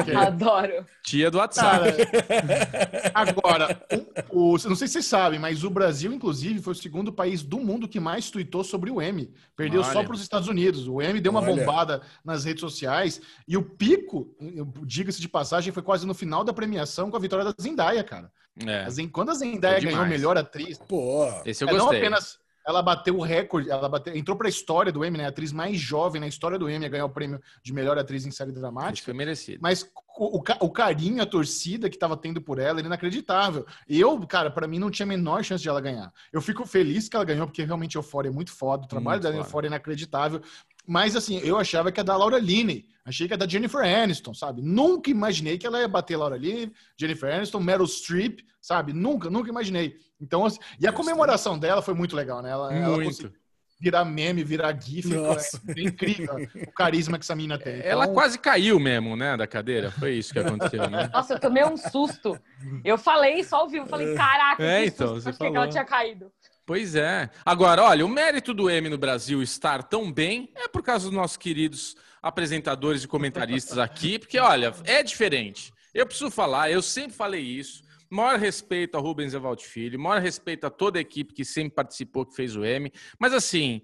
[0.00, 0.14] okay.
[0.14, 0.86] Adoro.
[1.02, 1.96] Tia do WhatsApp.
[2.06, 3.86] Cara, agora,
[4.30, 7.42] o, o, não sei se vocês sabem, mas o Brasil, inclusive, foi o segundo país
[7.42, 9.32] do mundo que mais tweetou sobre o M.
[9.56, 9.92] Perdeu Olha.
[9.94, 10.86] só para os Estados Unidos.
[10.86, 11.56] O M deu uma Olha.
[11.56, 13.18] bombada nas redes sociais.
[13.48, 14.36] E o pico,
[14.84, 18.30] diga-se de passagem, foi quase no final da premiação com a vitória da Zendaya, cara.
[18.58, 18.86] É.
[19.10, 21.78] Quando a Zendaya ganhou melhor atriz, pô, esse eu gostei.
[21.78, 25.26] Não apenas ela bateu o recorde, ela bateu, entrou para a história do Emmy, né?
[25.26, 28.24] A atriz mais jovem na história do Emmy a ganhar o prêmio de melhor atriz
[28.24, 29.04] em série dramática.
[29.04, 29.58] Foi merecido.
[29.60, 33.66] Mas o, o, carinho, a torcida que estava tendo por ela era inacreditável.
[33.88, 36.12] Eu, cara, para mim não tinha a menor chance de ela ganhar.
[36.32, 38.84] Eu fico feliz que ela ganhou, porque realmente Euphoria é muito foda.
[38.84, 40.40] O trabalho muito dela é inacreditável.
[40.86, 42.86] Mas, assim, eu achava que ia da Laura Linney.
[43.04, 44.62] Achei que ia da Jennifer Aniston, sabe?
[44.62, 48.92] Nunca imaginei que ela ia bater Laura Linney, Jennifer Aniston, Meryl Streep, sabe?
[48.92, 49.96] Nunca, nunca imaginei.
[50.20, 52.50] Então, assim, e a comemoração dela foi muito legal, né?
[52.50, 52.84] Ela, muito.
[52.84, 53.32] ela conseguiu
[53.80, 55.10] virar meme, virar gif.
[55.12, 57.78] É incrível o carisma que essa mina tem.
[57.78, 57.90] Então...
[57.90, 59.90] Ela quase caiu mesmo, né, da cadeira.
[59.90, 61.10] Foi isso que aconteceu, né?
[61.12, 62.38] Nossa, eu tomei um susto.
[62.82, 65.52] Eu falei só ao vivo, falei, caraca, é, então, susto, você falou.
[65.52, 66.32] que ela tinha caído.
[66.66, 67.30] Pois é.
[67.44, 71.14] Agora, olha, o mérito do M no Brasil estar tão bem é por causa dos
[71.14, 75.70] nossos queridos apresentadores e comentaristas aqui, porque, olha, é diferente.
[75.92, 77.82] Eu preciso falar, eu sempre falei isso.
[78.08, 82.24] Maior respeito a Rubens Evald Filho, maior respeito a toda a equipe que sempre participou,
[82.24, 82.90] que fez o M.
[83.18, 83.82] Mas, assim,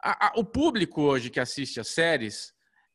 [0.00, 2.51] a, a, o público hoje que assiste as séries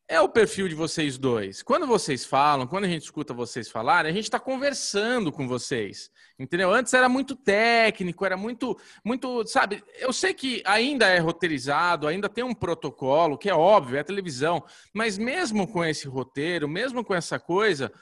[0.08, 1.62] é o perfil de vocês dois.
[1.62, 6.10] Quando vocês falam, quando a gente escuta vocês falarem, a gente está conversando com vocês.
[6.38, 6.72] Entendeu?
[6.72, 9.84] Antes era muito técnico, era muito, muito, sabe?
[9.98, 14.64] Eu sei que ainda é roteirizado, ainda tem um protocolo, que é óbvio, é televisão,
[14.94, 17.92] mas mesmo com esse roteiro, mesmo com essa coisa,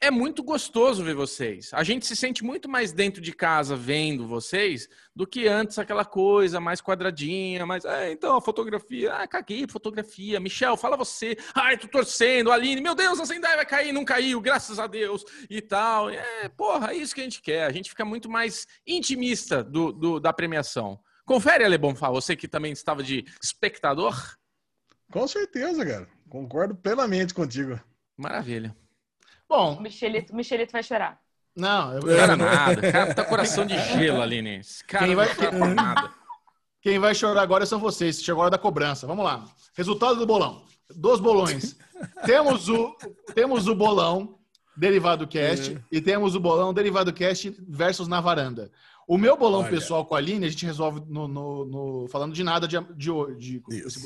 [0.00, 1.70] é muito gostoso ver vocês.
[1.72, 6.04] A gente se sente muito mais dentro de casa vendo vocês do que antes aquela
[6.04, 7.84] coisa mais quadradinha, mais.
[7.84, 9.12] Ah, então a fotografia.
[9.12, 10.38] Ah, caguei fotografia.
[10.38, 11.36] Michel, fala você.
[11.54, 12.52] Ai, tô torcendo.
[12.52, 13.92] Aline, meu Deus, a Zendaya vai cair.
[13.92, 15.24] Não caiu, graças a Deus.
[15.50, 16.10] E tal.
[16.10, 17.64] É, porra, é isso que a gente quer.
[17.64, 21.00] A gente fica muito mais intimista do, do da premiação.
[21.24, 24.14] Confere, Ale Bonfá, você que também estava de espectador.
[25.10, 26.08] Com certeza, cara.
[26.28, 27.80] Concordo plenamente contigo.
[28.16, 28.74] Maravilha.
[29.48, 29.76] Bom.
[29.76, 31.18] O Michelito, Michelito vai chorar.
[31.56, 32.92] Não, eu cara nada.
[32.92, 34.58] Cara, tá coração de gelo, Aline.
[34.58, 36.10] Esse cara quem vai, quem, nada.
[36.80, 38.22] Quem vai chorar agora são vocês.
[38.22, 39.06] Chegou a hora da cobrança.
[39.06, 39.44] Vamos lá.
[39.74, 40.62] Resultado do bolão.
[40.94, 41.76] Dos bolões.
[42.24, 42.96] temos, o,
[43.34, 44.38] temos o bolão
[44.76, 45.80] Derivado Cast é.
[45.90, 48.70] e temos o bolão Derivado Cast versus Na Varanda.
[49.08, 49.70] O meu bolão Olha.
[49.70, 53.10] pessoal com a Aline, a gente resolve no, no, no falando de nada de, de
[53.10, 53.62] hoje.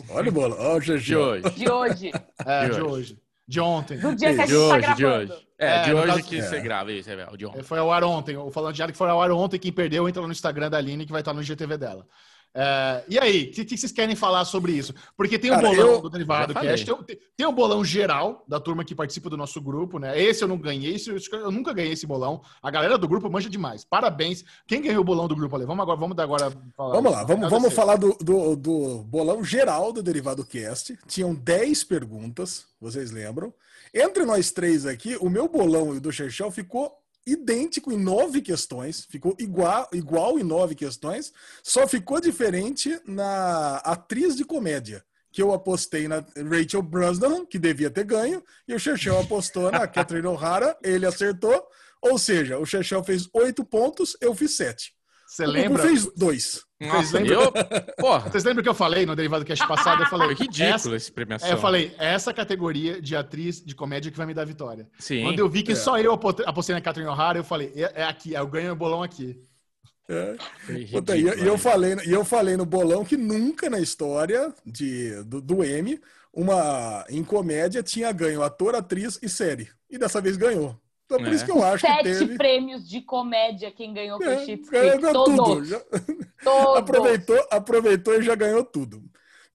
[0.08, 0.56] Olha o bolão.
[0.58, 1.50] Olha o de hoje.
[1.50, 2.10] De hoje.
[2.46, 2.82] É, de, de hoje.
[2.82, 3.21] hoje.
[3.46, 3.98] De ontem.
[3.98, 5.46] Do dia que a gente de tá hoje, de hoje.
[5.58, 6.42] É, é de hoje caso, que é.
[6.42, 7.62] você grava isso, é, de ontem.
[7.62, 8.36] Foi ao ar ontem.
[8.36, 9.58] O Falando de Ar que foi ao ar ontem.
[9.58, 12.06] Quem perdeu, entra no Instagram da Aline, que vai estar no GTV dela.
[12.54, 14.94] É, e aí, o que, que, vocês querem falar sobre isso?
[15.16, 18.60] Porque tem o Cara, bolão eu, do Derivado Cast, tem, tem o bolão geral da
[18.60, 20.20] turma que participa do nosso grupo, né?
[20.20, 22.42] Esse eu não ganhei, esse, eu nunca ganhei esse bolão.
[22.62, 23.84] A galera do grupo manja demais.
[23.84, 24.44] Parabéns.
[24.66, 25.64] Quem ganhou o bolão do grupo ali?
[25.64, 26.52] Vamos agora, vamos dar agora.
[26.76, 26.94] Falar.
[26.94, 30.98] Vamos lá, vamos, vamos falar do, do, do bolão geral do Derivado Cast.
[31.06, 33.52] Tinham 10 perguntas, vocês lembram?
[33.94, 38.40] Entre nós três aqui, o meu bolão e o do Chechel ficou idêntico em nove
[38.40, 41.32] questões, ficou igual, igual em nove questões,
[41.62, 47.90] só ficou diferente na atriz de comédia, que eu apostei na Rachel Brosnahan, que devia
[47.90, 51.66] ter ganho, e o Chechel apostou na Catherine O'Hara, ele acertou,
[52.00, 54.92] ou seja, o Chechel fez oito pontos, eu fiz sete.
[55.26, 55.82] Você lembra?
[55.82, 56.62] fez dois.
[56.86, 57.42] Nossa, Vocês, lembram...
[57.42, 58.20] Eu...
[58.20, 60.02] Vocês lembram que eu falei no Derivado Cash passado?
[60.02, 60.34] Eu falei.
[60.34, 61.12] Foi ridículo essa...
[61.12, 61.48] premiação.
[61.48, 64.88] É, eu falei, essa categoria de atriz de comédia que vai me dar vitória.
[64.98, 65.22] Sim.
[65.22, 65.76] Quando eu vi que é.
[65.76, 69.02] só eu apostei na Catherine O'Hara, eu falei, é, é aqui, eu ganho o bolão
[69.02, 69.40] aqui.
[70.08, 70.36] É.
[70.90, 75.40] Puta, e, eu falei, e eu falei no bolão que nunca na história de, do,
[75.40, 76.00] do M,
[76.32, 79.68] uma em comédia tinha ganho ator, atriz e série.
[79.88, 80.78] E dessa vez ganhou.
[81.12, 81.34] Então por é.
[81.34, 82.36] isso que eu acho Sete que teve...
[82.36, 85.00] prêmios de comédia quem ganhou com é, Shit's Creek.
[85.00, 85.36] Todos.
[85.36, 85.64] Tudo.
[85.64, 85.80] Já...
[86.42, 86.76] Todos.
[86.78, 89.02] aproveitou, aproveitou e já ganhou tudo.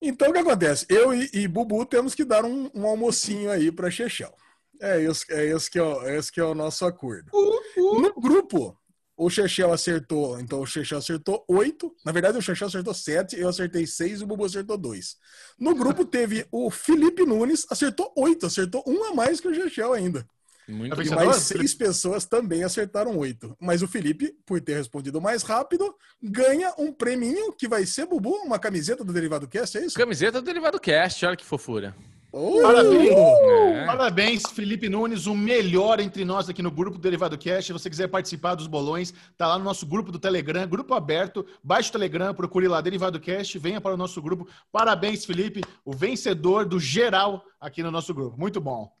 [0.00, 0.86] Então o que acontece?
[0.88, 4.32] Eu e, e Bubu temos que dar um, um almocinho aí para Chechel.
[4.80, 7.28] É isso, é, esse que é, o, é esse que é o nosso acordo.
[7.34, 8.00] Uh, uh.
[8.00, 8.78] No grupo,
[9.16, 11.92] o Chechel acertou, então o Chechel acertou oito.
[12.04, 15.16] Na verdade, o Chechel acertou sete, eu acertei seis e o Bubu acertou dois.
[15.58, 19.92] No grupo teve o Felipe Nunes, acertou oito, acertou um a mais que o Chechel
[19.92, 20.24] ainda.
[20.68, 23.56] Muito e mais seis pessoas também acertaram oito.
[23.58, 28.34] Mas o Felipe, por ter respondido mais rápido, ganha um prêmio que vai ser, Bubu,
[28.44, 29.96] uma camiseta do Derivado Cast, é isso?
[29.96, 31.94] Camiseta do Derivado Cast, olha que fofura.
[32.30, 33.86] Oh, Parabéns, é.
[33.86, 37.66] Parabéns, Felipe Nunes, o melhor entre nós aqui no grupo do Derivado Cash.
[37.66, 41.46] Se você quiser participar dos bolões, tá lá no nosso grupo do Telegram, grupo aberto.
[41.64, 44.46] Baixe o Telegram, procure lá Derivado Cash, venha para o nosso grupo.
[44.70, 48.38] Parabéns, Felipe, o vencedor do geral aqui no nosso grupo.
[48.38, 48.92] Muito bom.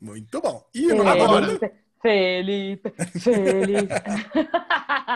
[0.00, 0.64] Muito bom.
[0.74, 1.58] E Felipe, agora?
[2.00, 3.94] Felipe, Felipe.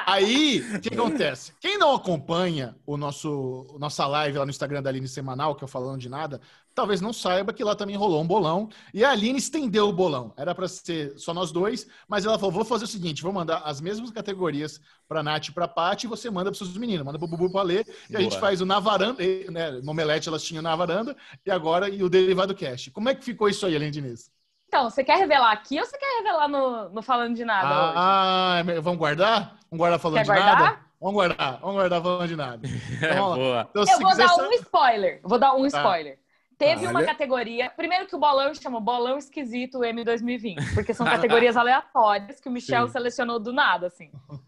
[0.06, 1.52] Aí, o que acontece?
[1.60, 5.68] Quem não acompanha o nosso nossa live lá no Instagram da Aline Semanal, que eu
[5.68, 6.40] falando de nada,
[6.74, 8.68] talvez não saiba que lá também rolou um bolão.
[8.92, 10.34] E a Aline estendeu o bolão.
[10.36, 13.58] Era para ser só nós dois, mas ela falou: vou fazer o seguinte: vou mandar
[13.58, 17.18] as mesmas categorias para Nath e para Paty, e você manda para seus meninos, manda
[17.18, 19.70] para o Bubu para ler, e a gente faz o na varanda, né?
[19.82, 22.90] No Omelete elas tinham na varanda, e agora e o Derivado Cast.
[22.90, 24.30] Como é que ficou isso aí, Aline Diniz?
[24.72, 27.92] Então, você quer revelar aqui ou você quer revelar no, no Falando de Nada?
[27.94, 28.80] Ah, hoje?
[28.80, 29.58] vamos guardar?
[29.70, 30.58] Vamos guardar falando quer de guardar?
[30.58, 30.80] nada?
[30.98, 32.68] Vamos guardar, vamos guardar falando de nada.
[32.96, 33.68] Então, Boa.
[33.68, 35.20] Então, eu vou dar um spoiler.
[35.22, 35.78] Vou dar um tá.
[35.78, 36.18] spoiler.
[36.56, 36.90] Teve Olha.
[36.90, 37.68] uma categoria.
[37.68, 42.86] Primeiro que o bolão chama Bolão Esquisito M2020, porque são categorias aleatórias que o Michel
[42.86, 42.92] Sim.
[42.92, 44.10] selecionou do nada, assim.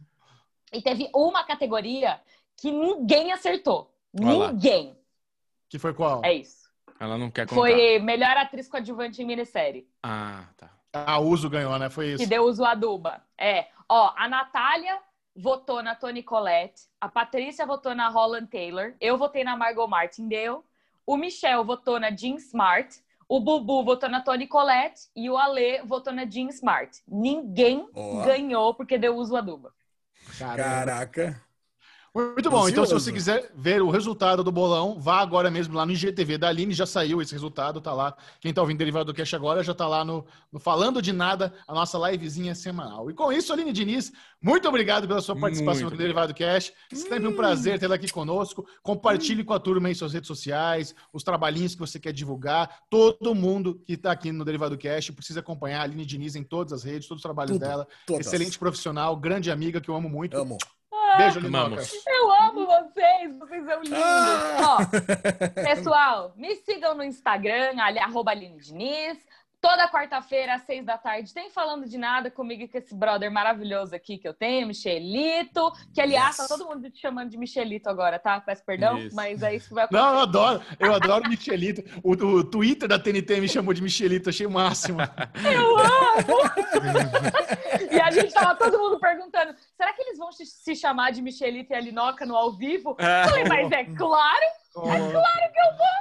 [0.73, 2.19] E teve uma categoria
[2.57, 3.95] que ninguém acertou.
[4.19, 4.89] Olha ninguém.
[4.89, 4.95] Lá.
[5.69, 6.21] Que foi qual?
[6.25, 6.64] É isso.
[6.99, 7.61] Ela não quer contar.
[7.61, 9.89] Foi melhor atriz coadjuvante em minissérie.
[10.03, 10.71] Ah, tá.
[10.93, 11.91] A Uso ganhou, né?
[11.91, 12.19] Foi isso.
[12.19, 13.23] Que deu uso aduba.
[13.37, 13.67] É.
[13.89, 14.99] Ó, a Natália
[15.35, 20.61] votou na Toni Collette, a Patrícia votou na Holland Taylor, eu votei na Margot Martindale,
[21.05, 25.83] o Michel votou na Jean Smart, o Bubu votou na Toni Collette e o Ale
[25.85, 27.03] votou na Jean Smart.
[27.09, 28.23] Ninguém oh.
[28.23, 29.73] ganhou porque deu uso aduba.
[30.39, 31.41] Caraca.
[32.15, 32.69] Muito bom.
[32.69, 36.39] Então, se você quiser ver o resultado do bolão, vá agora mesmo lá no IGTV
[36.39, 36.73] da Aline.
[36.73, 38.17] Já saiu esse resultado, tá lá.
[38.41, 41.53] Quem tá ouvindo Derivado do Cash agora já tá lá no, no, Falando de Nada,
[41.67, 43.11] a nossa livezinha semanal.
[43.11, 46.73] E com isso, Aline Diniz, muito obrigado pela sua participação no Derivado Cash.
[46.93, 48.65] Sempre um prazer tê-la aqui conosco.
[48.81, 52.83] Compartilhe com a turma em suas redes sociais, os trabalhinhos que você quer divulgar.
[52.89, 56.73] Todo mundo que está aqui no Derivado Cash precisa acompanhar a Aline Diniz em todas
[56.73, 57.89] as redes, todos os trabalhos Tudo, dela.
[58.07, 58.25] Todas.
[58.25, 60.37] Excelente profissional, grande amiga que eu amo muito.
[60.37, 60.59] Amo.
[61.17, 61.83] Beijo, Linoca.
[62.07, 63.99] Eu amo vocês, vocês são lindos.
[64.03, 64.79] Ah!
[64.79, 69.19] Ó, pessoal, me sigam no Instagram, ali, arroba Aline Diniz.
[69.65, 73.95] Toda quarta-feira, às seis da tarde, tem falando de nada comigo com esse brother maravilhoso
[73.95, 75.73] aqui que eu tenho, Michelito.
[75.95, 76.47] Que, aliás, yes.
[76.47, 78.39] tá todo mundo te chamando de Michelito agora, tá?
[78.39, 79.17] Peço perdão, isso.
[79.17, 80.05] mas é isso que vai acontecer.
[80.05, 81.83] Não, eu adoro, eu adoro Michelito.
[82.03, 84.99] O, o Twitter da TNT me chamou de Michelito, achei o máximo.
[85.01, 86.37] Eu amo!
[87.91, 91.77] e gente tava todo mundo perguntando: será que eles vão se chamar de Michelito e
[91.77, 92.97] Alinoca no ao vivo?
[92.99, 93.29] É.
[93.29, 94.45] Falei, mas é claro!
[94.77, 95.95] É claro que eu vou!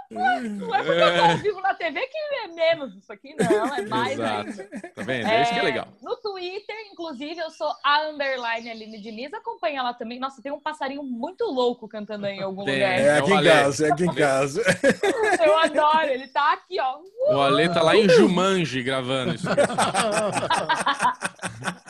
[0.68, 3.76] Não é porque eu tô ao vivo na TV que é menos isso aqui, não,
[3.76, 4.49] é mais Exato.
[4.49, 4.69] ainda.
[4.95, 5.27] Tá vendo?
[5.27, 5.88] É, isso que é legal.
[6.02, 10.19] No Twitter, inclusive, eu sou a underline Aline Diniz, acompanha ela também.
[10.19, 12.99] Nossa, tem um passarinho muito louco cantando aí em algum tem, lugar.
[12.99, 14.64] É aqui em casa, é aqui em casa.
[15.45, 16.99] Eu adoro, ele tá aqui, ó.
[17.31, 19.48] O Ale tá lá em Jumanji gravando isso.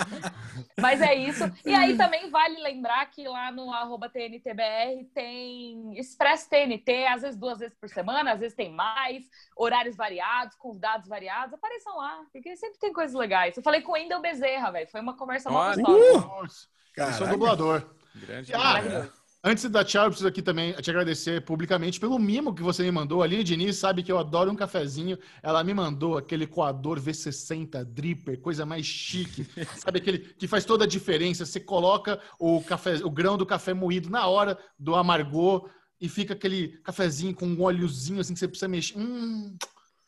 [0.80, 1.44] Mas é isso.
[1.66, 7.40] E aí também vale lembrar que lá no arroba TNTBR tem Express TNT, às vezes
[7.40, 9.24] duas vezes por semana, às vezes tem mais,
[9.56, 11.54] horários variados, convidados variados.
[11.54, 13.56] Apareçam lá, porque sempre tem coisas legais.
[13.56, 14.88] Eu falei com o Endel Bezerra, velho.
[14.90, 15.82] Foi uma conversa gostosa.
[15.90, 16.48] Uh!
[16.96, 17.84] Eu sou dublador.
[18.16, 19.10] Grande ah,
[19.46, 22.92] Antes da tchau, eu preciso aqui também te agradecer publicamente pelo mimo que você me
[22.92, 23.22] mandou.
[23.22, 25.20] A Aline Diniz sabe que eu adoro um cafezinho.
[25.42, 29.46] Ela me mandou aquele coador V60 Dripper, coisa mais chique.
[29.76, 31.46] sabe aquele que faz toda a diferença.
[31.46, 36.34] Você coloca o, café, o grão do café moído na hora do amargor e fica
[36.34, 38.98] aquele cafezinho com um óleozinho assim que você precisa mexer.
[38.98, 39.58] Hum,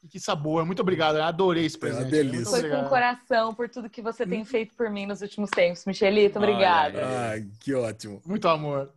[0.09, 0.65] que sabor.
[0.65, 1.17] Muito obrigado.
[1.17, 2.03] Eu adorei esse presente.
[2.03, 2.45] É uma delícia.
[2.45, 5.85] Foi com coração por tudo que você tem feito por mim nos últimos tempos.
[5.85, 7.05] Michelito, obrigada.
[7.05, 8.21] Ai, que ótimo.
[8.25, 8.93] Muito amor.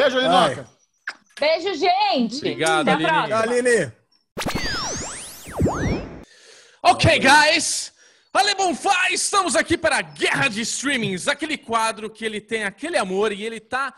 [0.00, 0.66] Beijo, Linoca.
[1.38, 2.36] Beijo, gente.
[2.36, 3.32] Obrigado, Até Aline.
[3.34, 3.92] Aline.
[6.82, 7.92] Ok, guys.
[8.32, 12.96] Alemão Fly, estamos aqui para a Guerra de Streamings, aquele quadro que ele tem aquele
[12.96, 13.92] amor e ele tá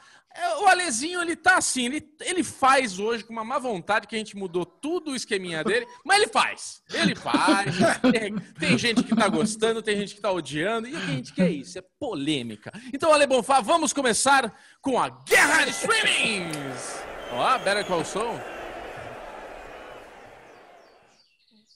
[0.60, 4.18] o Alezinho, ele tá assim, ele, ele faz hoje com uma má vontade que a
[4.18, 6.82] gente mudou tudo o esqueminha dele, mas ele faz.
[6.92, 7.76] Ele faz.
[8.12, 11.50] tem, tem, gente que tá gostando, tem gente que tá odiando, e a gente quer
[11.50, 12.72] isso, é polêmica.
[12.92, 17.02] Então, Ale Bonfá, vamos começar com a Guerra de Streamings!
[17.32, 18.61] Ó, Better Call Saul.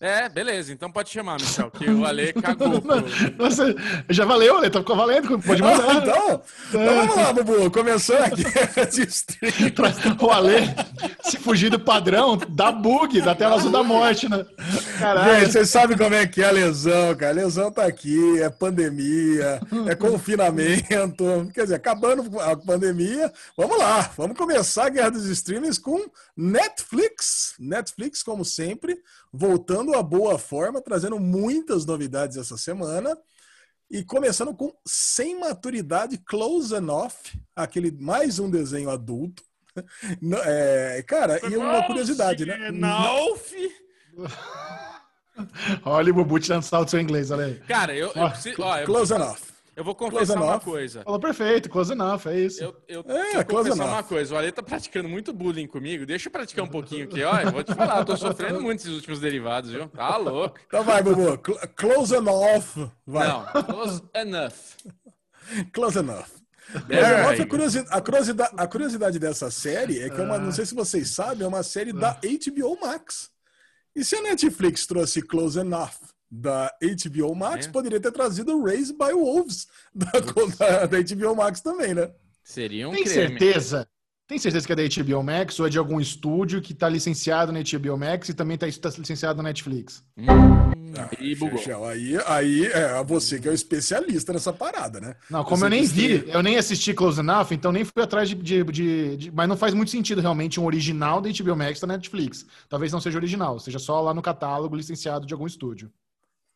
[0.00, 0.72] É, beleza.
[0.72, 2.82] Então pode chamar, Michel, que o Ale cagou.
[3.38, 3.74] Nossa,
[4.10, 4.68] já valeu, Ale.
[4.68, 5.38] Tá ficou valendo.
[5.40, 5.88] Pode mandar.
[5.88, 7.70] Ah, então, então vamos lá, Bubu.
[7.70, 8.44] Começou aqui
[10.20, 10.74] o Ale,
[11.22, 14.44] se fugir do padrão, dá bug, dá tela azul da morte, né?
[14.98, 15.40] Caralho.
[15.40, 17.32] Gente, vocês sabem como é que é a lesão, cara.
[17.32, 21.50] A lesão tá aqui, é pandemia, é confinamento.
[21.54, 24.10] Quer dizer, acabando a pandemia, vamos lá.
[24.16, 26.04] Vamos começar a Guerra dos Streamers com
[26.36, 27.54] Netflix.
[27.58, 28.98] Netflix, como sempre,
[29.36, 33.16] voltando à boa forma, trazendo muitas novidades essa semana.
[33.88, 37.12] E começando com Sem Maturidade Close Enough,
[37.54, 39.42] aquele mais um desenho adulto.
[40.46, 42.68] É, cara, e uma curiosidade, né?
[42.68, 43.52] Enough?
[45.84, 47.60] Olha o Bubu tirando salto seu inglês, olha aí.
[47.68, 49.36] Cara, eu, eu, preciso, ó, eu Close Enough.
[49.76, 51.02] Eu vou confessar uma coisa.
[51.02, 52.64] Falou perfeito, close enough, é isso.
[52.64, 53.92] Eu, eu é, confessar enough.
[53.92, 54.34] uma coisa.
[54.34, 56.06] O Ale tá praticando muito bullying comigo.
[56.06, 57.38] Deixa eu praticar um pouquinho aqui, ó.
[57.40, 59.86] Eu vou te falar, eu tô sofrendo muito esses últimos derivados, viu?
[59.88, 60.58] Tá louco.
[60.66, 61.38] Então vai, Bubu.
[61.76, 62.90] Close enough.
[63.06, 63.28] Vai.
[63.28, 64.54] Não, close enough.
[65.74, 66.26] Close enough.
[66.88, 70.64] É, a, curiosidade, a, curiosidade, a curiosidade dessa série é que é uma, não sei
[70.64, 73.30] se vocês sabem, é uma série da HBO Max.
[73.94, 77.70] E se a Netflix trouxe Close Enough da HBO Max, é.
[77.70, 82.10] poderia ter trazido Raised by Wolves da, da, da, HBO Max também, né?
[82.42, 83.28] Seria um Tem creme.
[83.28, 83.88] certeza?
[84.28, 87.52] Tem certeza que é da HBO Max ou é de algum estúdio que está licenciado
[87.52, 90.02] na HBO Max e também está tá licenciado na Netflix?
[90.16, 90.26] Hum,
[90.98, 91.60] ah, e bugou.
[91.86, 95.14] aí, aí é você que é o especialista nessa parada, né?
[95.30, 98.28] Não, como eu, eu nem vi, eu nem assisti Close Enough, então nem fui atrás
[98.28, 101.78] de, de, de, de, Mas não faz muito sentido realmente um original da HBO Max
[101.78, 102.44] da Netflix.
[102.68, 105.88] Talvez não seja original, seja só lá no catálogo licenciado de algum estúdio.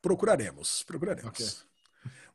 [0.00, 1.30] Procuraremos, procuraremos.
[1.30, 1.46] Okay.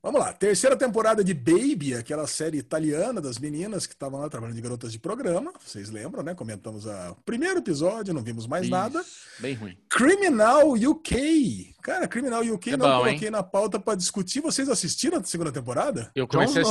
[0.05, 4.55] Vamos lá, terceira temporada de Baby, aquela série italiana das meninas que estavam lá trabalhando
[4.55, 5.51] de garotas de programa.
[5.65, 6.35] Vocês lembram, né?
[6.35, 9.03] Comentamos o primeiro episódio, não vimos mais Isso, nada.
[9.39, 9.75] Bem ruim.
[9.89, 11.73] Criminal UK.
[11.81, 13.31] Cara, Criminal UK é não bom, coloquei hein?
[13.31, 14.41] na pauta para discutir.
[14.41, 16.11] Vocês assistiram a segunda temporada?
[16.13, 16.65] Eu comecei, a,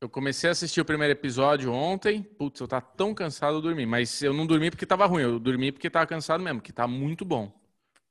[0.00, 2.22] eu comecei a assistir o primeiro episódio ontem.
[2.22, 3.84] Putz, eu tava tão cansado, eu dormi.
[3.84, 6.86] Mas eu não dormi porque tava ruim, eu dormi porque tava cansado mesmo, que tá
[6.86, 7.52] muito bom.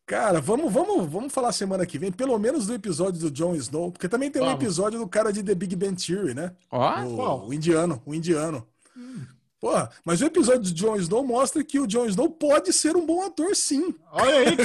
[0.06, 3.92] Cara, vamos, vamos, vamos falar semana que vem, pelo menos do episódio do Jon Snow,
[3.92, 6.52] porque também tem um episódio do cara de The Big Bang Theory, né?
[6.70, 8.68] Ó, o, o indiano, o indiano.
[8.96, 9.26] Hum.
[9.60, 13.04] Porra, mas o episódio do Jon Snow mostra que o Jon Snow pode ser um
[13.04, 13.96] bom ator, sim.
[14.12, 14.58] Olha aí,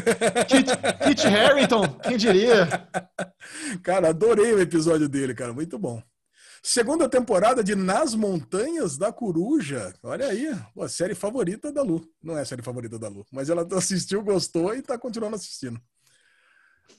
[0.44, 0.70] Kit,
[1.06, 2.68] Kit Harington, quem diria?
[3.82, 6.02] Cara, adorei o episódio dele, cara, muito bom.
[6.62, 9.94] Segunda temporada de Nas Montanhas da Coruja.
[10.02, 12.06] Olha aí, a série favorita da Lu.
[12.22, 15.80] Não é a série favorita da Lu, mas ela assistiu, gostou e está continuando assistindo.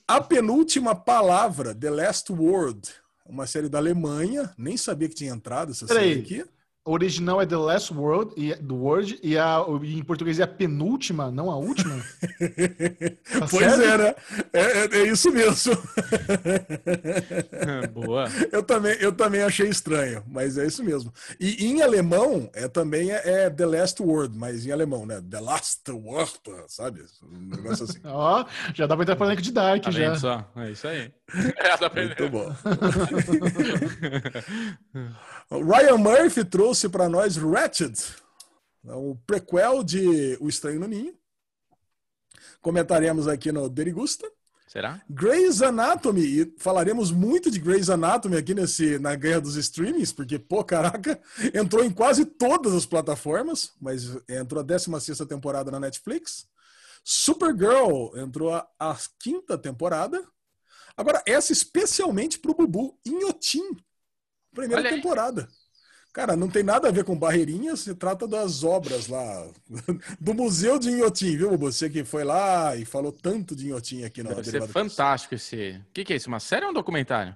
[0.06, 2.88] A penúltima palavra, The Last Word,
[3.24, 4.52] uma série da Alemanha.
[4.58, 6.14] Nem sabia que tinha entrado essa Peraí.
[6.14, 6.50] série aqui.
[6.84, 10.48] O original é The Last Word, e, do Word, e, a, em português é a
[10.48, 11.94] penúltima, não a última?
[13.38, 14.14] tá pois é, né?
[14.52, 15.78] É, é, é, isso mesmo.
[17.94, 18.24] Boa.
[18.50, 21.12] Eu também, eu também achei estranho, mas é isso mesmo.
[21.38, 25.22] E em alemão é também é, é The Last Word, mas em alemão, né?
[25.30, 26.32] The Last Word,
[26.66, 27.04] sabe?
[27.22, 28.00] Um negócio assim.
[28.04, 28.44] Ó,
[28.74, 30.16] já dá pra entrar elenco de Dark, tá já.
[30.16, 30.50] Só?
[30.56, 31.12] É isso aí.
[31.56, 32.54] É, Muito bom.
[35.50, 37.98] Ryan Murphy trouxe para nós Ratched,
[38.84, 41.14] o prequel de O Estranho no Ninho.
[42.60, 44.30] Comentaremos aqui no Derigusta.
[44.72, 45.02] Será?
[45.06, 50.38] Grey's Anatomy, e falaremos muito de Grey's Anatomy aqui nesse, na guerra dos streamings, porque,
[50.38, 51.20] pô, caraca,
[51.52, 56.46] entrou em quase todas as plataformas, mas entrou a 16 temporada na Netflix.
[57.04, 60.24] Supergirl entrou a, a quinta temporada.
[60.96, 63.76] Agora, essa especialmente pro Bubu, Inhotim,
[64.54, 65.48] primeira temporada.
[66.12, 69.48] Cara, não tem nada a ver com barreirinhas, se trata das obras lá
[70.20, 74.22] do Museu de Inhotim, viu, Você que foi lá e falou tanto de Inhotim aqui
[74.22, 75.80] na Deve ser fantástico esse.
[75.88, 76.28] O que, que, é isso?
[76.28, 77.34] Uma série ou um documentário?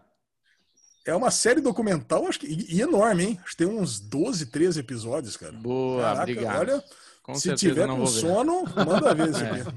[1.07, 3.41] É uma série documental, acho que e enorme, hein?
[3.43, 5.53] Acho que tem uns 12, 13 episódios, cara.
[5.53, 6.59] Boa, Caraca, obrigado.
[6.59, 6.85] Olha,
[7.23, 9.77] com se tiver com sono, manda ver isso aqui.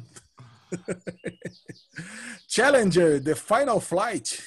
[2.48, 4.42] Challenger, The Final Flight.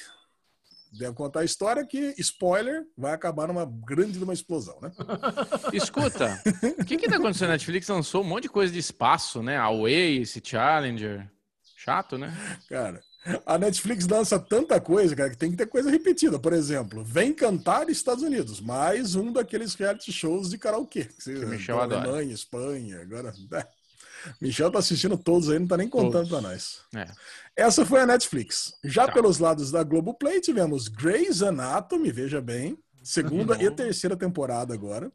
[0.91, 4.91] Deve contar a história que, spoiler, vai acabar numa grande uma explosão, né?
[5.73, 6.39] Escuta,
[6.79, 7.49] o que que tá acontecendo?
[7.49, 9.57] A Netflix lançou um monte de coisa de espaço, né?
[9.57, 11.27] A Way, esse Challenger.
[11.75, 12.31] Chato, né?
[12.69, 13.01] Cara,
[13.45, 16.39] a Netflix lança tanta coisa, cara, que tem que ter coisa repetida.
[16.39, 21.05] Por exemplo, Vem Cantar Estados Unidos, mais um daqueles reality shows de karaokê.
[21.05, 22.03] Que, que Michel adora.
[22.03, 23.33] Alemanha, Espanha, agora...
[24.41, 26.81] Michel tá assistindo todos aí, não tá nem contando para nós.
[26.95, 27.07] É.
[27.55, 28.73] Essa foi a Netflix.
[28.83, 29.13] Já tá.
[29.13, 35.11] pelos lados da Globoplay, tivemos Grey's Anatomy, veja bem, segunda e terceira temporada agora.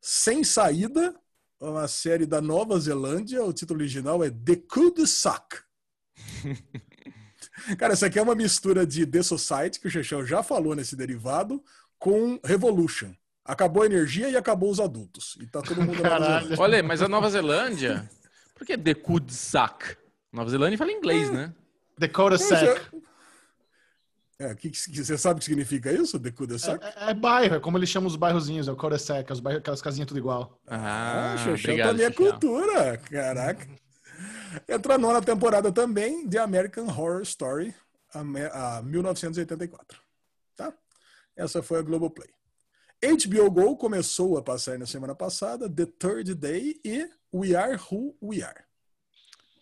[0.00, 1.14] Sem Saída,
[1.60, 5.58] uma série da Nova Zelândia, o título original é The Could Suck.
[7.78, 10.94] Cara, essa aqui é uma mistura de The Society, que o Chechão já falou nesse
[10.94, 11.62] derivado,
[11.98, 13.14] com Revolution.
[13.46, 15.38] Acabou a energia e acabou os adultos.
[15.40, 16.58] E tá todo mundo Caralho.
[16.58, 18.08] Olha, mas a Nova Zelândia.
[18.54, 19.96] Por que Dekudsak?
[20.32, 21.52] Nova Zelândia fala inglês, né?
[21.98, 22.80] Dakota Sack.
[24.38, 26.18] É, que, que, você sabe o que significa isso?
[26.18, 26.84] Decudessac?
[26.84, 29.60] É, é, é bairro, é como eles chamam os bairrozinhos, é o Codessac, os bairros,
[29.60, 30.60] aquelas casinhas tudo igual.
[30.66, 33.66] Ah, ah obrigado, também é cultura, caraca.
[34.68, 37.74] Entra a nona temporada também de American Horror Story,
[38.12, 39.98] a, a 1984.
[40.54, 40.72] Tá?
[41.34, 42.28] Essa foi a Globoplay.
[43.06, 48.16] HBO Go começou a passar na semana passada The Third Day e We Are Who
[48.20, 48.64] We Are.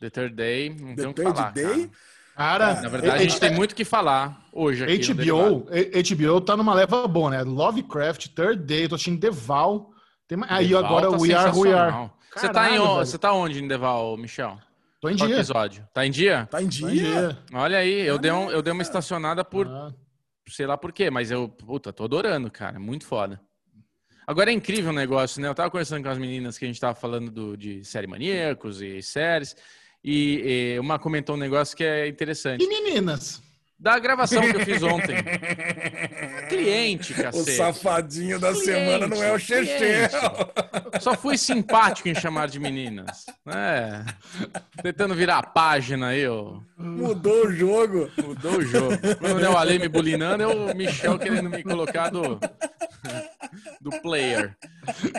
[0.00, 1.90] The Third Day, não The Third falar, Day.
[2.34, 2.80] Cara.
[2.80, 5.12] na verdade, a gente tem muito que falar hoje aqui.
[5.12, 7.42] HBO, HBO tá numa leva boa, né?
[7.42, 9.90] Lovecraft, Third Day, tô assistindo Deval.
[10.26, 10.38] Tem...
[10.48, 12.10] Aí Deval agora tá We Are Who We Are.
[12.34, 14.58] Você tá, em, você tá onde em Deval, Michel?
[15.00, 15.36] Tô em Qual dia.
[15.36, 15.86] episódio?
[15.92, 16.48] Tá em dia?
[16.50, 16.86] Tá em dia.
[16.86, 17.38] Tá em dia.
[17.52, 19.92] Olha aí, eu, dei um, eu dei uma estacionada por ah
[20.48, 22.78] sei lá por quê, mas eu, puta, tô adorando, cara.
[22.78, 23.40] Muito foda.
[24.26, 25.48] Agora é incrível o negócio, né?
[25.48, 28.80] Eu tava conversando com as meninas que a gente tava falando do, de série maníacos
[28.80, 29.54] e séries.
[30.02, 32.64] E, e uma comentou um negócio que é interessante.
[32.64, 33.42] E meninas?
[33.78, 35.16] Da gravação que eu fiz ontem.
[36.48, 37.51] cliente, cacete.
[37.51, 40.09] O safadinho da cliente, semana não é o Chechel.
[41.01, 43.26] Só fui simpático em chamar de meninas.
[43.46, 44.05] É.
[44.82, 46.60] Tentando virar a página aí, ó.
[46.78, 48.10] Mudou o jogo.
[48.22, 48.96] Mudou o jogo.
[49.18, 52.38] Quando é o Ale me bulinando, é o Michel querendo me colocar do,
[53.80, 54.56] do player.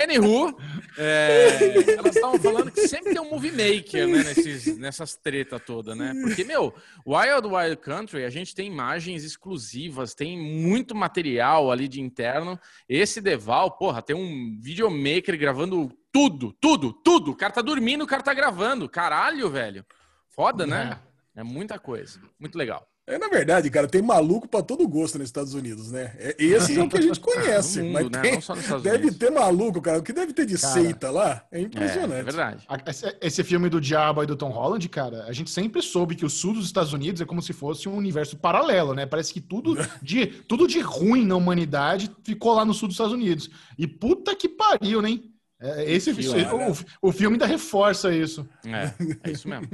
[0.02, 0.56] Anywho,
[0.98, 5.98] é, elas estavam falando que sempre tem um movie maker, né, nesses, nessas tretas todas,
[5.98, 6.14] né?
[6.22, 6.74] Porque, meu,
[7.06, 12.60] Wild Wild Country, a gente tem imagens exclusivas, tem muito material ali de interno.
[12.88, 17.32] Esse Deval, porra, tem um videomaker gravando tudo, tudo, tudo.
[17.32, 18.88] O cara tá dormindo, o cara tá gravando.
[18.88, 19.86] Caralho, velho.
[20.30, 21.00] Foda, né?
[21.36, 22.22] É, é muita coisa.
[22.40, 22.88] Muito legal.
[23.08, 26.12] É, na verdade, cara, tem maluco para todo gosto nos Estados Unidos, né?
[26.18, 27.80] É, esse é o que a gente conhece.
[27.84, 28.22] mundo, mas né?
[28.22, 28.40] tem,
[28.82, 29.18] deve Unidos.
[29.18, 30.00] ter maluco, cara.
[30.00, 32.16] O que deve ter de cara, seita lá é impressionante.
[32.16, 32.68] É, é verdade.
[32.88, 36.26] Esse, esse, filme do Diabo aí do Tom Holland, cara, a gente sempre soube que
[36.26, 39.06] o sul dos Estados Unidos é como se fosse um universo paralelo, né?
[39.06, 43.14] Parece que tudo de, tudo de ruim na humanidade ficou lá no sul dos Estados
[43.14, 43.52] Unidos.
[43.78, 45.20] E puta que pariu, né?
[45.62, 48.48] É, esse, o, o, filme ainda reforça isso.
[48.66, 49.70] É, é isso mesmo.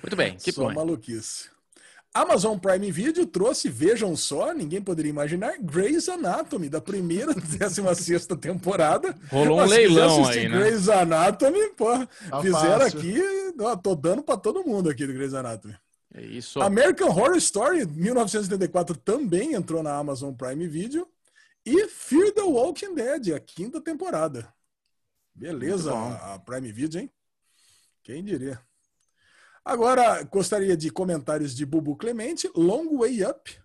[0.00, 1.53] Muito bem, que Só maluquice.
[2.14, 9.18] Amazon Prime Video trouxe, vejam só, ninguém poderia imaginar, Grey's Anatomy, da primeira 16 temporada.
[9.30, 10.56] Rolou um leilão aí, né?
[10.58, 11.90] Grey's Anatomy, pô,
[12.30, 12.98] tá fizeram fácil.
[13.00, 13.20] aqui,
[13.58, 15.74] ó, tô dando para todo mundo aqui do Grey's Anatomy.
[16.14, 16.62] É isso.
[16.62, 21.08] American Horror Story, 1974, também entrou na Amazon Prime Video.
[21.66, 24.46] E Fear the Walking Dead, a quinta temporada.
[25.34, 27.10] Beleza, a Prime Video, hein?
[28.04, 28.60] Quem diria?
[29.64, 33.58] Agora, gostaria de comentários de Bubu Clemente, Long Way Up.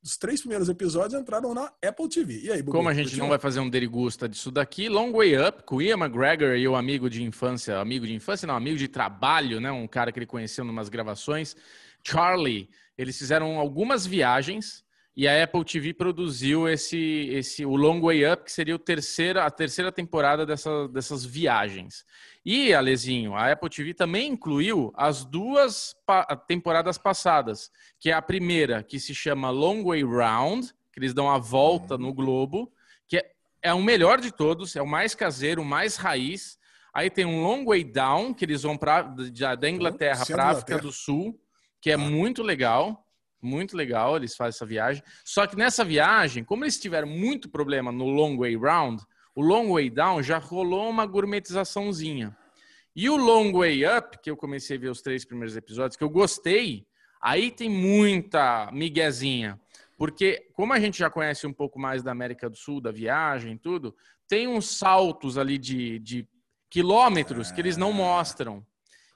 [0.00, 2.40] Os três primeiros episódios entraram na Apple TV.
[2.44, 2.76] E aí, Bubu?
[2.76, 5.98] Como a gente não vai fazer um derigusta disso daqui, Long Way Up, com Ian
[5.98, 9.72] McGregor e o amigo de infância, amigo de infância, não, amigo de trabalho, né?
[9.72, 11.56] Um cara que ele conheceu em umas gravações,
[12.04, 12.70] Charlie.
[12.96, 14.84] Eles fizeram algumas viagens
[15.20, 19.44] e a Apple TV produziu esse, esse o Long Way Up, que seria o terceira,
[19.44, 22.06] a terceira temporada dessa, dessas viagens.
[22.42, 28.22] E, Alezinho, a Apple TV também incluiu as duas pa temporadas passadas, que é a
[28.22, 32.72] primeira, que se chama Long Way Round, que eles dão a volta no globo,
[33.06, 33.30] que é,
[33.60, 36.58] é o melhor de todos, é o mais caseiro, o mais raiz.
[36.94, 40.78] Aí tem um Long Way Down, que eles vão pra, da Inglaterra para a África
[40.78, 41.38] do Sul,
[41.78, 41.98] que é ah.
[41.98, 43.06] muito legal.
[43.42, 45.02] Muito legal, eles fazem essa viagem.
[45.24, 49.02] Só que nessa viagem, como eles tiveram muito problema no long way round,
[49.34, 52.36] o long way down já rolou uma gourmetizaçãozinha.
[52.94, 56.04] E o long way up, que eu comecei a ver os três primeiros episódios, que
[56.04, 56.86] eu gostei,
[57.20, 59.58] aí tem muita miguezinha.
[59.96, 63.56] Porque, como a gente já conhece um pouco mais da América do Sul, da viagem
[63.56, 63.94] tudo,
[64.26, 66.28] tem uns saltos ali de, de
[66.70, 68.64] quilômetros que eles não mostram.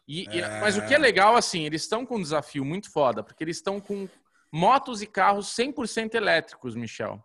[0.07, 0.61] E, é...
[0.61, 3.57] Mas o que é legal, assim, eles estão com um desafio muito foda, porque eles
[3.57, 4.09] estão com
[4.53, 7.23] motos e carros 100% elétricos, Michel.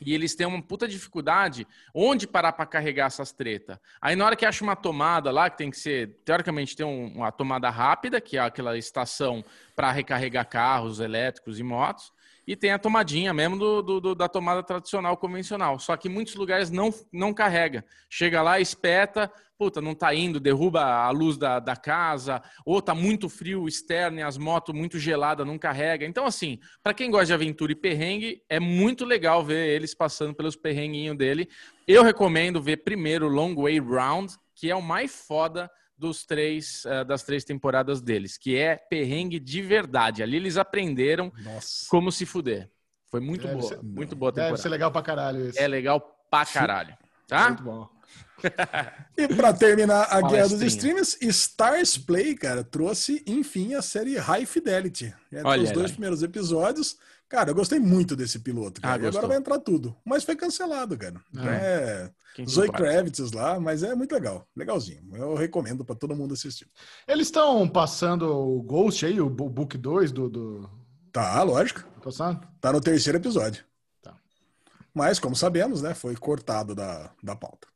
[0.00, 3.80] E eles têm uma puta dificuldade onde parar para carregar essas treta.
[4.00, 7.32] Aí na hora que acha uma tomada lá, que tem que ser, teoricamente, tem uma
[7.32, 9.44] tomada rápida, que é aquela estação
[9.74, 12.12] para recarregar carros elétricos e motos,
[12.48, 15.78] e tem a tomadinha mesmo do, do, do, da tomada tradicional convencional.
[15.78, 17.84] Só que muitos lugares não, não carrega.
[18.08, 22.94] Chega lá, espeta, puta, não tá indo, derruba a luz da, da casa, ou tá
[22.94, 26.06] muito frio externo e as motos muito geladas, não carrega.
[26.06, 30.32] Então, assim, para quem gosta de aventura e perrengue, é muito legal ver eles passando
[30.32, 31.50] pelos perrenguinhos dele.
[31.86, 37.04] Eu recomendo ver primeiro Long Way Round, que é o mais foda dos três uh,
[37.04, 40.22] das três temporadas deles, que é perrengue de verdade.
[40.22, 41.86] Ali eles aprenderam Nossa.
[41.88, 42.70] como se fuder.
[43.10, 44.52] Foi muito deve boa, ser, muito boa temporada.
[44.52, 45.58] Deve ser legal pra caralho isso.
[45.58, 46.00] É legal
[46.30, 46.96] pra caralho,
[47.26, 47.48] tá?
[47.48, 47.97] Muito bom.
[49.16, 54.46] E para terminar a guerra dos streams, Stars Play, cara, trouxe enfim a série High
[54.46, 55.14] Fidelity.
[55.32, 56.96] É, Olha os dois primeiros episódios.
[57.28, 58.80] Cara, eu gostei muito desse piloto.
[58.80, 59.04] Cara.
[59.04, 59.94] Ah, agora vai entrar tudo.
[60.02, 61.20] Mas foi cancelado, cara.
[61.36, 62.10] É.
[62.38, 64.48] é Zoe Kravitz lá, mas é muito legal.
[64.56, 65.02] Legalzinho.
[65.14, 66.66] Eu recomendo para todo mundo assistir.
[67.06, 70.30] Eles estão passando o Ghost aí, o Book 2 do.
[70.30, 70.70] do...
[71.12, 71.80] Tá, lógico.
[71.80, 72.48] Tá passando?
[72.60, 73.62] Tá no terceiro episódio.
[74.02, 74.14] Tá.
[74.94, 75.92] Mas, como sabemos, né?
[75.92, 77.68] Foi cortado da, da pauta.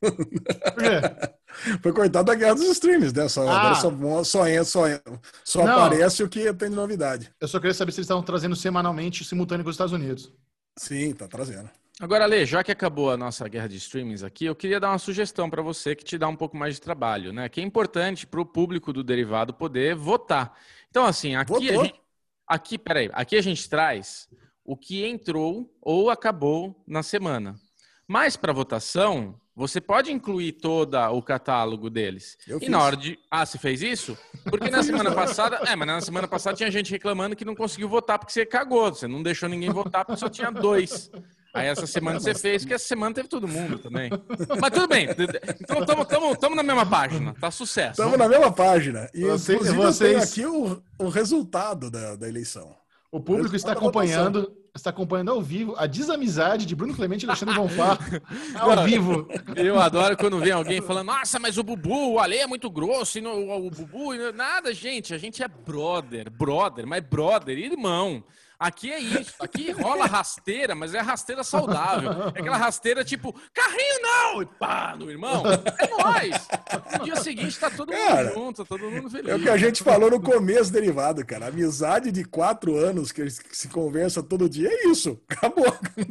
[0.00, 1.00] Por quê?
[1.82, 3.28] Foi cortado da guerra dos streams, né?
[3.28, 3.58] Só, ah.
[3.58, 3.90] Agora só,
[4.24, 5.00] só, só,
[5.44, 7.32] só aparece o que tem de novidade.
[7.40, 10.32] Eu só queria saber se eles estavam trazendo semanalmente simultâneo com os Estados Unidos.
[10.76, 11.68] Sim, tá trazendo.
[12.00, 14.98] Agora, Lê, já que acabou a nossa guerra de streamings aqui, eu queria dar uma
[14.98, 17.48] sugestão para você que te dá um pouco mais de trabalho, né?
[17.48, 20.56] Que é importante para o público do derivado poder votar.
[20.90, 21.80] Então, assim, aqui Votou.
[21.80, 22.00] a gente.
[22.46, 24.28] Aqui, peraí, aqui a gente traz
[24.64, 27.56] o que entrou ou acabou na semana.
[28.06, 32.38] Mas para votação, você pode incluir todo o catálogo deles.
[32.46, 32.68] Eu e fiz.
[32.68, 33.18] na hora de.
[33.28, 34.16] Ah, você fez isso?
[34.44, 35.56] Porque na semana passada.
[35.66, 38.88] É, mas na semana passada tinha gente reclamando que não conseguiu votar porque você cagou.
[38.94, 41.10] Você não deixou ninguém votar porque só tinha dois.
[41.52, 44.10] Aí essa semana você fez, que essa semana teve todo mundo também.
[44.60, 45.08] Mas tudo bem.
[45.60, 47.34] Então estamos na mesma página.
[47.40, 48.00] Tá sucesso.
[48.00, 49.10] Estamos na mesma página.
[49.12, 50.22] E vocês, vocês...
[50.22, 52.76] aqui o, o resultado da, da eleição.
[53.10, 57.54] O público está acompanhando, está acompanhando ao vivo a desamizade de Bruno Clemente e Alexandre
[57.54, 57.98] Bonfá.
[58.58, 59.28] ao vivo.
[59.56, 63.18] Eu adoro quando vem alguém falando, nossa, mas o Bubu, o Ale é muito grosso,
[63.18, 64.14] e no, o Bubu...
[64.34, 68.24] Nada, gente, a gente é brother, brother, mas brother, irmão.
[68.58, 69.34] Aqui é isso.
[69.38, 72.10] Aqui rola rasteira, mas é rasteira saudável.
[72.34, 74.42] É aquela rasteira tipo, carrinho não!
[74.42, 75.44] E pá, no irmão.
[75.46, 76.48] É nóis.
[76.98, 79.30] No dia seguinte tá todo cara, mundo junto, tá todo mundo feliz.
[79.30, 81.46] É o que a gente falou no começo derivado, cara.
[81.46, 85.20] Amizade de quatro anos que se conversa todo dia é isso.
[85.28, 85.66] Acabou.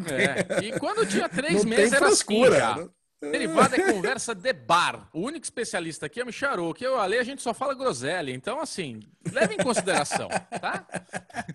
[0.10, 0.66] É.
[0.66, 2.88] E quando tinha três não meses era assim já.
[3.20, 5.10] Derivada é conversa de bar.
[5.12, 8.32] O único especialista aqui é o Micharou, que eu ali a gente só fala groselha.
[8.32, 9.00] Então, assim,
[9.32, 10.30] leve em consideração,
[10.62, 10.88] tá?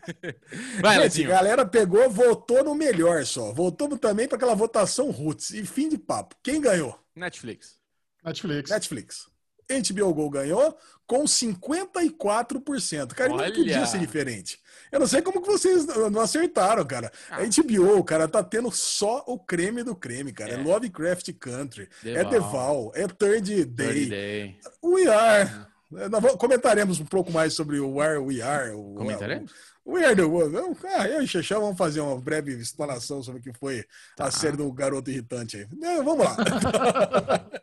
[0.83, 3.53] Vai, gente, a galera pegou, votou no melhor só.
[3.53, 5.51] Voltamos também para aquela votação Roots.
[5.51, 6.35] E fim de papo.
[6.43, 6.99] Quem ganhou?
[7.15, 7.79] Netflix.
[8.25, 8.71] Netflix.
[8.71, 9.32] Netflix.
[9.81, 10.77] HBO Go ganhou
[11.07, 13.15] com 54%.
[13.15, 13.49] Cara, Olha.
[13.49, 14.61] não podia ser diferente.
[14.91, 17.11] Eu não sei como que vocês não acertaram, cara.
[17.31, 17.39] Ah.
[17.39, 20.53] A HBO, cara, tá tendo só o creme do creme, cara.
[20.53, 22.31] É, é Lovecraft Country, é Val.
[22.31, 23.87] The Val, é Third Day.
[23.87, 24.59] Third Day.
[24.83, 25.51] We Are.
[25.95, 26.09] É.
[26.09, 28.71] Nós comentaremos um pouco mais sobre o Where We Are.
[28.71, 29.51] O, comentaremos?
[29.51, 29.55] O,
[29.87, 30.79] Weird World.
[30.85, 33.85] Ah, eu e Xexão vamos fazer uma breve explanação sobre o que foi
[34.17, 34.27] tá.
[34.27, 35.67] a série do Garoto Irritante aí.
[36.05, 36.37] Vamos lá.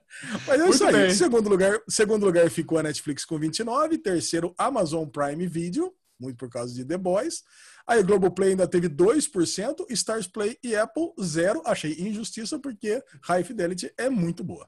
[0.48, 0.94] Mas é Muito isso aí.
[0.94, 1.14] Bem.
[1.14, 6.50] Segundo lugar, segundo lugar ficou a Netflix com 29, terceiro Amazon Prime Video muito por
[6.50, 7.44] causa de The Boys.
[7.88, 11.62] Aí Globoplay ainda teve 2%, Stars Play e Apple zero.
[11.66, 14.68] Achei injustiça porque High Fidelity é muito boa.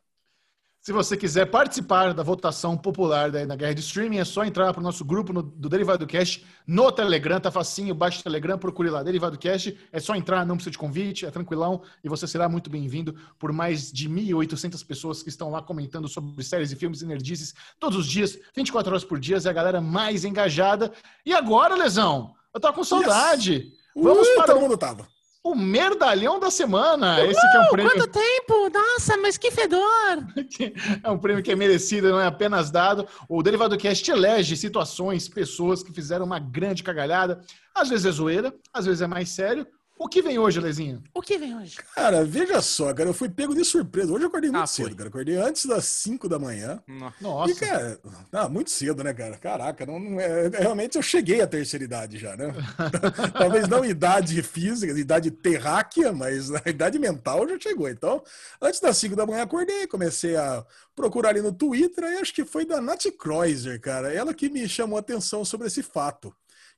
[0.82, 4.74] Se você quiser participar da votação popular da, na guerra de streaming, é só entrar
[4.74, 8.58] para o nosso grupo no, do Derivado Cast no Telegram, tá facinho, baixa o Telegram,
[8.58, 12.26] procure lá, Derivado Cast, é só entrar, não precisa de convite, é tranquilão, e você
[12.26, 16.76] será muito bem-vindo por mais de 1.800 pessoas que estão lá comentando sobre séries e
[16.76, 20.92] filmes e nerdices todos os dias, 24 horas por dia, é a galera mais engajada.
[21.24, 23.54] E agora, Lesão, eu tô com saudade.
[23.54, 23.74] Yes.
[23.96, 24.54] Vamos uh, para...
[24.54, 25.08] Todo mundo tava.
[25.44, 27.20] O merdalhão da semana.
[27.20, 27.92] Uhul, Esse que é um prêmio.
[27.92, 28.70] Quanto tempo?
[28.70, 29.82] Nossa, mas que fedor!
[31.04, 33.08] é um prêmio que é merecido, não é apenas dado.
[33.28, 37.42] O Derivado Cast elege situações, pessoas que fizeram uma grande cagalhada.
[37.74, 39.66] Às vezes é zoeira, às vezes é mais sério.
[40.02, 41.04] O que vem hoje, Lezinho?
[41.14, 41.78] O que vem hoje?
[41.94, 44.12] Cara, veja só, cara, eu fui pego de surpresa.
[44.12, 45.10] Hoje eu acordei muito ah, cedo, cara.
[45.10, 46.82] Acordei antes das 5 da manhã.
[47.22, 47.52] Nossa.
[47.52, 48.00] E, cara,
[48.32, 49.38] ah, muito cedo, né, cara?
[49.38, 52.52] Caraca, não, não é, realmente eu cheguei à terceira idade já, né?
[53.38, 57.88] Talvez não idade física, idade terráquea, mas a idade mental já chegou.
[57.88, 58.24] Então,
[58.60, 60.66] antes das 5 da manhã acordei, comecei a
[60.96, 64.12] procurar ali no Twitter, e acho que foi da Nath Kreuzer, cara.
[64.12, 66.34] Ela que me chamou a atenção sobre esse fato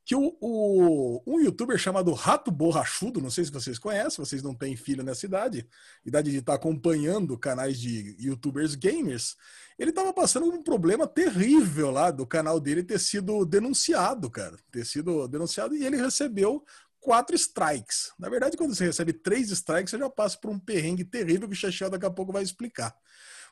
[0.05, 4.53] que o, o, um youtuber chamado Rato Borrachudo, não sei se vocês conhecem, vocês não
[4.53, 5.67] têm filho nessa idade,
[6.05, 9.37] idade de estar acompanhando canais de youtubers gamers,
[9.79, 14.85] ele estava passando um problema terrível lá do canal dele ter sido denunciado, cara, ter
[14.85, 16.63] sido denunciado e ele recebeu
[16.99, 18.11] quatro strikes.
[18.19, 21.53] Na verdade, quando você recebe três strikes, você já passa por um perrengue terrível que
[21.53, 22.93] o Chechel daqui a pouco vai explicar.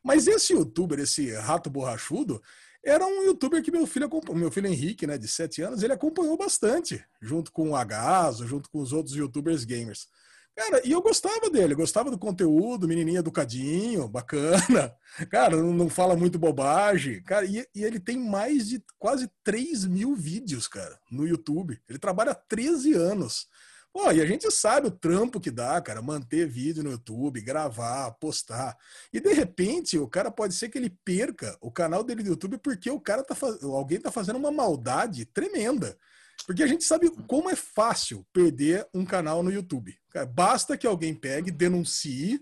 [0.03, 2.41] Mas esse youtuber, esse rato borrachudo,
[2.83, 6.35] era um youtuber que meu filho meu filho Henrique, né, de 7 anos, ele acompanhou
[6.37, 10.07] bastante, junto com o Agaso, junto com os outros youtubers gamers.
[10.55, 14.93] Cara, e eu gostava dele, gostava do conteúdo, menininho educadinho, bacana.
[15.31, 17.23] Cara, não, não fala muito bobagem.
[17.23, 21.79] Cara, e, e, ele tem mais de quase 3 mil vídeos, cara, no YouTube.
[21.87, 23.47] Ele trabalha há 13 anos.
[23.93, 28.11] Pô, e a gente sabe o trampo que dá, cara, manter vídeo no YouTube, gravar,
[28.11, 28.77] postar.
[29.11, 32.57] E de repente, o cara pode ser que ele perca o canal dele do YouTube
[32.59, 35.97] porque o cara tá alguém tá fazendo uma maldade tremenda.
[36.45, 39.95] Porque a gente sabe como é fácil perder um canal no YouTube.
[40.33, 42.41] Basta que alguém pegue, denuncie,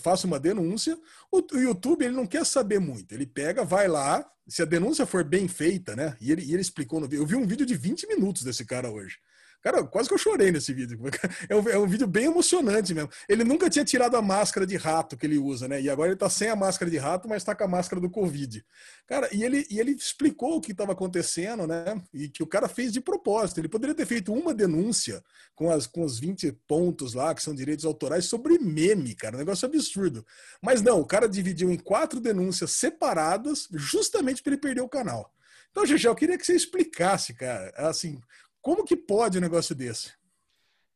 [0.00, 0.98] faça uma denúncia.
[1.32, 3.12] O, YouTube ele não quer saber muito.
[3.12, 4.24] Ele pega, vai lá.
[4.46, 6.16] Se a denúncia for bem feita, né?
[6.20, 7.22] E ele, e ele explicou no vídeo.
[7.22, 9.16] Eu vi um vídeo de 20 minutos desse cara hoje.
[9.60, 10.98] Cara, quase que eu chorei nesse vídeo.
[11.48, 13.10] É um, é um, vídeo bem emocionante mesmo.
[13.28, 15.80] Ele nunca tinha tirado a máscara de rato que ele usa, né?
[15.80, 18.10] E agora ele tá sem a máscara de rato, mas tá com a máscara do
[18.10, 18.64] Covid.
[19.06, 22.00] Cara, e ele, e ele explicou o que estava acontecendo, né?
[22.12, 23.58] E que o cara fez de propósito.
[23.58, 25.22] Ele poderia ter feito uma denúncia
[25.54, 29.36] com, as, com os 20 pontos lá, que são direitos autorais, sobre meme, cara.
[29.36, 30.24] Um negócio absurdo.
[30.62, 35.32] Mas não, o cara dividiu em quatro denúncias separadas, justamente para ele perder o canal.
[35.70, 38.20] Então, Gegel, eu queria que você explicasse, cara, assim,
[38.60, 40.18] como que pode um negócio desse?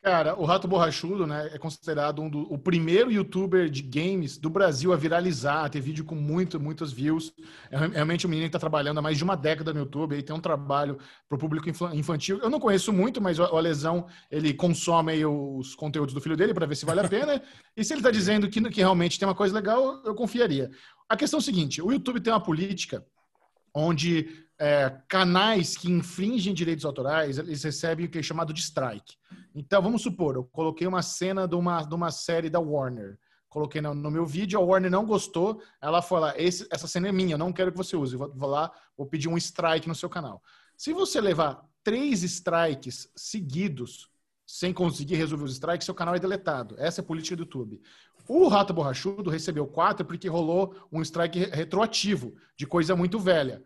[0.02, 4.51] Cara, o Rato Borrachudo, né, é considerado um do, o primeiro youtuber de games do
[4.51, 7.32] Brasil a viralizar, a ter vídeo com muito, muitos views.
[7.70, 10.22] É realmente um menino que está trabalhando há mais de uma década no YouTube, e
[10.22, 10.98] tem um trabalho
[11.28, 12.40] para o público infantil.
[12.43, 16.52] Eu não conheço muito, mas o, o Alesão, ele consome os conteúdos do filho dele
[16.52, 17.40] para ver se vale a pena.
[17.76, 20.68] e se ele está dizendo que, que realmente tem uma coisa legal, eu confiaria.
[21.09, 23.06] A questão é a seguinte, o YouTube tem uma política
[23.72, 24.28] onde
[24.62, 29.16] é, canais que infringem direitos autorais, eles recebem o que é chamado de strike.
[29.52, 33.18] Então, vamos supor, eu coloquei uma cena de uma, de uma série da Warner,
[33.48, 37.34] coloquei no, no meu vídeo, a Warner não gostou, ela falou, essa cena é minha,
[37.34, 40.09] eu não quero que você use, vou, vou lá, vou pedir um strike no seu
[40.09, 40.40] canal.
[40.76, 44.09] Se você levar três strikes seguidos,
[44.47, 46.76] sem conseguir resolver os strikes, seu canal é deletado.
[46.78, 47.80] Essa é a política do YouTube.
[48.28, 53.64] O Rato Borrachudo recebeu quatro porque rolou um strike retroativo de coisa muito velha.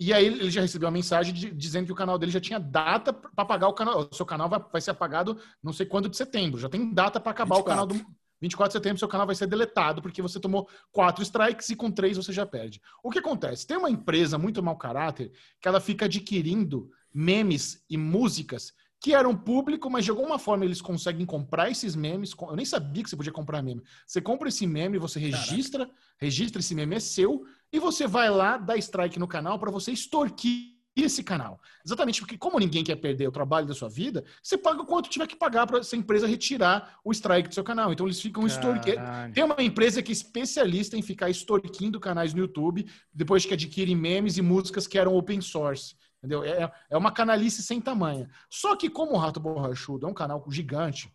[0.00, 2.60] E aí ele já recebeu uma mensagem de, dizendo que o canal dele já tinha
[2.60, 4.08] data para pagar o canal.
[4.10, 6.60] O seu canal vai, vai ser apagado não sei quando de setembro.
[6.60, 7.62] Já tem data para acabar 24.
[7.62, 11.22] o canal do 24 de setembro, seu canal vai ser deletado porque você tomou quatro
[11.22, 12.80] strikes e com três você já perde.
[13.02, 13.66] O que acontece?
[13.66, 19.36] Tem uma empresa muito mau caráter que ela fica adquirindo memes e músicas que eram
[19.36, 22.34] público, mas de alguma forma eles conseguem comprar esses memes.
[22.40, 23.82] Eu nem sabia que você podia comprar meme.
[24.06, 26.00] Você compra esse meme, você registra, Caraca.
[26.18, 29.92] registra esse meme é seu e você vai lá dar strike no canal para você
[29.92, 31.60] extorquir esse canal.
[31.84, 35.08] Exatamente porque, como ninguém quer perder o trabalho da sua vida, você paga o quanto
[35.08, 37.92] tiver que pagar para essa empresa retirar o strike do seu canal.
[37.92, 38.96] Então, eles ficam extorquindo.
[39.32, 43.94] Tem uma empresa que é especialista em ficar extorquindo canais no YouTube depois que adquire
[43.94, 45.94] memes e músicas que eram open source.
[46.18, 46.44] Entendeu?
[46.44, 48.28] É, é uma canalice sem tamanho.
[48.50, 51.12] Só que, como o Rato Borrachudo é um canal gigante,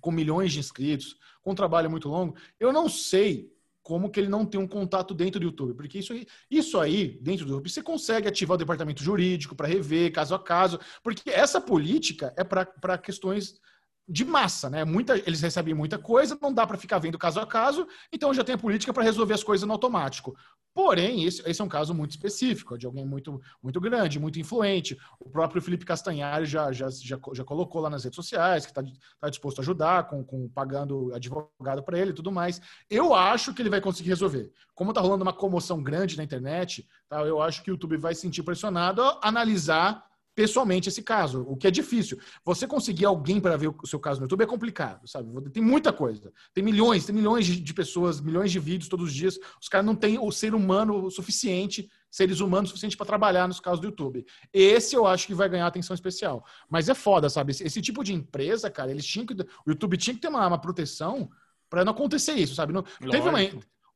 [0.00, 3.52] com milhões de inscritos, com um trabalho muito longo, eu não sei
[3.82, 5.74] como que ele não tem um contato dentro do YouTube.
[5.74, 9.68] Porque isso aí, isso aí dentro do YouTube, você consegue ativar o departamento jurídico para
[9.68, 13.60] rever caso a caso, porque essa política é para questões
[14.08, 14.84] de massa, né?
[14.84, 18.44] Muita, eles recebem muita coisa, não dá para ficar vendo caso a caso, então já
[18.44, 20.36] tem a política para resolver as coisas no automático.
[20.72, 24.96] Porém, esse, esse, é um caso muito específico, de alguém muito, muito grande, muito influente.
[25.18, 28.82] O próprio Felipe Castanhari já, já, já, já colocou lá nas redes sociais que está
[29.18, 32.60] tá disposto a ajudar, com, com pagando advogado para ele e tudo mais.
[32.90, 34.52] Eu acho que ele vai conseguir resolver.
[34.74, 38.14] Como está rolando uma comoção grande na internet, tá, eu acho que o YouTube vai
[38.14, 40.04] se sentir pressionado a analisar
[40.36, 42.18] pessoalmente esse caso, o que é difícil.
[42.44, 45.28] Você conseguir alguém para ver o seu caso no YouTube é complicado, sabe?
[45.50, 46.30] Tem muita coisa.
[46.52, 49.38] Tem milhões, tem milhões de, pessoas, milhões de vídeos todos os dias.
[49.60, 53.80] Os caras não têm o ser humano suficiente, seres humanos suficiente para trabalhar nos casos
[53.80, 54.26] do YouTube.
[54.52, 56.44] Esse eu acho que vai ganhar atenção especial.
[56.68, 57.52] Mas é foda, sabe?
[57.52, 59.32] Esse, esse tipo de empresa, cara, eles tinham que.
[59.32, 61.30] O YouTube tinha que ter uma, uma proteção
[61.70, 62.74] para não acontecer isso, sabe?
[62.74, 63.38] Não, teve uma,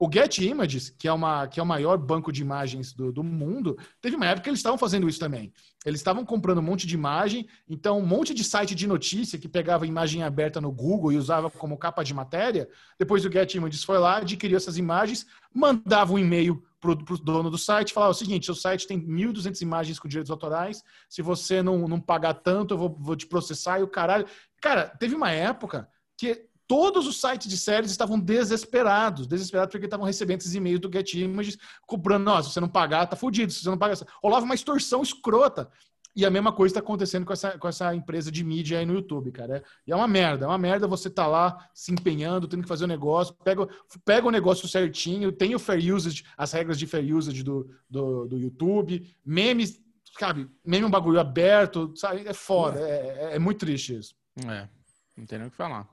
[0.02, 3.22] o Get Images, que é, uma, que é o maior banco de imagens do, do
[3.22, 5.52] mundo, teve uma época que eles estavam fazendo isso também.
[5.84, 9.46] Eles estavam comprando um monte de imagem, então um monte de site de notícia que
[9.46, 12.66] pegava imagem aberta no Google e usava como capa de matéria.
[12.98, 17.50] Depois o Get Images foi lá, adquiriu essas imagens, mandava um e-mail para o dono
[17.50, 21.62] do site, falava o seguinte: seu site tem 1.200 imagens com direitos autorais, se você
[21.62, 24.24] não, não pagar tanto, eu vou, vou te processar e o caralho.
[24.62, 25.86] Cara, teve uma época
[26.16, 30.88] que todos os sites de séries estavam desesperados, desesperados porque estavam recebendo esses e-mails do
[30.88, 34.44] Get Images cobrando, nossa, se você não pagar, tá fudido, se você não pagar, rolava
[34.44, 35.68] uma extorsão escrota.
[36.14, 38.94] E a mesma coisa está acontecendo com essa, com essa empresa de mídia aí no
[38.94, 39.64] YouTube, cara.
[39.84, 42.84] E é uma merda, é uma merda você tá lá se empenhando, tendo que fazer
[42.84, 43.68] o um negócio, pega,
[44.04, 48.28] pega o negócio certinho, tem o fair usage, as regras de fair usage do, do,
[48.28, 49.82] do YouTube, memes,
[50.16, 52.28] sabe, meme é um bagulho aberto, sabe?
[52.28, 54.14] É foda, é, é, é muito triste isso.
[54.48, 54.68] É,
[55.16, 55.88] não tem nem o que falar.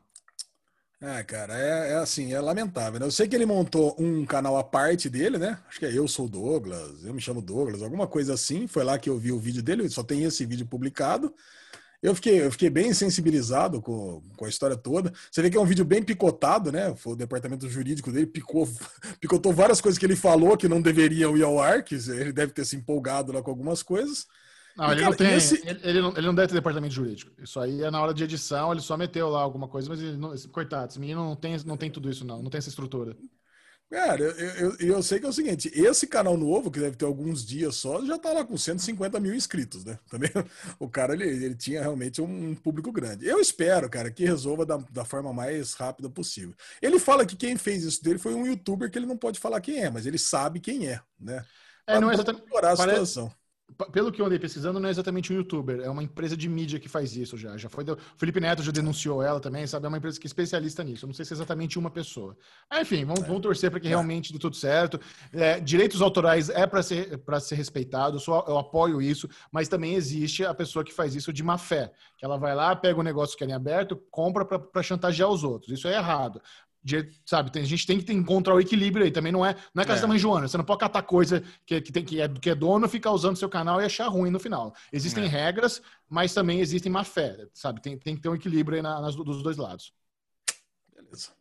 [0.99, 3.05] Ah, cara, é, é, assim, é lamentável, né?
[3.05, 5.59] Eu sei que ele montou um canal à parte dele, né?
[5.67, 8.65] Acho que é Eu Sou Douglas, eu me chamo Douglas, alguma coisa assim.
[8.65, 11.31] Foi lá que eu vi o vídeo dele, só tem esse vídeo publicado.
[12.01, 15.13] Eu fiquei, eu fiquei bem sensibilizado com, com a história toda.
[15.31, 16.95] Você vê que é um vídeo bem picotado, né?
[16.95, 18.67] Foi o departamento jurídico dele picou,
[19.21, 22.53] picotou várias coisas que ele falou que não deveriam ir ao ar, que ele deve
[22.53, 24.25] ter se empolgado lá com algumas coisas.
[24.77, 25.67] Não, ele, cara, não tem, esse...
[25.67, 27.31] ele, ele, não, ele não deve ter departamento jurídico.
[27.41, 30.35] Isso aí é na hora de edição, ele só meteu lá alguma coisa, mas não,
[30.35, 32.43] esse, coitado, esse menino não tem, não tem tudo isso, não.
[32.43, 33.17] Não tem essa estrutura.
[33.89, 37.05] Cara, eu, eu, eu, sei que é o seguinte: esse canal novo, que deve ter
[37.05, 39.97] alguns dias só, já tá lá com 150 mil inscritos, né?
[40.11, 40.29] Também
[40.77, 43.25] o cara ele, ele tinha realmente um público grande.
[43.25, 46.53] Eu espero, cara, que resolva da, da forma mais rápida possível.
[46.81, 49.61] Ele fala que quem fez isso dele foi um youtuber que ele não pode falar
[49.61, 51.43] quem é, mas ele sabe quem é, né?
[51.87, 52.43] É, não é exatamente.
[52.53, 53.31] a situação
[53.91, 56.79] pelo que eu andei pesquisando, não é exatamente um youtuber, é uma empresa de mídia
[56.79, 57.55] que faz isso já.
[57.57, 57.97] Já foi do...
[58.15, 59.85] Felipe Neto já denunciou ela também, sabe?
[59.85, 61.05] É uma empresa que é especialista nisso.
[61.05, 62.35] Eu não sei se é exatamente uma pessoa.
[62.69, 63.27] Mas, enfim, vamos, é.
[63.27, 63.89] vamos torcer para que é.
[63.89, 64.99] realmente dê tudo certo.
[65.33, 69.93] É, direitos autorais é para ser, ser respeitado, eu, só, eu apoio isso, mas também
[69.93, 71.91] existe a pessoa que faz isso de má fé.
[72.17, 75.29] Que ela vai lá, pega o um negócio que é em aberto, compra para chantagear
[75.29, 75.77] os outros.
[75.77, 76.41] Isso é errado
[76.83, 79.11] de, sabe, tem, a gente tem que encontrar o equilíbrio aí.
[79.11, 80.01] Também não é, não é casa é.
[80.01, 80.47] da mãe Joana.
[80.47, 83.37] Você não pode catar coisa que, que, tem, que, é, que é dono, ficar usando
[83.37, 84.73] seu canal e achar ruim no final.
[84.91, 85.27] Existem é.
[85.27, 87.81] regras, mas também existem má fé, sabe?
[87.81, 89.93] Tem, tem que ter um equilíbrio aí na, nas, dos dois lados.
[90.95, 91.31] Beleza.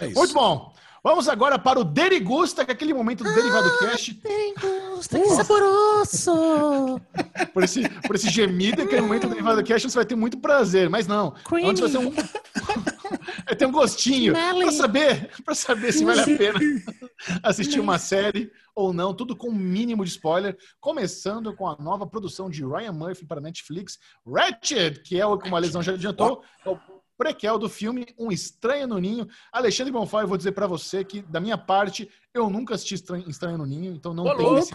[0.00, 0.18] É isso.
[0.18, 0.74] Muito bom.
[1.04, 4.14] Vamos agora para o Derigusta, que é aquele momento do ah, Derivado Cast.
[4.14, 7.00] Derigusta, que saboroso!
[7.52, 10.88] por, esse, por esse gemido, aquele momento do Derivado Cast, você vai ter muito prazer,
[10.88, 11.32] mas não.
[11.44, 11.70] Creamy.
[11.70, 12.12] Onde vai ser um...
[13.44, 16.60] vai ter um gostinho para saber, para saber se vale a pena
[17.42, 22.06] assistir uma série ou não, tudo com um mínimo de spoiler, começando com a nova
[22.06, 26.44] produção de Ryan Murphy para Netflix, Ratched, que é o como a lesão já adiantou,
[26.64, 26.78] é o
[27.22, 29.28] prequel do filme Um Estranho no Ninho.
[29.52, 33.56] Alexandre Bonfá, eu vou dizer para você que, da minha parte, eu nunca assisti Estranho
[33.56, 34.74] no Ninho, então não tem esse,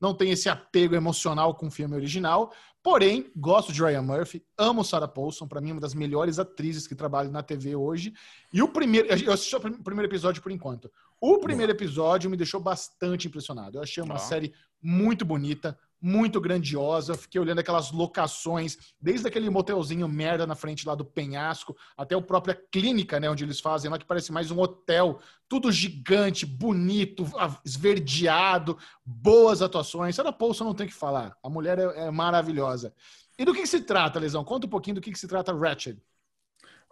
[0.00, 2.52] não tem esse apego emocional com o filme original.
[2.80, 6.94] Porém, gosto de Ryan Murphy, amo Sarah Paulson, para mim uma das melhores atrizes que
[6.94, 8.14] trabalham na TV hoje.
[8.52, 10.88] E o primeiro, eu assisti o primeiro episódio por enquanto.
[11.20, 13.78] O primeiro episódio me deixou bastante impressionado.
[13.78, 17.14] Eu achei uma série muito bonita, muito grandiosa.
[17.14, 22.20] Fiquei olhando aquelas locações, desde aquele motelzinho merda na frente lá do penhasco, até a
[22.20, 25.18] própria clínica, né, onde eles fazem lá, que parece mais um hotel.
[25.48, 27.24] Tudo gigante, bonito,
[27.64, 30.14] esverdeado, boas atuações.
[30.14, 31.34] Sarah Paulson não tem que falar.
[31.42, 32.94] A mulher é, é maravilhosa.
[33.38, 34.44] E do que, que, se trata, Lesão?
[34.44, 35.98] Conta um pouquinho do que, que se trata Ratchet.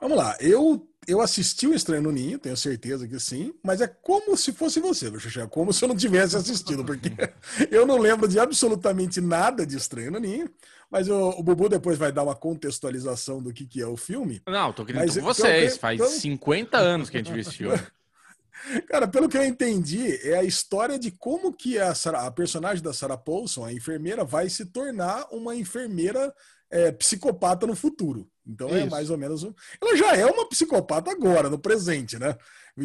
[0.00, 3.86] Vamos lá, eu eu assisti o Estranho no Ninho, tenho certeza que sim, mas é
[3.86, 7.10] como se fosse você, Xuxa, como se eu não tivesse assistido, porque
[7.70, 10.48] eu não lembro de absolutamente nada de Estranho no Ninho,
[10.90, 14.42] mas o, o Bubu depois vai dar uma contextualização do que, que é o filme.
[14.46, 16.12] Não, tô querendo mas, com vocês, faz então...
[16.12, 17.80] 50 anos que a gente viu esse filme.
[18.88, 22.82] Cara, pelo que eu entendi, é a história de como que a, Sarah, a personagem
[22.82, 26.32] da Sarah Paulson, a enfermeira, vai se tornar uma enfermeira
[26.72, 28.26] é, psicopata no futuro.
[28.44, 28.86] Então é Isso.
[28.86, 29.44] é mais ou menos.
[29.44, 29.54] Um...
[29.80, 32.34] Ela já é uma psicopata agora, no presente, né?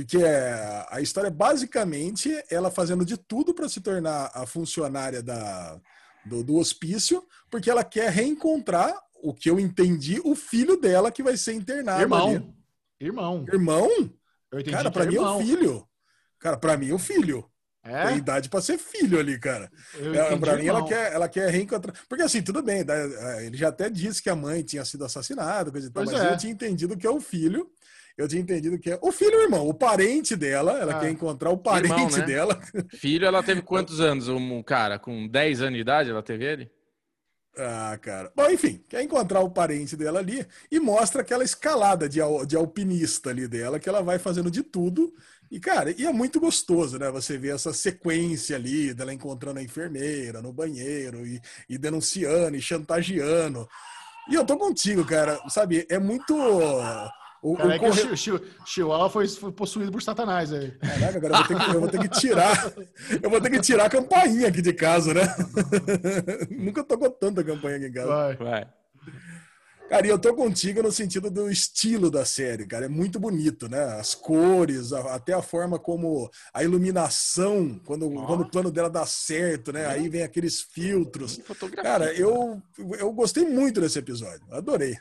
[0.07, 5.23] Que é a história é basicamente ela fazendo de tudo para se tornar a funcionária
[5.23, 5.79] da,
[6.25, 8.93] do, do hospício, porque ela quer reencontrar
[9.23, 12.01] o que eu entendi, o filho dela que vai ser internado.
[12.01, 12.27] Irmão.
[12.27, 12.53] Ali.
[12.99, 13.45] Irmão.
[13.47, 13.89] Irmão?
[14.69, 15.87] Cara, para é mim é o filho.
[16.37, 17.49] Cara, para mim é o filho.
[17.87, 18.07] É?
[18.07, 19.71] Tem idade para ser filho ali, cara.
[19.95, 21.95] É, pra mim, ela quer, ela quer reencontrar.
[22.09, 25.71] Porque assim, tudo bem, é, ele já até disse que a mãe tinha sido assassinada,
[25.71, 26.33] coisa e tal, mas é.
[26.33, 27.69] eu tinha entendido que é o filho.
[28.17, 30.79] Eu tinha entendido que é o filho o irmão, o parente dela.
[30.79, 32.25] Ela ah, quer encontrar o parente irmão, né?
[32.25, 32.59] dela.
[32.89, 34.27] Filho, ela teve quantos anos?
[34.27, 36.71] Um cara com 10 anos de idade, ela teve ele?
[37.59, 38.31] Ah, cara.
[38.35, 43.31] Bom, enfim, quer encontrar o parente dela ali e mostra aquela escalada de, de alpinista
[43.31, 45.13] ali dela, que ela vai fazendo de tudo.
[45.49, 47.09] E, cara, e é muito gostoso, né?
[47.11, 52.61] Você vê essa sequência ali dela encontrando a enfermeira no banheiro e, e denunciando e
[52.61, 53.67] chantageando.
[54.29, 55.39] E eu tô contigo, cara.
[55.49, 56.35] Sabe, é muito
[57.41, 58.01] o, Caraca, o corre...
[58.11, 60.71] o Chihuahua foi, foi, possuído por Satanás aí.
[60.71, 62.73] Caraca, agora eu vou, ter que, eu vou ter que tirar.
[63.23, 65.21] Eu vou ter que tirar a campainha aqui de casa, né?
[66.51, 68.07] Nunca tocou tanta campainha aqui em casa.
[68.07, 68.35] Vai.
[68.35, 68.67] Vai.
[69.89, 72.85] Cara, e eu tô contigo no sentido do estilo da série, cara.
[72.85, 73.81] É muito bonito, né?
[73.97, 78.25] As cores, a, até a forma como a iluminação, quando, oh.
[78.25, 79.85] quando o plano dela dá certo, né?
[79.85, 81.39] Aí vem aqueles filtros.
[81.75, 82.61] Cara, eu,
[82.99, 84.45] eu gostei muito desse episódio.
[84.51, 84.97] Adorei.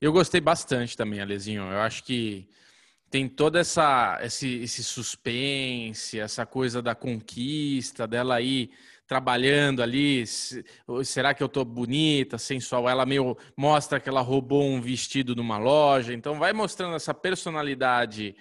[0.00, 1.62] Eu gostei bastante também, Alezinho.
[1.62, 2.46] Eu acho que
[3.10, 8.70] tem toda essa esse, esse suspense, essa coisa da conquista, dela aí
[9.08, 10.24] trabalhando ali,
[11.02, 12.86] será que eu tô bonita, sensual?
[12.86, 18.36] Ela meio mostra que ela roubou um vestido numa loja, então vai mostrando essa personalidade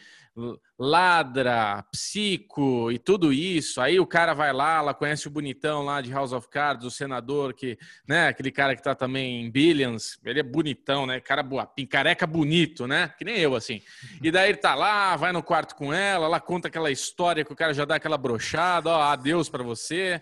[0.77, 3.81] ladra, psico e tudo isso.
[3.81, 6.91] Aí o cara vai lá, ela conhece o bonitão lá de House of Cards, o
[6.91, 7.77] senador que,
[8.07, 11.19] né, aquele cara que tá também em Billions, ele é bonitão, né?
[11.19, 13.11] Cara boa, careca bonito, né?
[13.17, 13.81] Que nem eu assim.
[14.21, 17.53] E daí ele tá lá, vai no quarto com ela, ela conta aquela história que
[17.53, 20.21] o cara já dá aquela brochada, ó, adeus para você.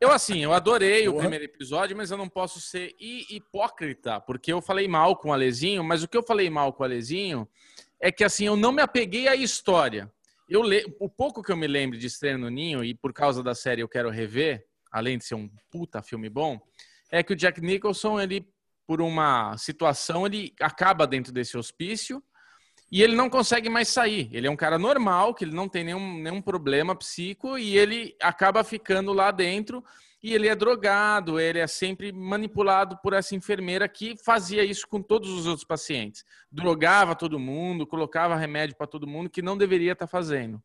[0.00, 4.62] Eu assim, eu adorei o primeiro episódio, mas eu não posso ser hipócrita, porque eu
[4.62, 7.46] falei mal com o Alezinho, mas o que eu falei mal com o Alezinho
[8.00, 10.10] é que assim, eu não me apeguei à história.
[10.48, 10.84] Eu le...
[10.98, 13.82] O pouco que eu me lembro de Estreia no Ninho, e por causa da série
[13.82, 16.60] eu quero rever, além de ser um puta filme bom,
[17.10, 18.48] é que o Jack Nicholson, ele,
[18.86, 22.22] por uma situação, ele acaba dentro desse hospício
[22.90, 24.28] e ele não consegue mais sair.
[24.32, 28.16] Ele é um cara normal, que ele não tem nenhum, nenhum problema psico, e ele
[28.20, 29.84] acaba ficando lá dentro
[30.22, 35.00] e ele é drogado, ele é sempre manipulado por essa enfermeira que fazia isso com
[35.00, 36.24] todos os outros pacientes.
[36.52, 40.62] Drogava todo mundo, colocava remédio para todo mundo que não deveria estar tá fazendo.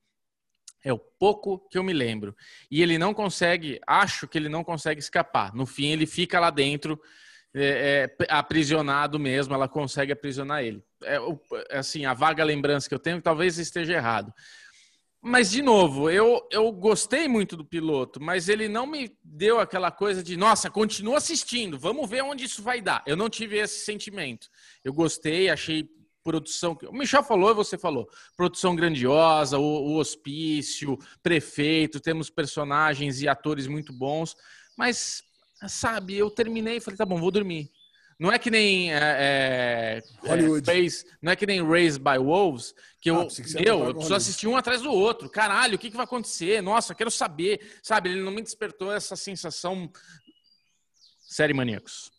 [0.84, 2.36] É o pouco que eu me lembro.
[2.70, 5.54] E ele não consegue, acho que ele não consegue escapar.
[5.54, 7.02] No fim, ele fica lá dentro,
[7.56, 10.84] é, é, aprisionado mesmo, ela consegue aprisionar ele.
[11.02, 11.18] É,
[11.72, 14.34] assim, a vaga lembrança que eu tenho, talvez esteja errado.
[15.28, 19.90] Mas, de novo, eu, eu gostei muito do piloto, mas ele não me deu aquela
[19.90, 23.04] coisa de, nossa, continua assistindo, vamos ver onde isso vai dar.
[23.08, 24.48] Eu não tive esse sentimento.
[24.84, 25.90] Eu gostei, achei
[26.24, 26.78] produção.
[26.88, 28.08] O Michel falou e você falou.
[28.38, 34.36] Produção grandiosa, o, o hospício, prefeito, temos personagens e atores muito bons.
[34.78, 35.24] Mas,
[35.68, 37.72] sabe, eu terminei e falei, tá bom, vou dormir.
[38.18, 40.70] Não é que nem é, é, Hollywood.
[40.70, 40.88] É,
[41.22, 43.28] não é que nem Raised by Wolves, que eu, ah,
[43.60, 45.30] eu, eu preciso assistir um atrás do outro.
[45.30, 46.62] Caralho, o que, que vai acontecer?
[46.62, 47.60] Nossa, quero saber.
[47.84, 49.92] Sabe, ele não me despertou essa sensação.
[51.20, 52.10] Série Maníacos.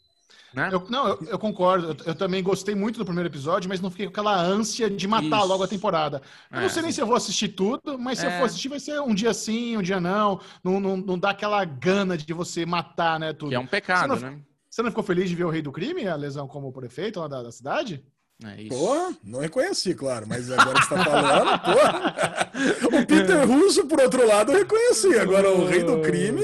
[0.53, 0.71] Né?
[0.71, 1.89] Eu, não, eu, eu concordo.
[1.89, 5.09] Eu, eu, também gostei muito do primeiro episódio, mas não fiquei com aquela ânsia de
[5.09, 5.49] matar Isso.
[5.49, 6.21] logo a temporada.
[6.51, 8.45] Eu é, não sei nem se eu vou assistir tudo, mas se eu for é.
[8.45, 10.41] assistir, vai ser um dia sim, um dia não.
[10.63, 13.33] Não, não, não dá aquela gana de você matar, né?
[13.33, 13.51] Tudo.
[13.51, 14.43] Que é um pecado, não, né?
[14.77, 17.27] Você não ficou feliz de ver o Rei do Crime, a lesão como prefeito lá
[17.27, 18.05] da, da cidade?
[18.45, 18.77] É isso.
[18.77, 22.53] Porra, não reconheci, claro, mas agora você tá falando, porra.
[23.03, 25.19] O Peter Russo, por outro lado, eu reconheci.
[25.19, 26.43] Agora o Rei do Crime.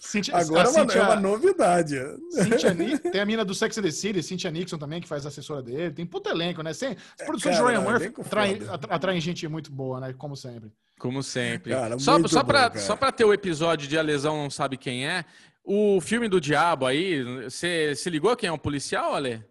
[0.00, 1.94] Cynthia, agora é uma, Cynthia, é uma novidade.
[2.30, 5.28] Cynthia, tem a mina do Sex and the City, Cynthia Nixon também, que faz a
[5.28, 5.92] assessora dele.
[5.92, 6.72] Tem puto elenco, né?
[6.72, 8.58] Sem, as produções de Ryan Murphy atraem,
[8.90, 10.12] atraem gente muito boa, né?
[10.14, 10.72] Como sempre.
[10.98, 11.72] Como sempre.
[11.72, 15.06] Cara, só, só, pra, só pra ter o episódio de A Lesão Não Sabe Quem
[15.06, 15.24] É,
[15.68, 19.44] o filme do Diabo aí, você se ligou quem é um policial, Ale?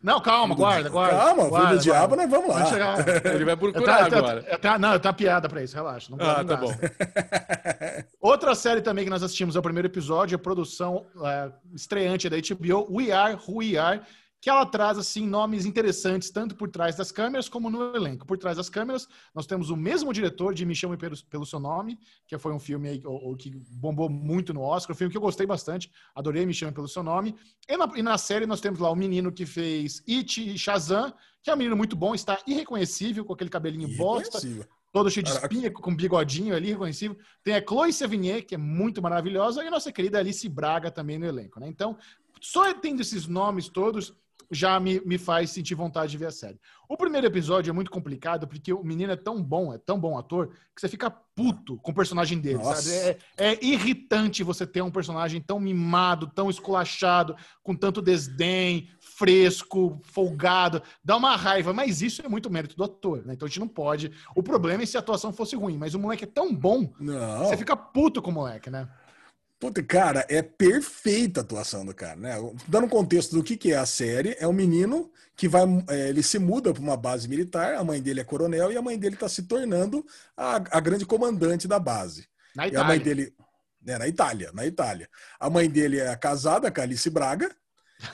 [0.00, 1.16] Não, calma, guarda, guarda.
[1.16, 2.64] Calma, o filme do diabo, nós vamos lá.
[3.34, 4.46] Ele vai procurar eu agora.
[4.48, 6.14] Eu, eu, não, eu tenho piada pra isso, relaxa.
[6.14, 6.72] Não ah, tá bom.
[8.20, 12.36] Outra série também que nós assistimos é o primeiro episódio, a produção é, estreante da
[12.36, 14.00] HBO, We Are Who We Are,
[14.40, 18.26] que ela traz assim nomes interessantes tanto por trás das câmeras como no elenco.
[18.26, 21.58] Por trás das câmeras, nós temos o mesmo diretor de Me Chame pelo, pelo Seu
[21.58, 25.10] Nome, que foi um filme aí, o, o, que bombou muito no Oscar, um filme
[25.10, 27.34] que eu gostei bastante, adorei Me Chame pelo Seu Nome.
[27.68, 31.12] E na, e na série nós temos lá o menino que fez It e Shazam,
[31.42, 34.38] que é um menino muito bom, está irreconhecível, com aquele cabelinho bosta,
[34.92, 37.16] todo cheio de espinha, com bigodinho ali, reconhecível.
[37.42, 41.18] Tem a Chloe Sevigny, que é muito maravilhosa, e a nossa querida Alice Braga também
[41.18, 41.68] no elenco, né?
[41.68, 41.96] Então,
[42.40, 44.14] só tendo esses nomes todos,
[44.50, 46.58] já me, me faz sentir vontade de ver a série.
[46.88, 50.16] O primeiro episódio é muito complicado porque o menino é tão bom, é tão bom
[50.16, 52.82] ator, que você fica puto com o personagem dele, Nossa.
[52.82, 53.18] sabe?
[53.36, 60.00] É, é, irritante você ter um personagem tão mimado, tão esculachado, com tanto desdém, fresco,
[60.02, 60.82] folgado.
[61.04, 63.34] Dá uma raiva, mas isso é muito mérito do ator, né?
[63.34, 64.10] Então a gente não pode.
[64.34, 67.44] O problema é se a atuação fosse ruim, mas o moleque é tão bom, não.
[67.44, 68.88] você fica puto com o moleque, né?
[69.58, 72.36] Puta, cara, é perfeita a atuação do cara, né?
[72.68, 76.08] Dando um contexto do que, que é a série, é um menino que vai, é,
[76.08, 78.96] ele se muda para uma base militar, a mãe dele é coronel e a mãe
[78.96, 80.06] dele está se tornando
[80.36, 82.28] a, a, grande comandante da base.
[82.54, 82.78] Na Itália.
[82.78, 83.34] E a mãe dele,
[83.82, 85.08] né, na Itália, na Itália.
[85.40, 87.50] A mãe dele é casada com a Alice Braga,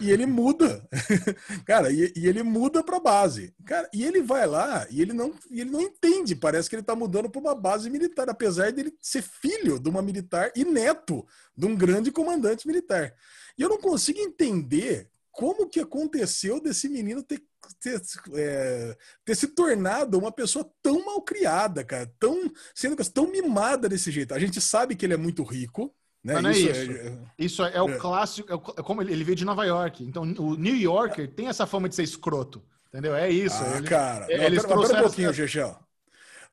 [0.00, 0.86] e ele muda,
[1.66, 5.34] cara, e, e ele muda para base, cara, e ele vai lá e ele não,
[5.50, 8.96] ele não entende, parece que ele tá mudando para uma base militar, apesar de ele
[9.00, 13.14] ser filho de uma militar e neto de um grande comandante militar.
[13.58, 17.42] E eu não consigo entender como que aconteceu desse menino ter,
[17.80, 18.00] ter,
[18.34, 24.10] é, ter se tornado uma pessoa tão mal criada, cara, tão sendo tão mimada desse
[24.10, 24.32] jeito.
[24.32, 25.94] A gente sabe que ele é muito rico,
[26.24, 26.34] né?
[26.34, 26.92] Mas não é isso.
[26.92, 27.96] É, é, isso é, é o é.
[27.98, 30.02] clássico, é, é como ele, ele, veio de Nova York.
[30.02, 32.62] Então, o New Yorker tem essa fama de ser escroto.
[32.88, 33.14] Entendeu?
[33.14, 33.62] É isso.
[33.62, 34.26] Ah, ele, cara.
[34.26, 35.76] Não, eles pera, pera um pouquinho, essa...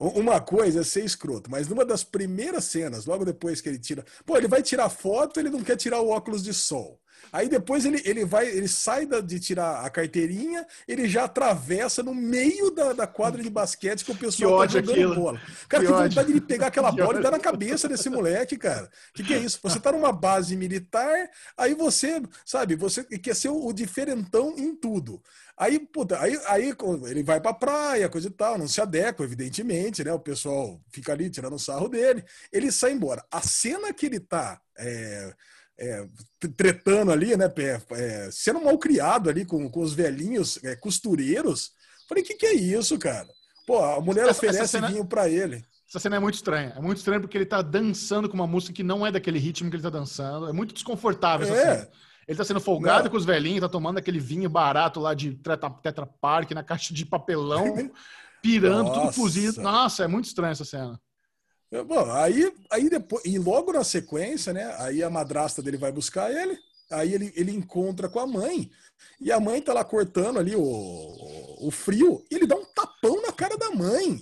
[0.01, 4.03] Uma coisa é ser escroto, mas numa das primeiras cenas, logo depois que ele tira.
[4.25, 6.99] Pô, ele vai tirar foto, ele não quer tirar o óculos de sol.
[7.31, 12.01] Aí depois ele, ele vai, ele sai da, de tirar a carteirinha, ele já atravessa
[12.01, 15.15] no meio da, da quadra de basquete que o pessoal que tá jogando aquilo.
[15.15, 15.41] bola.
[15.69, 18.89] Cara, que, que vontade de pegar aquela bola e dar na cabeça desse moleque, cara.
[19.13, 19.59] Que que é isso?
[19.61, 24.75] Você tá numa base militar, aí você, sabe, você quer ser o, o diferentão em
[24.75, 25.21] tudo.
[25.61, 26.73] Aí, puta, aí, aí
[27.07, 30.11] ele vai pra praia, coisa e tal, não se adequa, evidentemente, né?
[30.11, 33.23] O pessoal fica ali tirando o sarro dele, ele sai embora.
[33.29, 34.59] A cena que ele tá.
[34.75, 35.35] É,
[35.77, 36.07] é,
[36.57, 37.45] tretando ali, né?
[37.91, 41.73] É, sendo mal criado ali com, com os velhinhos é, costureiros.
[42.09, 43.27] Falei, o que, que é isso, cara?
[43.67, 45.63] Pô, a mulher essa, oferece essa cena, vinho para ele.
[45.87, 46.73] Essa cena é muito estranha.
[46.75, 49.69] É muito estranha porque ele tá dançando com uma música que não é daquele ritmo
[49.69, 50.49] que ele tá dançando.
[50.49, 51.75] É muito desconfortável essa é.
[51.75, 51.89] cena.
[52.27, 53.11] Ele tá sendo folgado não.
[53.11, 56.93] com os velhinhos, tá tomando aquele vinho barato lá de Tetra, tetra Park na caixa
[56.93, 57.91] de papelão,
[58.41, 59.01] pirando, Nossa.
[59.01, 59.61] tudo cozido.
[59.61, 60.99] Nossa, é muito estranha essa cena.
[61.87, 64.75] Bom, aí, aí depois, e logo na sequência, né?
[64.79, 66.57] Aí a madrasta dele vai buscar ele,
[66.91, 68.69] aí ele, ele encontra com a mãe,
[69.21, 72.65] e a mãe tá lá cortando ali o, o, o frio, e ele dá um
[72.65, 74.19] tapão na cara da mãe.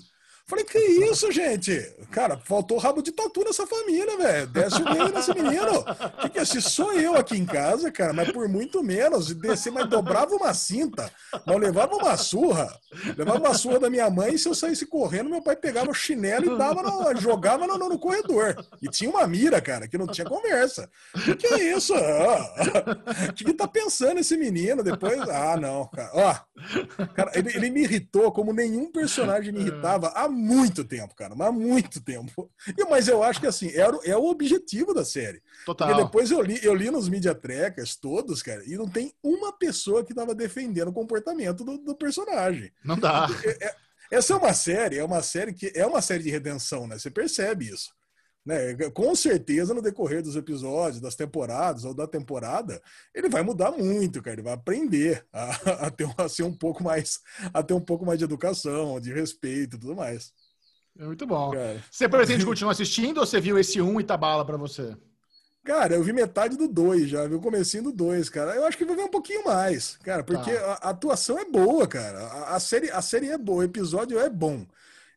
[0.50, 1.80] Falei, que isso, gente?
[2.10, 4.48] Cara, faltou rabo de tatu nessa família, velho.
[4.48, 5.86] Desce o meio nesse menino.
[6.22, 6.46] Que que é?
[6.46, 9.32] Se sou eu aqui em casa, cara, mas por muito menos.
[9.36, 11.12] Descer, mas dobrava uma cinta.
[11.46, 12.68] Não levava uma surra.
[13.16, 15.94] Levava uma surra da minha mãe e se eu saísse correndo, meu pai pegava o
[15.94, 18.56] chinelo e dava no, jogava no, no, corredor.
[18.82, 20.90] E tinha uma mira, cara, que não tinha conversa.
[21.26, 21.94] Que que é isso?
[21.94, 25.20] O que, que tá pensando esse menino depois?
[25.30, 26.10] Ah, não, cara.
[26.14, 31.48] Ó, cara, ele, ele me irritou como nenhum personagem me irritava muito tempo, cara, mas
[31.48, 32.50] há muito tempo.
[32.78, 35.42] E, mas eu acho que assim, era, é o objetivo da série.
[35.66, 35.88] Total.
[35.88, 39.52] Porque depois eu li, eu li nos media trackers todos, cara, e não tem uma
[39.52, 42.72] pessoa que tava defendendo o comportamento do, do personagem.
[42.84, 43.28] Não dá.
[43.44, 43.76] É, é,
[44.12, 46.98] essa é uma série, é uma série que é uma série de redenção, né?
[46.98, 47.92] Você percebe isso.
[48.46, 48.74] Né?
[48.92, 52.82] Com certeza, no decorrer dos episódios, das temporadas ou da temporada,
[53.14, 54.36] ele vai mudar muito, cara.
[54.36, 55.50] Ele vai aprender a,
[55.88, 57.20] a, ter, a ser um pouco mais,
[57.54, 60.34] a ter um pouco mais de educação, de respeito e tudo mais.
[60.98, 61.52] É muito bom.
[61.52, 61.84] Cara.
[61.90, 64.98] Você pretende continuar assistindo ou você viu esse um e tá bala pra você?
[65.64, 68.56] Cara, eu vi metade do 2 já, vi o comecinho do 2, cara.
[68.56, 70.66] Eu acho que vou ver um pouquinho mais, cara, porque tá.
[70.66, 72.20] a, a, atuação é boa, cara.
[72.20, 74.66] A, a, série, a série é boa, o episódio é bom.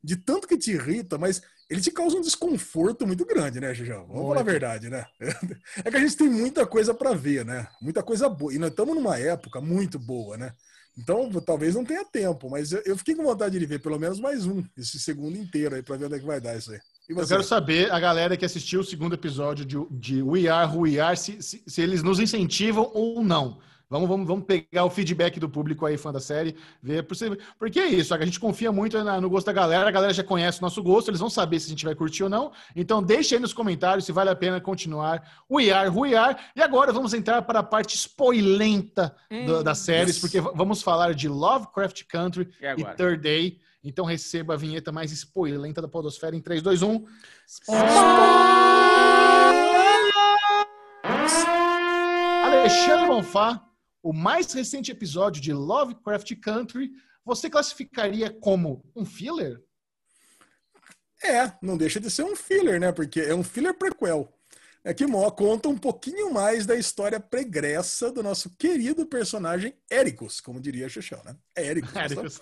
[0.03, 1.41] De tanto que te irrita, mas
[1.73, 4.01] ele te causa um desconforto muito grande, né, Jujão?
[4.01, 4.29] Vamos muito.
[4.29, 5.07] falar a verdade, né?
[5.83, 7.67] É que a gente tem muita coisa para ver, né?
[7.81, 8.53] Muita coisa boa.
[8.53, 10.53] E nós estamos numa época muito boa, né?
[10.99, 14.21] Então, talvez não tenha tempo, mas eu, eu, fiquei com vontade de ver pelo menos
[14.21, 16.79] mais um, esse segundo inteiro aí, para ver onde é que vai dar isso aí.
[17.09, 20.83] Eu quero saber, a galera que assistiu o segundo episódio de, de We Are Who
[20.83, 23.59] We Are, se, se, se eles nos incentivam ou não.
[23.93, 27.07] Vamos, vamos, vamos pegar o feedback do público aí, fã da série, ver.
[27.59, 30.61] Porque é isso, a gente confia muito no gosto da galera, a galera já conhece
[30.61, 32.53] o nosso gosto, eles vão saber se a gente vai curtir ou não.
[32.75, 36.39] Então, deixe aí nos comentários se vale a pena continuar o IAR, o IAR.
[36.57, 41.29] E agora vamos entrar para a parte spoilenta hum, das séries, porque vamos falar de
[41.29, 43.59] Lovecraft Country e, e Third Day.
[43.85, 47.05] Então, receba a vinheta mais spoilenta da Podosfera em 3, 2, 1.
[52.43, 53.69] Alexandre Bonfá
[54.03, 56.91] o mais recente episódio de Lovecraft Country,
[57.25, 59.63] você classificaria como um filler?
[61.23, 62.91] É, não deixa de ser um filler, né?
[62.91, 64.29] Porque é um filler prequel.
[64.83, 70.41] é que Mó conta um pouquinho mais da história pregressa do nosso querido personagem Éricos,
[70.41, 71.37] como diria Xuxão, né?
[71.55, 71.95] É Éricos.
[71.95, 72.41] Éricos.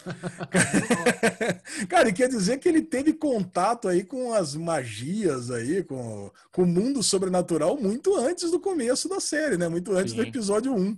[1.90, 6.62] Cara, e quer dizer que ele teve contato aí com as magias aí, com, com
[6.62, 9.68] o mundo sobrenatural muito antes do começo da série, né?
[9.68, 10.16] Muito antes Sim.
[10.16, 10.96] do episódio 1.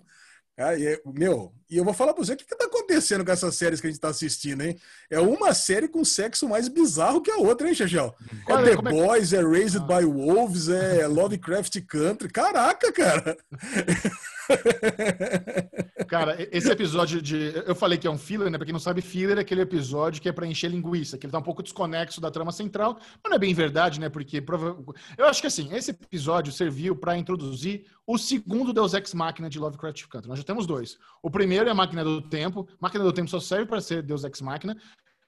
[0.58, 3.56] E, meu, e eu vou falar pra você o que, que tá acontecendo com essas
[3.56, 4.78] séries que a gente tá assistindo, hein?
[5.08, 8.14] É uma série com sexo mais bizarro que a outra, hein, Chachel?
[8.46, 9.86] É, é The é Boys, é, é Raised ah.
[9.86, 12.28] by Wolves, é Lovecraft Country.
[12.28, 13.38] Caraca, cara!
[16.08, 17.52] Cara, esse episódio de.
[17.66, 18.58] Eu falei que é um filler, né?
[18.58, 21.32] Pra quem não sabe, filler é aquele episódio que é pra encher linguiça, que ele
[21.32, 24.08] tá um pouco desconexo da trama central, mas não é bem verdade, né?
[24.08, 24.42] Porque
[25.16, 29.58] eu acho que assim, esse episódio serviu para introduzir o segundo Deus Ex Máquina de
[29.58, 30.28] Lovecraft Country.
[30.28, 30.98] Nós já temos dois.
[31.22, 32.68] O primeiro é a Máquina do Tempo.
[32.80, 34.76] Máquina do Tempo só serve para ser Deus Ex Máquina.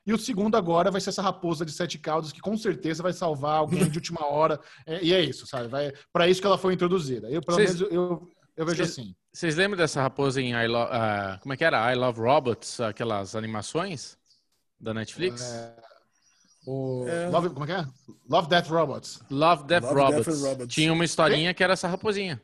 [0.06, 3.12] E o segundo agora vai ser essa raposa de sete caudas que com certeza vai
[3.12, 4.60] salvar alguém de última hora.
[4.86, 5.68] É, e é isso, sabe?
[5.68, 7.30] Vai para isso que ela foi introduzida.
[7.30, 7.74] Eu pelo Cês...
[7.74, 8.90] menos eu, eu vejo Cês...
[8.90, 9.14] assim.
[9.32, 10.84] Vocês lembram dessa raposa em I Lo...
[10.84, 11.92] Uh, como é que era?
[11.92, 14.18] I Love Robots, aquelas animações
[14.78, 15.42] da Netflix?
[15.42, 15.74] É...
[16.66, 17.06] O...
[17.08, 17.28] É...
[17.30, 17.48] Love...
[17.50, 17.86] Como é que é?
[18.28, 19.20] Love Death Robots.
[19.30, 20.26] Love Death, Love Robots.
[20.26, 20.74] Death Robots.
[20.74, 22.40] Tinha uma historinha que era essa raposinha.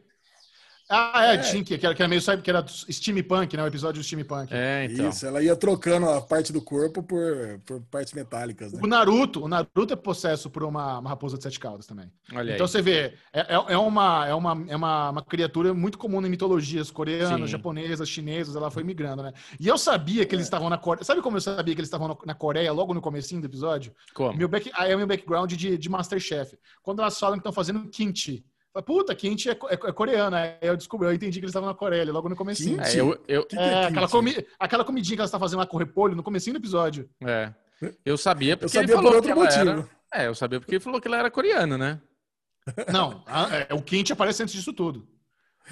[0.90, 1.38] Ah, é, é.
[1.38, 3.62] tinha que, que era, meio, sabe, que era steampunk, né?
[3.62, 4.52] O episódio do steampunk.
[4.52, 5.08] É, então.
[5.08, 8.72] Isso, ela ia trocando a parte do corpo por, por partes metálicas.
[8.72, 8.80] Né?
[8.82, 12.10] O Naruto, o Naruto é possesso por uma, uma raposa de sete caudas também.
[12.32, 12.68] Olha então aí.
[12.68, 16.28] você vê, é, é, é, uma, é, uma, é uma, uma criatura muito comum em
[16.28, 17.56] mitologias coreanas, Sim.
[17.56, 19.32] japonesas, chinesas, ela foi migrando, né?
[19.60, 20.48] E eu sabia que eles é.
[20.48, 21.04] estavam na Coreia.
[21.04, 23.94] Sabe como eu sabia que eles estavam na Coreia logo no comecinho do episódio?
[24.12, 24.36] Como?
[24.36, 26.58] Meu back, aí é o meu background de, de Masterchef.
[26.82, 28.44] Quando elas falam que estão fazendo kimchi.
[28.86, 30.38] Puta, Kimchi é, é, é coreana.
[30.38, 32.80] Aí eu descobri, eu entendi que eles estavam na Coreia, logo no comecinho.
[32.80, 33.44] É, eu, eu...
[33.44, 34.46] Que que é, é aquela, comi...
[34.58, 37.10] aquela comidinha que ela está fazendo lá com repolho no comecinho do episódio.
[37.24, 37.52] É.
[38.04, 39.70] Eu sabia porque eu sabia ele falou que ela motivo.
[39.70, 39.88] era...
[40.14, 42.00] É, eu sabia porque ele falou que ela era coreana, né?
[42.92, 45.08] Não, a, é, o Kimchi aparece antes disso tudo.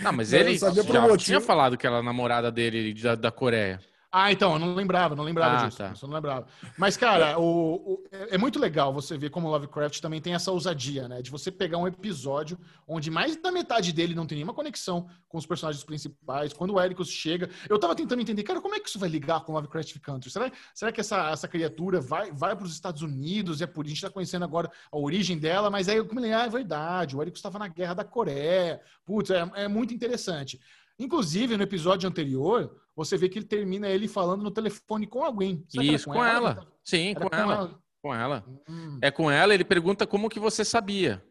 [0.01, 3.81] Não, mas ele já tinha falado que ela era namorada dele da, da Coreia.
[4.11, 5.77] Ah, então, eu não lembrava, não lembrava ah, disso.
[5.77, 5.93] Tá.
[6.01, 6.47] Eu não lembrava.
[6.79, 10.51] Mas, cara, o, o, é, é muito legal você ver como Lovecraft também tem essa
[10.51, 11.21] ousadia, né?
[11.21, 15.37] De você pegar um episódio onde mais da metade dele não tem nenhuma conexão com
[15.37, 16.55] os personagens principais.
[16.55, 19.41] Quando o Ericus chega, eu tava tentando entender, cara, como é que isso vai ligar
[19.45, 20.31] com Lovecraft Country?
[20.31, 23.61] Será, será que essa, essa criatura vai, vai para os Estados Unidos?
[23.61, 26.07] E é por isso a gente tá conhecendo agora a origem dela, mas aí eu
[26.07, 28.81] me lembro, ah, é verdade, o Ericus estava na guerra da Coreia.
[29.05, 30.59] Putz, é, é muito interessante.
[30.99, 35.65] Inclusive, no episódio anterior, você vê que ele termina ele falando no telefone com alguém.
[35.73, 36.51] Isso, com, com, ela.
[36.51, 36.73] ela.
[36.83, 37.55] Sim, com, com ela.
[37.55, 37.83] ela.
[38.03, 38.45] Com ela.
[38.69, 38.99] Hum.
[39.01, 41.23] É com ela, ele pergunta como que você sabia.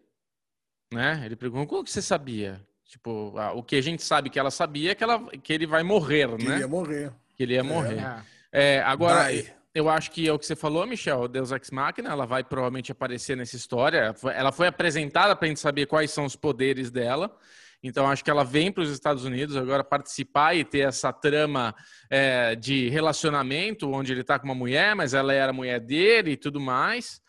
[0.94, 1.22] Né?
[1.26, 2.66] Ele pergunta como que você sabia.
[2.86, 5.84] Tipo, o que a gente sabe que ela sabia é que, ela, que ele vai
[5.84, 6.46] morrer, que né?
[6.46, 7.14] Que ele ia morrer.
[7.36, 8.00] Que ele ia morrer.
[8.00, 8.78] É.
[8.78, 9.54] É, agora, vai.
[9.76, 12.94] eu acho que é o que você falou, Michel, Deus Ex Machina, ela vai provavelmente
[12.94, 14.16] aparecer nessa história.
[14.34, 17.38] Ela foi apresentada para a gente saber quais são os poderes dela.
[17.84, 21.76] Então, acho que ela vem para os Estados Unidos agora participar e ter essa trama
[22.10, 26.38] é, de relacionamento, onde ele está com uma mulher, mas ela era mulher dele e
[26.38, 27.22] tudo mais.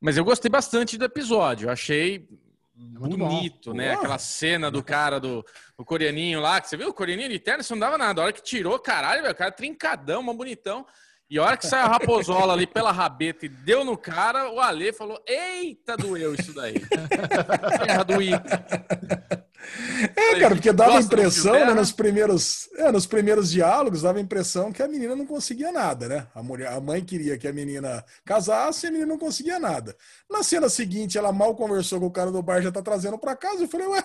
[0.00, 1.70] Mas eu gostei bastante do episódio.
[1.70, 2.28] Achei
[2.78, 3.94] é bonito, né?
[3.94, 5.44] Aquela cena do cara do,
[5.76, 6.90] do, coreaninho lá, que você viu?
[6.90, 8.20] O coreaninho de terno, isso não dava nada.
[8.20, 10.86] A hora que tirou, caralho, o cara trincadão, uma bonitão.
[11.30, 14.60] E a hora que saiu a raposola ali pela rabeta e deu no cara, o
[14.60, 16.80] Ale falou: Eita, doeu isso daí.
[17.84, 18.14] Terra do
[20.16, 24.22] É, cara, porque dava a impressão, né, nos primeiros, é, nos primeiros diálogos, dava a
[24.22, 26.26] impressão que a menina não conseguia nada, né?
[26.34, 29.94] A, mulher, a mãe queria que a menina casasse e a menina não conseguia nada.
[30.30, 33.36] Na cena seguinte, ela mal conversou com o cara do bar, já tá trazendo para
[33.36, 33.64] casa.
[33.64, 34.02] Eu falei, ué,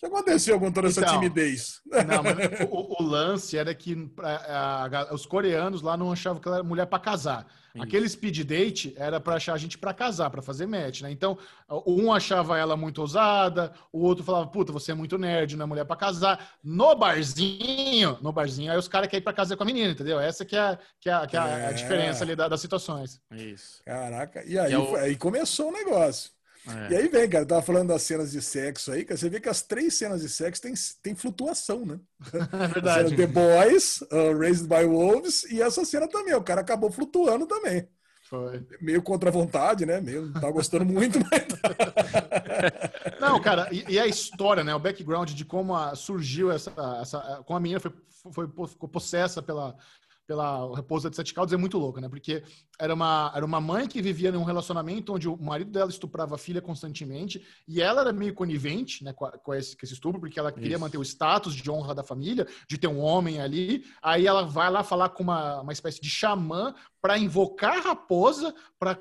[0.00, 1.82] que aconteceu com toda essa então, timidez?
[1.84, 2.22] Não,
[2.72, 6.64] o, o, lance era que a, a, os coreanos lá não achavam que ela era
[6.64, 7.46] mulher para casar.
[7.74, 7.84] Isso.
[7.84, 11.10] Aquele speed date era para achar a gente para casar, para fazer match, né?
[11.10, 11.38] Então,
[11.86, 15.68] um achava ela muito ousada, o outro falava, puta, você é muito nerd, não é
[15.68, 16.54] mulher para casar.
[16.64, 20.18] No barzinho, no barzinho, aí os caras querem ir para casar com a menina, entendeu?
[20.18, 21.66] Essa que é, que é, que é, é.
[21.66, 23.20] a diferença ali das situações.
[23.30, 23.82] Isso.
[23.84, 26.30] Caraca, e aí, e é aí começou o negócio.
[26.68, 26.92] É.
[26.92, 29.48] E aí vem, cara, tava falando das cenas de sexo aí, cara, você vê que
[29.48, 31.98] as três cenas de sexo tem, tem flutuação, né?
[32.52, 33.16] É verdade.
[33.16, 37.88] The Boys, uh, Raised by Wolves, e essa cena também, o cara acabou flutuando também.
[38.28, 38.64] Foi.
[38.80, 40.00] Meio contra a vontade, né?
[40.00, 41.46] Meio, não tá gostando muito, mas...
[43.18, 44.72] Não, cara, e, e, a história, né?
[44.72, 47.42] O background de como a, surgiu essa, essa...
[47.44, 47.92] Como a menina foi,
[48.32, 49.74] foi, ficou possessa pela,
[50.30, 52.08] pela Raposa de Sete Caudas é muito louca, né?
[52.08, 52.44] Porque
[52.78, 56.38] era uma, era uma mãe que vivia num relacionamento onde o marido dela estuprava a
[56.38, 60.20] filha constantemente e ela era meio conivente né, com, a, com, esse, com esse estupro,
[60.20, 60.80] porque ela queria Isso.
[60.80, 63.82] manter o status de honra da família, de ter um homem ali.
[64.00, 68.54] Aí ela vai lá falar com uma, uma espécie de xamã para invocar a raposa,
[68.78, 68.98] para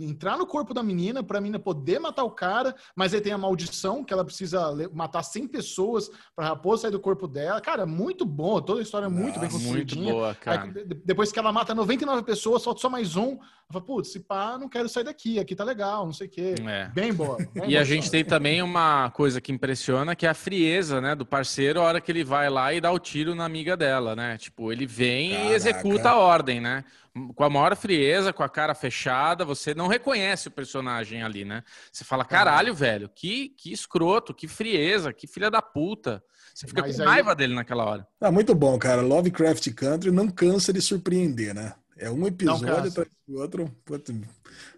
[0.00, 3.32] entrar no corpo da menina, para a menina poder matar o cara, mas aí tem
[3.32, 7.60] a maldição que ela precisa matar 100 pessoas para a raposa sair do corpo dela.
[7.60, 9.94] Cara, muito bom, toda a história é muito bem construída.
[9.94, 10.62] Muito boa, cara.
[10.62, 13.30] Aí, depois que ela mata 99 pessoas, falta só mais um.
[13.30, 16.30] Ela fala, putz, se pá, não quero sair daqui, aqui tá legal, não sei o
[16.30, 16.54] quê.
[16.66, 16.88] É.
[16.88, 17.36] Bem boa.
[17.52, 21.14] Bem e a gente tem também uma coisa que impressiona, que é a frieza, né,
[21.14, 24.16] do parceiro, a hora que ele vai lá e dá o tiro na amiga dela,
[24.16, 24.38] né?
[24.38, 25.50] Tipo, ele vem Caraca.
[25.50, 26.67] e executa a ordem, né?
[27.34, 31.64] Com a maior frieza, com a cara fechada, você não reconhece o personagem ali, né?
[31.90, 36.22] Você fala, caralho, velho, que, que escroto, que frieza, que filha da puta.
[36.54, 38.06] Você fica Mas com raiva dele naquela hora.
[38.20, 39.00] Ah, muito bom, cara.
[39.00, 41.74] Lovecraft Country não cansa de surpreender, né?
[41.96, 43.76] É um episódio atrás do outro.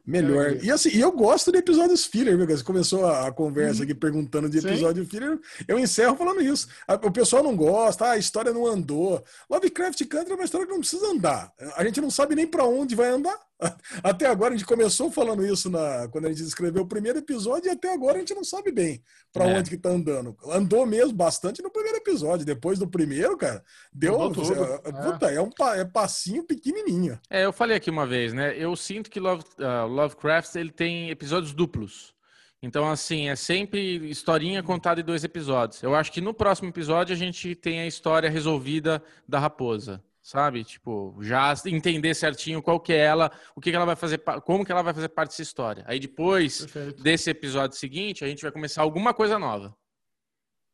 [0.06, 0.56] Melhor.
[0.56, 2.46] É, e assim, eu gosto de episódios filler, viu?
[2.46, 3.84] Você começou a, conversa uhum.
[3.84, 5.10] aqui perguntando de episódio Sim.
[5.10, 5.38] filler.
[5.68, 6.68] Eu encerro falando isso.
[7.02, 9.22] O pessoal não gosta, ah, a história não andou.
[9.48, 11.52] Lovecraft Country é uma história que não precisa andar.
[11.76, 13.38] A gente não sabe nem para onde vai andar.
[14.02, 17.68] Até agora a gente começou falando isso na, quando a gente escreveu o primeiro episódio
[17.68, 19.02] e até agora a gente não sabe bem
[19.32, 19.58] para é.
[19.58, 20.36] onde que tá andando.
[20.46, 22.46] Andou mesmo bastante no primeiro episódio.
[22.46, 24.30] Depois do primeiro, cara, deu.
[24.32, 24.92] Você, é.
[24.92, 27.18] Puta, é um é passinho pequenininho.
[27.28, 28.56] É, eu falei aqui uma vez, né?
[28.56, 32.14] Eu sinto que Love, uh, Lovecraft ele tem episódios duplos.
[32.62, 33.80] Então, assim, é sempre
[34.10, 35.82] historinha contada em dois episódios.
[35.82, 40.62] Eu acho que no próximo episódio a gente tem a história resolvida da raposa, sabe?
[40.62, 44.64] Tipo, já entender certinho qual que é ela, o que, que ela vai fazer, como
[44.64, 45.84] que ela vai fazer parte dessa história.
[45.86, 47.02] Aí depois Perfeito.
[47.02, 49.74] desse episódio seguinte, a gente vai começar alguma coisa nova.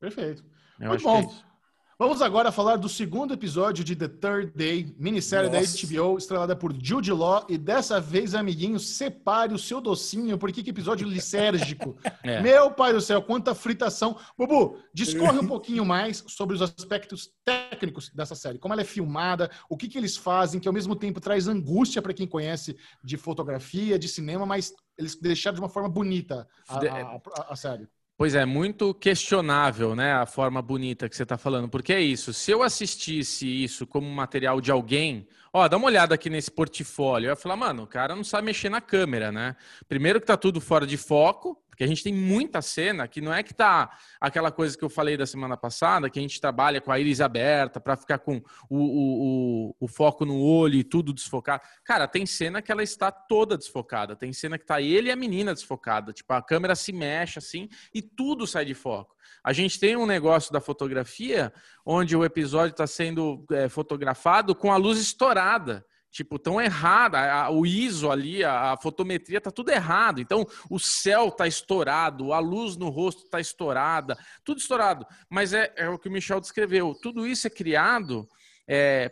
[0.01, 0.45] Perfeito.
[0.81, 1.21] Eu Muito bom.
[1.21, 1.56] É
[1.99, 5.79] Vamos agora falar do segundo episódio de The Third Day, minissérie Nossa.
[5.79, 7.47] da HBO, estrelada por Jude Law.
[7.49, 11.97] E dessa vez, amiguinho, separe o seu docinho, porque que episódio lisérgico.
[12.23, 12.43] É.
[12.43, 14.19] Meu pai do céu, quanta fritação.
[14.37, 18.59] Bubu, discorre um pouquinho mais sobre os aspectos técnicos dessa série.
[18.59, 22.03] Como ela é filmada, o que, que eles fazem, que ao mesmo tempo traz angústia
[22.03, 26.79] para quem conhece de fotografia, de cinema, mas eles deixaram de uma forma bonita a,
[26.79, 27.87] a, a, a série.
[28.19, 32.33] Pois é, muito questionável, né, a forma bonita que você está falando, porque é isso.
[32.33, 37.27] Se eu assistisse isso como material de alguém, ó, dá uma olhada aqui nesse portfólio,
[37.27, 39.57] eu ia falar, mano, o cara não sabe mexer na câmera, né?
[39.89, 43.35] Primeiro que tá tudo fora de foco, porque a gente tem muita cena que não
[43.35, 46.81] é que tá aquela coisa que eu falei da semana passada, que a gente trabalha
[46.81, 48.39] com a íris aberta para ficar com
[48.71, 51.63] o, o, o, o, foco no olho e tudo desfocado.
[51.85, 54.17] Cara, tem cena que ela está toda desfocada.
[54.17, 56.15] Tem cena que tá ele e a menina desfocada.
[56.15, 59.16] Tipo, a câmera se mexe assim e tudo sai de foco.
[59.47, 61.53] A gente tem um negócio da fotografia
[61.85, 65.87] onde o episódio está sendo é, fotografado com a luz estourada.
[66.11, 67.49] Tipo, tão errada.
[67.53, 70.21] O ISO ali, a, a, fotometria tá tudo errado.
[70.21, 75.07] Então, o céu tá estourado, a luz no rosto tá estourada, tudo estourado.
[75.31, 76.93] Mas é, é o que o Michel descreveu.
[77.01, 78.29] Tudo isso é criado
[78.69, 79.09] é,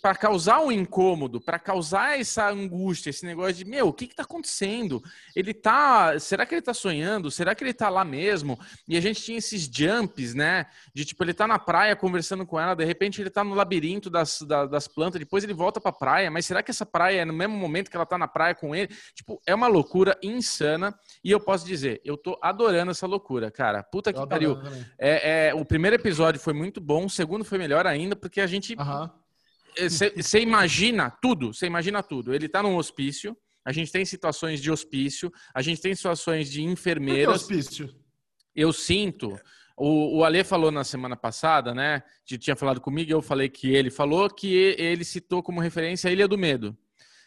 [0.00, 4.22] para causar um incômodo, para causar essa angústia, esse negócio de, meu, o que está
[4.22, 5.02] acontecendo?
[5.34, 6.18] Ele tá.
[6.18, 7.30] Será que ele está sonhando?
[7.30, 8.58] Será que ele está lá mesmo?
[8.86, 10.66] E a gente tinha esses jumps, né?
[10.94, 14.10] De tipo, ele está na praia conversando com ela, de repente ele está no labirinto
[14.10, 17.22] das, das, das, plantas, depois ele volta para a praia, mas será que essa praia
[17.22, 18.88] é no mesmo momento que ela está na praia com ele?
[19.14, 20.94] Tipo, é uma loucura insana.
[21.24, 23.82] E eu posso dizer, eu tô adorando essa loucura, cara.
[23.82, 24.58] Puta que pariu.
[24.98, 28.46] É, é, o primeiro episódio foi muito bom, o segundo foi melhor ainda, porque a
[28.46, 28.74] gente.
[28.90, 29.20] Uhum
[29.88, 30.42] você uhum.
[30.42, 32.34] imagina tudo, você imagina tudo.
[32.34, 36.62] Ele está num hospício, a gente tem situações de hospício, a gente tem situações de
[36.62, 37.42] enfermeiras.
[37.42, 37.94] Por que hospício?
[38.54, 39.38] Eu sinto.
[39.76, 42.02] O, o Ale falou na semana passada, né?
[42.26, 46.12] Que tinha falado comigo, eu falei que ele falou que ele citou como referência a
[46.12, 46.76] Ilha do Medo.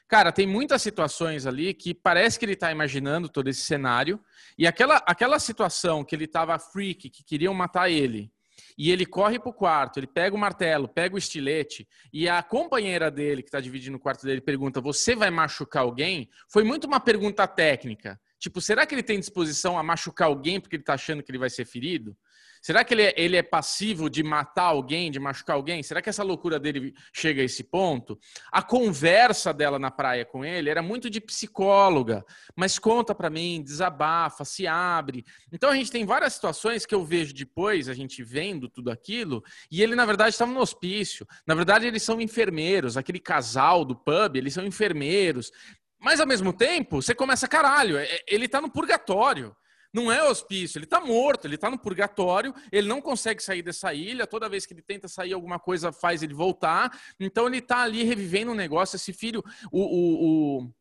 [0.08, 4.20] Cara, tem muitas situações ali que parece que ele está imaginando todo esse cenário.
[4.58, 8.32] E aquela, aquela situação que ele estava freak, que queriam matar ele,
[8.78, 12.42] e ele corre para o quarto, ele pega o martelo, pega o estilete, e a
[12.42, 16.30] companheira dele, que está dividindo o quarto dele, pergunta: Você vai machucar alguém?
[16.50, 18.20] Foi muito uma pergunta técnica.
[18.40, 21.38] Tipo, será que ele tem disposição a machucar alguém porque ele está achando que ele
[21.38, 22.16] vai ser ferido?
[22.64, 25.84] Será que ele é, ele é passivo de matar alguém, de machucar alguém?
[25.84, 28.18] Será que essa loucura dele chega a esse ponto?
[28.50, 32.26] A conversa dela na praia com ele era muito de psicóloga,
[32.56, 35.26] mas conta para mim, desabafa, se abre.
[35.52, 39.44] Então a gente tem várias situações que eu vejo depois, a gente vendo tudo aquilo,
[39.70, 41.28] e ele na verdade estava no hospício.
[41.46, 45.52] Na verdade eles são enfermeiros, aquele casal do pub, eles são enfermeiros.
[46.00, 49.54] Mas ao mesmo tempo, você começa, caralho, é, ele tá no purgatório.
[49.94, 53.94] Não é hospício, ele está morto, ele está no purgatório, ele não consegue sair dessa
[53.94, 57.00] ilha, toda vez que ele tenta sair, alguma coisa faz ele voltar.
[57.20, 58.96] Então ele está ali revivendo um negócio.
[58.96, 60.74] Esse filho, o, o, o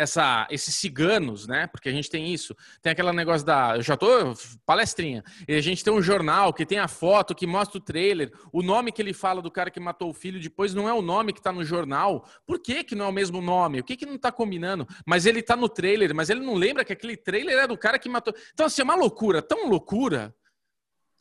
[0.00, 1.66] essa, esses ciganos, né?
[1.66, 2.56] Porque a gente tem isso.
[2.80, 3.76] Tem aquele negócio da.
[3.76, 5.22] Eu já tô palestrinha.
[5.46, 8.32] E a gente tem um jornal que tem a foto, que mostra o trailer.
[8.52, 11.02] O nome que ele fala do cara que matou o filho depois não é o
[11.02, 12.26] nome que tá no jornal.
[12.46, 13.80] Por que, que não é o mesmo nome?
[13.80, 14.86] O que, que não tá combinando?
[15.06, 17.98] Mas ele tá no trailer, mas ele não lembra que aquele trailer é do cara
[17.98, 18.34] que matou.
[18.54, 20.34] Então, assim, é uma loucura, tão loucura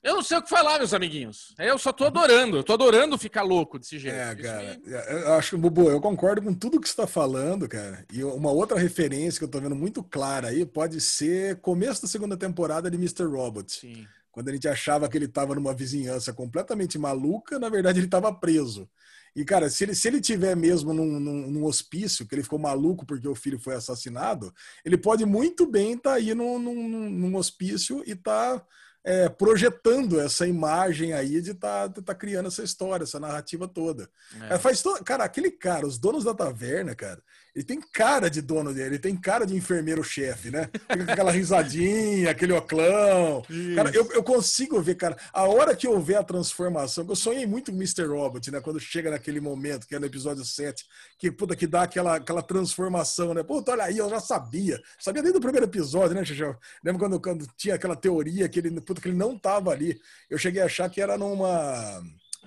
[0.02, 1.54] eu não sei o que falar, meus amiguinhos.
[1.60, 2.58] Eu só tô adorando.
[2.58, 4.16] Eu tô adorando ficar louco desse jeito.
[4.16, 4.80] É, cara.
[4.86, 8.06] Eu acho que, Bubu, eu concordo com tudo que você tá falando, cara.
[8.12, 12.08] E uma outra referência que eu tô vendo muito clara aí pode ser começo da
[12.08, 13.26] segunda temporada de Mr.
[13.26, 13.72] Robot.
[13.72, 14.08] Sim.
[14.32, 18.34] Quando a gente achava que ele tava numa vizinhança completamente maluca, na verdade ele tava
[18.34, 18.90] preso.
[19.36, 22.58] E, cara, se ele, se ele tiver mesmo num, num, num, hospício, que ele ficou
[22.58, 24.54] maluco porque o filho foi assassinado,
[24.84, 28.64] ele pode muito bem estar tá aí num, num, num hospício e tá
[29.10, 34.08] é, projetando essa imagem aí de estar tá, tá criando essa história, essa narrativa toda.
[34.48, 34.54] É.
[34.54, 35.04] É, faz to...
[35.04, 37.20] Cara, aquele cara, os donos da taverna, cara,
[37.56, 40.70] ele tem cara de dono dele, ele tem cara de enfermeiro-chefe, né?
[40.88, 43.44] Aquela risadinha, aquele oclão.
[43.76, 47.46] Cara, eu, eu consigo ver, cara, a hora que eu ver a transformação, eu sonhei
[47.46, 48.06] muito com Mr.
[48.06, 48.62] Robot, né?
[48.62, 50.86] Quando chega naquele momento, que é no episódio 7,
[51.18, 53.44] que, puta, que dá aquela, aquela transformação, né?
[53.44, 54.80] Puta, olha aí, eu já sabia.
[55.00, 56.56] Sabia desde o primeiro episódio, né, Xixão?
[56.84, 60.00] Lembra quando, quando tinha aquela teoria que ele, puta, que ele não tava ali.
[60.30, 62.02] Eu cheguei a achar que era numa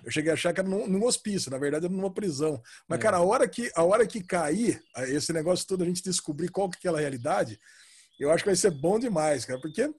[0.05, 2.61] eu cheguei a achar que era num, num hospício, na verdade era numa prisão.
[2.89, 3.03] Mas, é.
[3.03, 6.69] cara, a hora, que, a hora que cair, esse negócio todo, a gente descobrir qual
[6.69, 7.59] que é aquela realidade,
[8.19, 9.93] eu acho que vai ser bom demais, cara, porque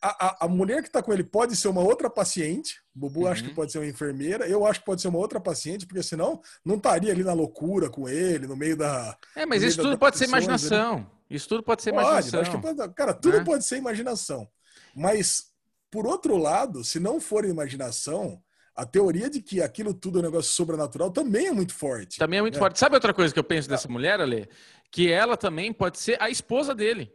[0.00, 3.20] a, a, a mulher que está com ele pode ser uma outra paciente, o Bubu
[3.20, 3.26] uhum.
[3.26, 6.02] acha que pode ser uma enfermeira, eu acho que pode ser uma outra paciente, porque
[6.02, 9.16] senão não estaria ali na loucura com ele, no meio da.
[9.34, 10.98] É, mas isso tudo pode ser imaginação.
[10.98, 11.06] Né?
[11.30, 12.40] Isso tudo pode ser pode, imaginação.
[12.40, 13.44] Acho que pode, cara, tudo né?
[13.44, 14.48] pode ser imaginação.
[14.94, 15.44] Mas,
[15.90, 18.42] por outro lado, se não for imaginação,
[18.80, 22.18] a teoria de que aquilo tudo é um negócio sobrenatural também é muito forte.
[22.18, 22.58] Também é muito é.
[22.58, 22.78] forte.
[22.78, 24.48] Sabe outra coisa que eu penso dessa mulher, Ale?
[24.90, 27.12] Que ela também pode ser a esposa dele.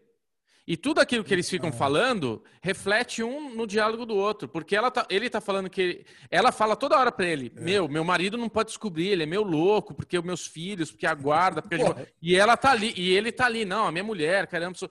[0.67, 4.89] E tudo aquilo que eles ficam falando reflete um no diálogo do outro, porque ela
[4.89, 7.59] tá, ele tá falando que ele, ela fala toda hora para ele: é.
[7.59, 11.05] "Meu, meu marido não pode descobrir, ele é meu louco, porque os meus filhos, porque
[11.05, 12.13] a guarda, porque gente...
[12.21, 14.89] e ela tá ali, e ele tá ali, não, a minha mulher, caramba, sou...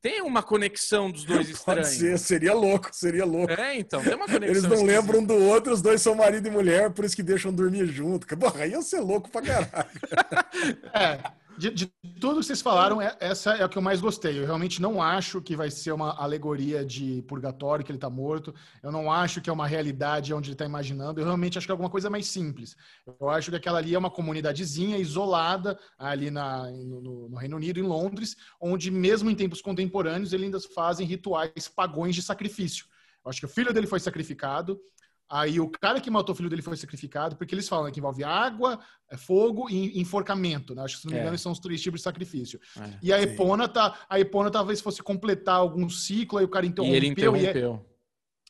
[0.00, 1.88] Tem uma conexão dos dois estranhos.
[1.88, 3.52] Ser, seria louco, seria louco.
[3.52, 4.48] É, então, tem uma conexão.
[4.48, 5.00] Eles não esquisita.
[5.00, 8.26] lembram do outro, os dois são marido e mulher, por isso que deixam dormir junto.
[8.36, 9.90] Porra, ia ser louco pra caralho.
[10.94, 11.45] é.
[11.58, 11.86] De, de,
[12.20, 14.38] tudo que vocês falaram, é, essa é o que eu mais gostei.
[14.38, 18.54] Eu realmente não acho que vai ser uma alegoria de purgatório, que ele está morto.
[18.82, 21.20] Eu não acho que é uma realidade onde ele está imaginando.
[21.20, 22.76] Eu realmente acho que é alguma coisa mais simples.
[23.20, 27.80] Eu acho que aquela ali é uma comunidadezinha isolada ali na, no, no Reino Unido,
[27.80, 32.86] em Londres, onde mesmo em tempos contemporâneos eles ainda fazem rituais pagões de sacrifício.
[33.24, 34.80] Eu acho que o filho dele foi sacrificado,
[35.28, 38.22] Aí o cara que matou o filho dele foi sacrificado, porque eles falam que envolve
[38.22, 38.78] água,
[39.10, 40.82] é, fogo e enforcamento, né?
[40.82, 41.22] Acho que se não me é.
[41.22, 42.60] engano, são os três tipos de sacrifício.
[42.78, 43.98] É, e a Epona tá.
[44.08, 46.94] A Epona talvez fosse completar algum ciclo, aí o cara interrompeu.
[46.94, 47.84] E ele interrompeu.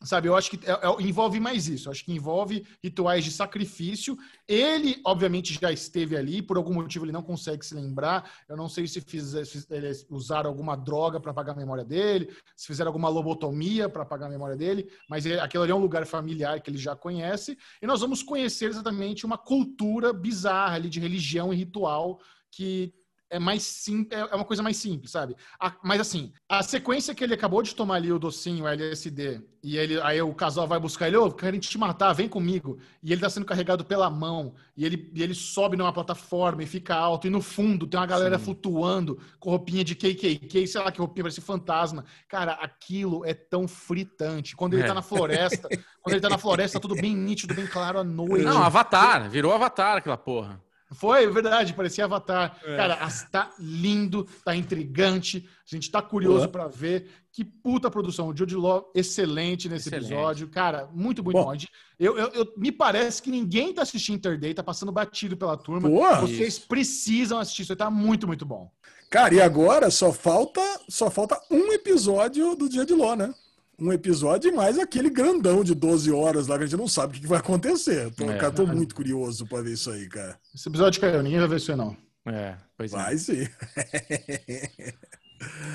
[0.03, 1.89] Sabe, eu acho que é, é, envolve mais isso.
[1.89, 4.17] Eu acho que envolve rituais de sacrifício.
[4.47, 8.31] Ele, obviamente, já esteve ali, por algum motivo ele não consegue se lembrar.
[8.47, 12.67] Eu não sei se, fizer, se usaram alguma droga para apagar a memória dele, se
[12.67, 16.05] fizeram alguma lobotomia para apagar a memória dele, mas ele, aquele ali é um lugar
[16.05, 17.57] familiar que ele já conhece.
[17.81, 22.21] E nós vamos conhecer exatamente uma cultura bizarra ali de religião e ritual
[22.51, 22.93] que
[23.31, 25.37] é mais simples, é, é uma coisa mais simples, sabe?
[25.61, 29.43] A, mas assim, a sequência que ele acabou de tomar ali o docinho, o LSD,
[29.63, 32.79] e ele, aí o casal vai buscar ele, ô, oh, querem te matar, vem comigo.
[33.03, 36.67] E ele tá sendo carregado pela mão, e ele, e ele sobe numa plataforma e
[36.67, 38.45] fica alto, e no fundo tem uma galera Sim.
[38.45, 42.05] flutuando com roupinha de KKK, sei lá que roupinha, parece fantasma.
[42.29, 44.55] Cara, aquilo é tão fritante.
[44.55, 44.87] Quando ele é.
[44.87, 45.69] tá na floresta,
[46.01, 48.45] quando ele tá na floresta, tudo bem nítido, bem claro à noite.
[48.45, 50.65] Não, Avatar, virou Avatar aquela porra.
[50.93, 52.59] Foi, é verdade, parecia Avatar.
[52.65, 52.77] É.
[52.77, 52.97] Cara,
[53.31, 55.49] tá lindo, tá intrigante.
[55.71, 57.11] A gente tá curioso para ver.
[57.33, 58.29] Que puta produção.
[58.29, 60.13] O Jude Law, excelente nesse excelente.
[60.13, 60.49] episódio.
[60.49, 61.45] Cara, muito, muito bom.
[61.45, 61.57] bom.
[61.99, 65.89] Eu, eu, eu, me parece que ninguém tá assistindo Interday, tá passando batido pela turma.
[65.89, 66.21] Porra.
[66.21, 68.71] Vocês precisam assistir, isso tá muito, muito bom.
[69.11, 73.35] Cara, e agora só falta, só falta um episódio do Dia de Ló, né?
[73.79, 77.21] Um episódio mais aquele grandão de 12 horas lá que a gente não sabe o
[77.21, 78.11] que vai acontecer.
[78.15, 80.39] Tô, é, cara, tô muito curioso para ver isso aí, cara.
[80.55, 81.97] Esse episódio caiu, ninguém vai ver isso aí, não.
[82.27, 82.97] É, pois é.
[82.97, 83.47] Vai sim.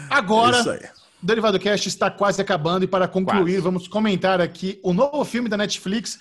[0.09, 0.61] Agora,
[1.21, 3.59] o Derivado Cast está quase acabando e para concluir, quase.
[3.59, 6.19] vamos comentar aqui o novo filme da Netflix,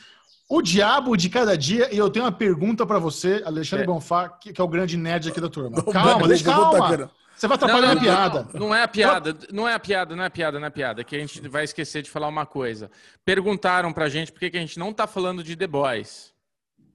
[0.48, 1.93] O Diabo de Cada Dia.
[1.93, 3.86] E eu tenho uma pergunta para você, Alexandre é.
[3.86, 5.82] Bonfá, que, que, é o grande nerd aqui da turma.
[5.85, 7.11] Calma, deixa calma.
[7.41, 8.49] Você vai atrapalhar não, não, a piada.
[8.53, 10.69] Não, não, é a piada, não é a piada, não é a piada, não é
[10.69, 11.03] a piada.
[11.03, 12.91] Que a gente vai esquecer de falar uma coisa.
[13.25, 16.35] Perguntaram pra gente por que, que a gente não tá falando de The Boys.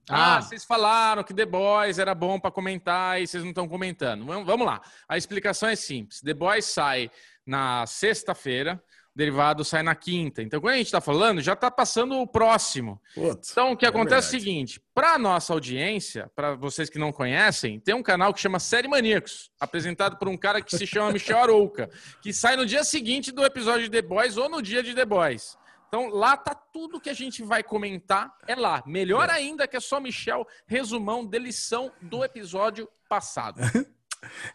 [0.08, 3.66] Ah, ah, vocês falaram que The Boys era bom para comentar e vocês não estão
[3.66, 4.24] comentando.
[4.24, 4.80] Vamos lá.
[5.08, 6.20] A explicação é simples.
[6.20, 7.10] The Boys sai
[7.44, 8.80] na sexta-feira,
[9.16, 10.42] derivado sai na quinta.
[10.42, 13.00] Então, quando a gente está falando, já está passando o próximo.
[13.16, 17.10] Então, o que é acontece é o seguinte: para nossa audiência, para vocês que não
[17.10, 21.12] conhecem, tem um canal que chama Série Maníacos, apresentado por um cara que se chama
[21.12, 21.88] Michel Arouca,
[22.20, 25.06] que sai no dia seguinte do episódio de The Boys ou no dia de The
[25.06, 25.56] Boys.
[25.88, 28.82] Então lá tá tudo que a gente vai comentar, é lá.
[28.84, 29.32] Melhor é.
[29.32, 33.60] ainda que é só Michel, resumão de lição do episódio passado.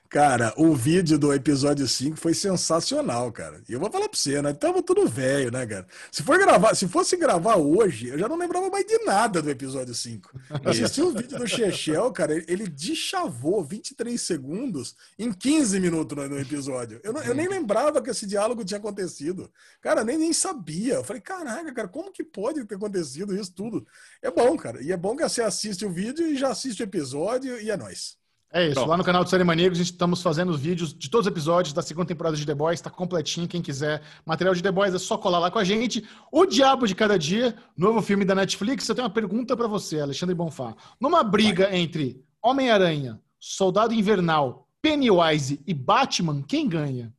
[0.10, 3.62] Cara, o vídeo do episódio 5 foi sensacional, cara.
[3.70, 4.52] E eu vou falar pra você, né?
[4.54, 5.88] Tava tudo velho, né, cara?
[6.12, 9.50] Se for gravar, se fosse gravar hoje, eu já não lembrava mais de nada do
[9.50, 10.30] episódio 5.
[10.66, 17.00] Assisti o vídeo do Chechel, cara, ele deschavou 23 segundos em 15 minutos no, episódio.
[17.04, 19.50] Eu, não, eu, nem lembrava que esse diálogo tinha acontecido.
[19.80, 20.96] Cara, nem, nem sabia.
[20.96, 23.88] Eu falei, caraca, cara, como que pode ter acontecido isso tudo?
[24.22, 24.84] É bom, cara.
[24.84, 27.78] E é bom que você assiste o vídeo e já assiste o episódio e é
[27.78, 28.21] nóis.
[28.54, 28.86] É isso.
[28.86, 31.32] Lá no canal do Série Maníacos, a gente estamos fazendo os vídeos de todos os
[31.32, 32.80] episódios da segunda temporada de The Boys.
[32.80, 33.48] Está completinho.
[33.48, 36.06] Quem quiser material de The Boys é só colar lá com a gente.
[36.30, 38.88] O Diabo de Cada Dia, novo filme da Netflix.
[38.90, 40.76] Eu tenho uma pergunta para você, Alexandre Bonfá.
[41.00, 41.78] Numa briga Vai.
[41.78, 47.14] entre Homem-Aranha, Soldado Invernal, Pennywise e Batman, quem ganha?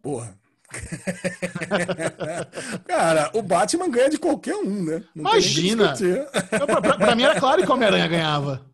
[0.00, 0.38] Porra.
[2.88, 5.04] Cara, o Batman ganha de qualquer um, né?
[5.14, 5.94] Não Imagina!
[6.48, 8.73] Pra, pra, pra mim era claro que o Homem-Aranha ganhava.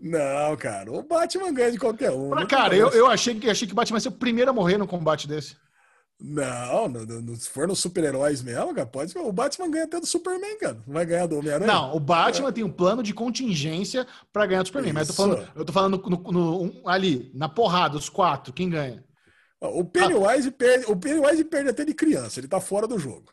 [0.00, 2.30] Não, cara, o Batman ganha de qualquer um.
[2.30, 4.54] Mas, cara, eu, eu achei, que, achei que o Batman ia ser o primeiro a
[4.54, 5.56] morrer num combate desse.
[6.22, 9.16] Não, no, no, se for nos super-heróis mesmo, cara, pode.
[9.16, 10.78] O Batman ganha até do Superman, cara.
[10.86, 11.72] Não vai ganhar do Homem-Aranha.
[11.72, 12.52] Não, o Batman é.
[12.52, 14.92] tem um plano de contingência para ganhar do Superman.
[14.92, 14.98] Isso.
[14.98, 18.52] Mas eu tô falando, eu tô falando no, no, um, ali, na porrada, os quatro,
[18.52, 19.02] quem ganha?
[19.60, 23.30] O Pennywise, perde, o Pennywise perde até de criança, ele tá fora do jogo.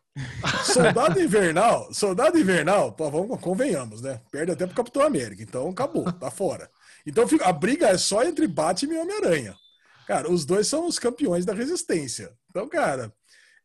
[0.66, 4.20] Soldado Invernal, Soldado Invernal, pô, vamos, convenhamos, né?
[4.30, 6.70] Perde até pro Capitão América, então acabou, tá fora.
[7.06, 9.56] Então a briga é só entre Batman e Homem-Aranha.
[10.06, 12.32] Cara, os dois são os campeões da resistência.
[12.50, 13.14] Então, cara,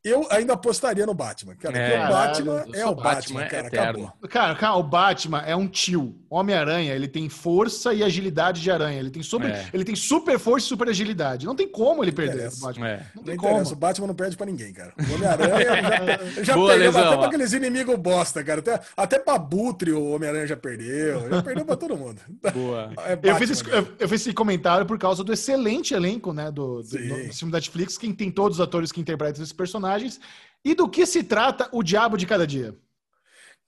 [0.04, 1.54] eu ainda apostaria no Batman.
[1.54, 3.66] Cara, é, o Batman é o Batman, Batman cara.
[3.68, 4.12] Acabou.
[4.28, 6.18] Cara, cara, o Batman é um tio.
[6.28, 8.98] Homem-Aranha, ele tem força e agilidade de aranha.
[8.98, 9.68] Ele tem, super, é.
[9.72, 11.46] ele tem super força e super agilidade.
[11.46, 12.48] Não tem como ele perder.
[12.48, 12.88] O Batman.
[12.88, 13.06] É.
[13.14, 13.62] Não tem não como.
[13.62, 14.92] O Batman não perde pra ninguém, cara.
[14.98, 18.58] O Homem-Aranha já, já Boa, perdeu até pra aqueles inimigos bosta, cara.
[18.58, 21.30] Até, até pra Butre o Homem-Aranha já perdeu.
[21.30, 22.20] Já perdeu pra todo mundo.
[22.52, 22.92] Boa.
[23.04, 26.32] É Batman, eu, fiz esse, eu, eu, fiz esse comentário por causa do excelente elenco,
[26.32, 26.50] né?
[26.50, 29.52] Do, do, do, do filme da Netflix, quem tem todos os atores que interpretam esses
[29.52, 30.20] personagens personagens.
[30.64, 32.76] E do que se trata o Diabo de Cada Dia?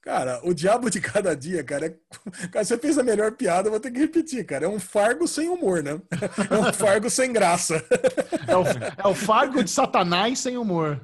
[0.01, 1.97] Cara, o Diabo de Cada Dia, cara, é...
[2.49, 4.67] cara, você fez a melhor piada, eu vou ter que repetir, cara.
[4.67, 6.01] É um fargo sem humor, né?
[6.51, 7.83] É um fargo sem graça.
[8.47, 8.63] É o,
[9.05, 11.01] é o fargo de Satanás sem humor.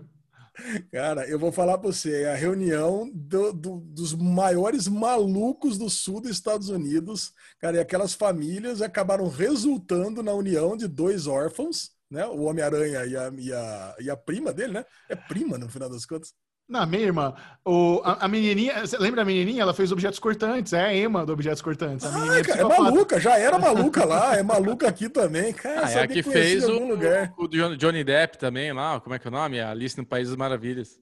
[0.92, 5.88] Cara, eu vou falar para você, é a reunião do, do, dos maiores malucos do
[5.88, 11.92] sul dos Estados Unidos, cara, e aquelas famílias acabaram resultando na união de dois órfãos,
[12.10, 12.26] né?
[12.26, 14.84] O Homem-Aranha e a, e, a, e a prima dele, né?
[15.08, 16.34] É prima, no final das contas.
[16.68, 17.34] Na minha irmã,
[17.64, 19.62] o, a, a, menininha, você lembra da menininha?
[19.62, 22.06] Ela fez objetos cortantes, é a Emma do Objetos Cortantes.
[22.06, 25.52] A ah, cara, é maluca, já era maluca lá, é maluca aqui também.
[25.52, 27.34] Cara, ah, é a que fez o, lugar.
[27.36, 29.58] o Johnny Depp também lá, como é que é o nome?
[29.58, 30.96] A Alice no País das Maravilhas.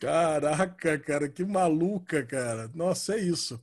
[0.00, 2.70] Caraca, cara, que maluca, cara.
[2.74, 3.62] Nossa, é isso.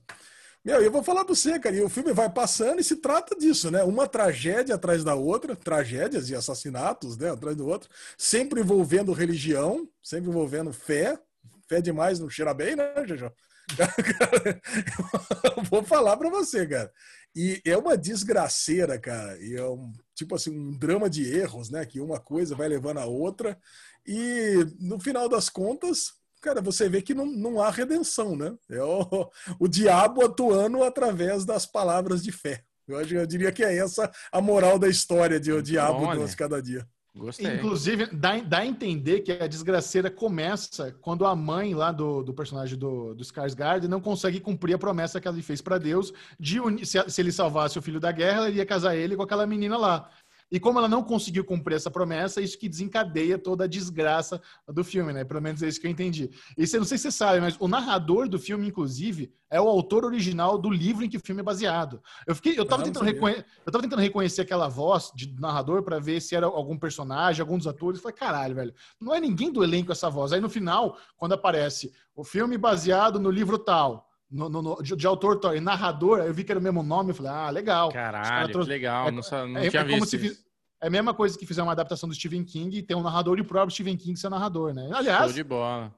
[0.62, 3.34] Meu, eu vou falar pra você, cara, e o filme vai passando e se trata
[3.34, 3.82] disso, né?
[3.82, 7.30] Uma tragédia atrás da outra, tragédias e assassinatos, né?
[7.30, 7.88] Atrás do outro,
[8.18, 11.18] sempre envolvendo religião, sempre envolvendo fé.
[11.66, 13.32] Fé demais não cheira bem, né, Jojo?
[15.70, 16.92] vou falar para você, cara.
[17.34, 19.38] E é uma desgraceira, cara.
[19.40, 21.86] E é um tipo assim, um drama de erros, né?
[21.86, 23.58] Que uma coisa vai levando a outra.
[24.06, 28.54] E no final das contas, cara, você vê que não, não há redenção, né?
[28.68, 32.64] É o, o diabo atuando através das palavras de fé.
[32.88, 36.26] Eu, eu diria que é essa a moral da história de o diabo Olha.
[36.26, 36.86] de cada dia.
[37.14, 37.56] Gostei.
[37.56, 42.32] Inclusive, dá, dá a entender que a desgraceira começa quando a mãe lá do, do
[42.32, 46.60] personagem do, do Skarsgård não consegue cumprir a promessa que ela fez para Deus de
[46.60, 49.44] unir, se, se, ele salvasse o filho da guerra, ela iria casar ele com aquela
[49.44, 50.08] menina lá.
[50.50, 54.82] E como ela não conseguiu cumprir essa promessa, isso que desencadeia toda a desgraça do
[54.82, 55.24] filme, né?
[55.24, 56.30] Pelo menos é isso que eu entendi.
[56.58, 59.68] E você não sei se você sabe, mas o narrador do filme, inclusive, é o
[59.68, 62.02] autor original do livro em que o filme é baseado.
[62.26, 63.44] Eu fiquei, eu tava, tentando, reconhe...
[63.64, 67.56] eu tava tentando reconhecer aquela voz de narrador para ver se era algum personagem, algum
[67.56, 67.98] dos atores.
[67.98, 70.32] Eu falei, caralho, velho, não é ninguém do elenco essa voz.
[70.32, 74.94] Aí no final, quando aparece o filme baseado no livro tal, no, no, no, de,
[74.94, 77.90] de, autor e narrador, eu vi que era o mesmo nome, eu falei, ah, legal.
[77.90, 78.68] Caralho, trouxe...
[78.68, 80.06] legal, é, não, não é, tinha é, visto.
[80.06, 80.38] Se,
[80.80, 83.38] É a mesma coisa que fizer uma adaptação do Stephen King e ter um narrador
[83.38, 84.88] e o próprio Stephen King ser narrador, né?
[84.92, 85.34] Aliás,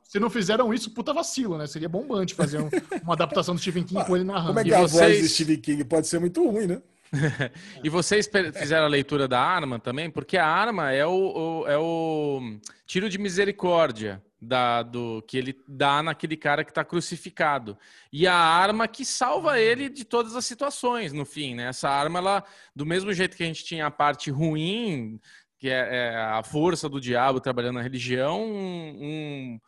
[0.03, 1.67] se não fizeram isso, puta vacilo, né?
[1.67, 2.71] Seria bombante fazer um,
[3.05, 4.49] uma adaptação do Stephen King ah, com ele narrando.
[4.49, 5.01] Como é que a vocês...
[5.01, 6.83] voz do Stephen King pode ser muito ruim, né?
[7.85, 10.11] e vocês fizeram a leitura da arma também?
[10.11, 11.11] Porque a arma é o,
[11.63, 16.85] o é o tiro de misericórdia da, do que ele dá naquele cara que está
[16.85, 17.79] crucificado.
[18.13, 21.69] E a arma que salva ele de todas as situações, no fim, né?
[21.69, 22.45] Essa arma, ela,
[22.75, 25.21] do mesmo jeito que a gente tinha a parte ruim,
[25.59, 29.61] que é, é a força do diabo trabalhando na religião, um, um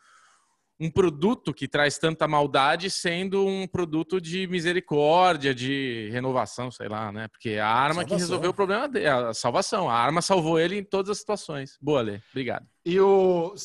[0.79, 7.11] um produto que traz tanta maldade sendo um produto de misericórdia, de renovação, sei lá,
[7.11, 7.27] né?
[7.29, 8.05] Porque a arma salvação.
[8.17, 9.89] que resolveu o problema dele, a salvação.
[9.89, 11.77] A arma salvou ele em todas as situações.
[11.81, 12.19] Boa, Lê.
[12.31, 12.65] Obrigado.
[12.85, 13.55] E o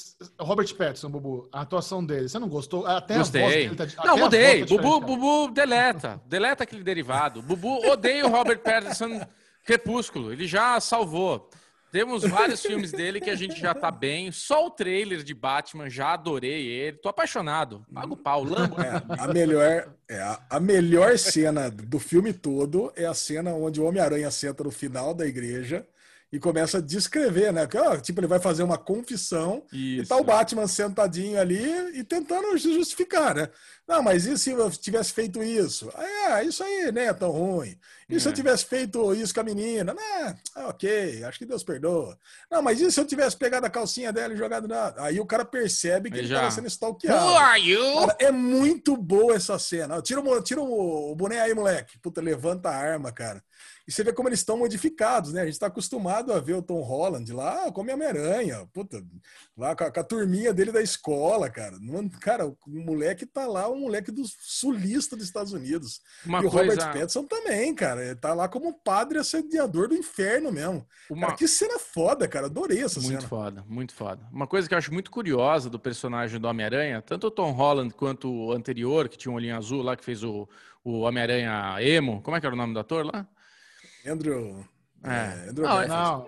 [0.40, 2.86] Robert Pattinson, Bubu, a atuação dele, você não gostou?
[2.86, 3.68] Até Gostei.
[3.74, 4.64] tá, Não, mudei.
[4.64, 6.22] Tá Bubu, Bubu, deleta.
[6.26, 7.42] Deleta aquele derivado.
[7.42, 9.20] Bubu odeia o Robert Pattinson
[9.66, 10.32] Crepúsculo.
[10.32, 11.50] Ele já salvou.
[11.90, 14.30] Temos vários filmes dele que a gente já tá bem.
[14.32, 16.98] Só o trailer de Batman, já adorei ele.
[16.98, 17.84] Tô apaixonado.
[17.92, 18.80] Paga o pau, lambo.
[18.80, 23.84] É, a, melhor, é, a melhor cena do filme todo é a cena onde o
[23.84, 25.86] Homem-Aranha senta no final da igreja
[26.32, 27.66] e começa a descrever, né?
[28.00, 30.02] Tipo, ele vai fazer uma confissão Isso.
[30.02, 33.48] e tá o Batman sentadinho ali e tentando justificar, né?
[33.86, 35.90] Não, mas e se eu tivesse feito isso?
[35.94, 37.76] Ah, é, isso aí nem é tão ruim.
[38.10, 38.18] E é.
[38.18, 38.34] se eu é.
[38.34, 39.94] tivesse feito isso com a menina?
[39.94, 42.18] Não, ah, ok, acho que Deus perdoa.
[42.50, 44.92] Não, mas e se eu tivesse pegado a calcinha dela e jogado na...
[44.98, 46.40] Aí o cara percebe que ele, ele já...
[46.40, 47.24] tava sendo stalkeado.
[47.24, 48.00] Who are you?
[48.00, 50.02] Cara, é muito boa essa cena.
[50.02, 51.98] Tira o, tira o boné aí, moleque.
[51.98, 53.42] Puta, levanta a arma, cara.
[53.90, 55.40] E você vê como eles estão modificados, né?
[55.40, 59.04] A gente está acostumado a ver o Tom Holland lá como Homem-Aranha, puta,
[59.56, 61.76] lá com a, com a, turminha dele da escola, cara.
[61.80, 66.00] Não, cara, o moleque tá lá, um moleque do sulista dos Estados Unidos.
[66.24, 66.70] Uma e o coisa...
[66.70, 67.99] Robert Pattinson também, cara.
[68.04, 70.86] Ele tá lá como padre assediador do inferno mesmo.
[71.08, 71.28] Uma...
[71.28, 72.46] Cara, que cena foda, cara.
[72.46, 73.20] Adorei essa muito cena.
[73.20, 74.28] Muito foda, muito foda.
[74.32, 77.94] Uma coisa que eu acho muito curiosa do personagem do Homem-Aranha, tanto o Tom Holland
[77.94, 80.48] quanto o anterior, que tinha um olhinho azul lá, que fez o,
[80.84, 82.22] o Homem-Aranha emo.
[82.22, 83.26] Como é que era o nome do ator lá?
[84.06, 84.64] Andrew.
[85.04, 85.10] É.
[85.10, 86.26] é Andrew não, não.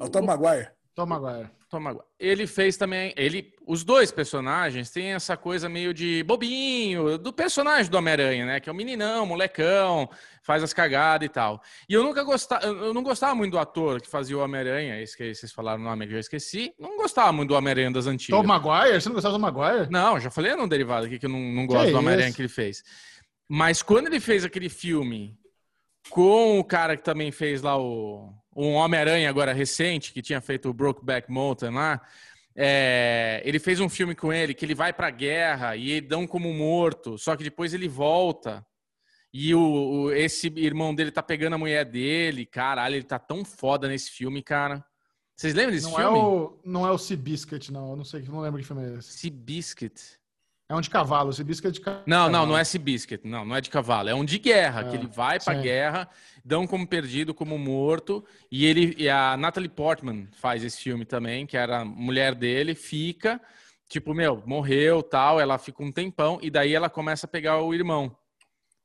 [0.00, 0.68] É o Tom Maguire.
[0.94, 1.50] Tom Maguire.
[1.68, 2.04] Tom Maguire.
[2.18, 3.12] Ele fez também.
[3.16, 8.60] Ele, os dois personagens têm essa coisa meio de bobinho do personagem do Homem-Aranha, né?
[8.60, 10.08] Que é o meninão, molecão,
[10.40, 11.60] faz as cagadas e tal.
[11.88, 15.16] E eu nunca gostava, eu não gostava muito do ator que fazia o Homem-Aranha, esse
[15.16, 16.72] que vocês falaram o nome que eu já esqueci.
[16.78, 18.40] Não gostava muito do Homem-Aranha das antigas.
[18.40, 19.00] Tom Maguire?
[19.00, 19.90] Você não gostava do Maguire?
[19.90, 22.40] Não, já falei num derivado aqui que eu não, não gosto que do Homem-Aranha que
[22.40, 22.84] ele fez.
[23.48, 25.36] Mas quando ele fez aquele filme
[26.08, 30.70] com o cara que também fez lá o um Homem-Aranha agora recente, que tinha feito
[30.70, 32.00] o Brokeback Mountain lá.
[32.58, 36.26] É, ele fez um filme com ele que ele vai pra guerra e ele dão
[36.26, 38.66] como morto, só que depois ele volta.
[39.32, 42.46] E o, o, esse irmão dele tá pegando a mulher dele.
[42.46, 44.82] Caralho, ele tá tão foda nesse filme, cara.
[45.36, 46.18] Vocês lembram desse não filme?
[46.18, 47.90] É o, não é o Seabiscuit, não.
[47.90, 49.18] Eu não sei, não lembro que filme é esse.
[49.18, 50.18] Seabiscuit.
[50.68, 52.02] É um de cavalo, esse biscuit é de cavalo.
[52.06, 54.80] Não, não, não é esse biscuit, não, não é de cavalo, é um de guerra,
[54.80, 55.62] é, que ele vai pra sim.
[55.62, 56.08] guerra,
[56.44, 61.46] dão como perdido, como morto, e ele e a Natalie Portman faz esse filme também,
[61.46, 63.40] que era a mulher dele, fica,
[63.88, 67.72] tipo, meu, morreu, tal, ela fica um tempão e daí ela começa a pegar o
[67.72, 68.16] irmão.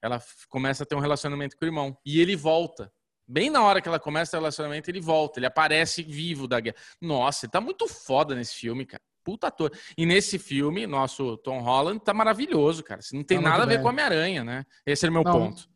[0.04, 2.92] Ela começa a ter um relacionamento com o irmão e ele volta.
[3.28, 6.76] Bem na hora que ela começa o relacionamento, ele volta, ele aparece vivo da guerra.
[7.00, 9.72] Nossa, ele tá muito foda nesse filme, cara puta ator.
[9.98, 13.02] E nesse filme, nosso Tom Holland tá maravilhoso, cara.
[13.14, 13.84] Não tem tá nada a ver bem.
[13.84, 14.66] com Homem-Aranha, né?
[14.86, 15.72] Esse é o meu não, ponto.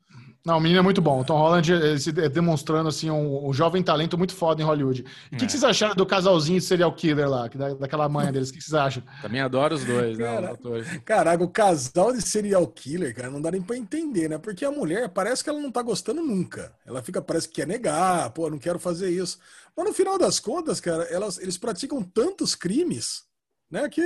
[0.46, 1.22] Não, o menino é muito bom.
[1.22, 5.02] O Tom Holland é, demonstrando assim um, um, jovem talento muito foda em Hollywood.
[5.02, 5.40] E o é.
[5.40, 8.50] que, que, vocês acharam do casalzinho de serial killer lá, da, daquela mãe deles?
[8.50, 9.02] O que, que, vocês acham?
[9.24, 10.56] Também adoro os dois, né?
[11.04, 14.38] Caraca, o casal de serial killer, cara, não dá nem pra entender, né?
[14.38, 16.72] Porque a mulher parece que ela não tá gostando nunca.
[16.86, 19.40] Ela fica, parece que quer negar, pô, não quero fazer isso.
[19.76, 23.24] Mas no final das contas, cara, elas, eles praticam tantos crimes
[23.70, 23.90] né?
[23.90, 24.02] Que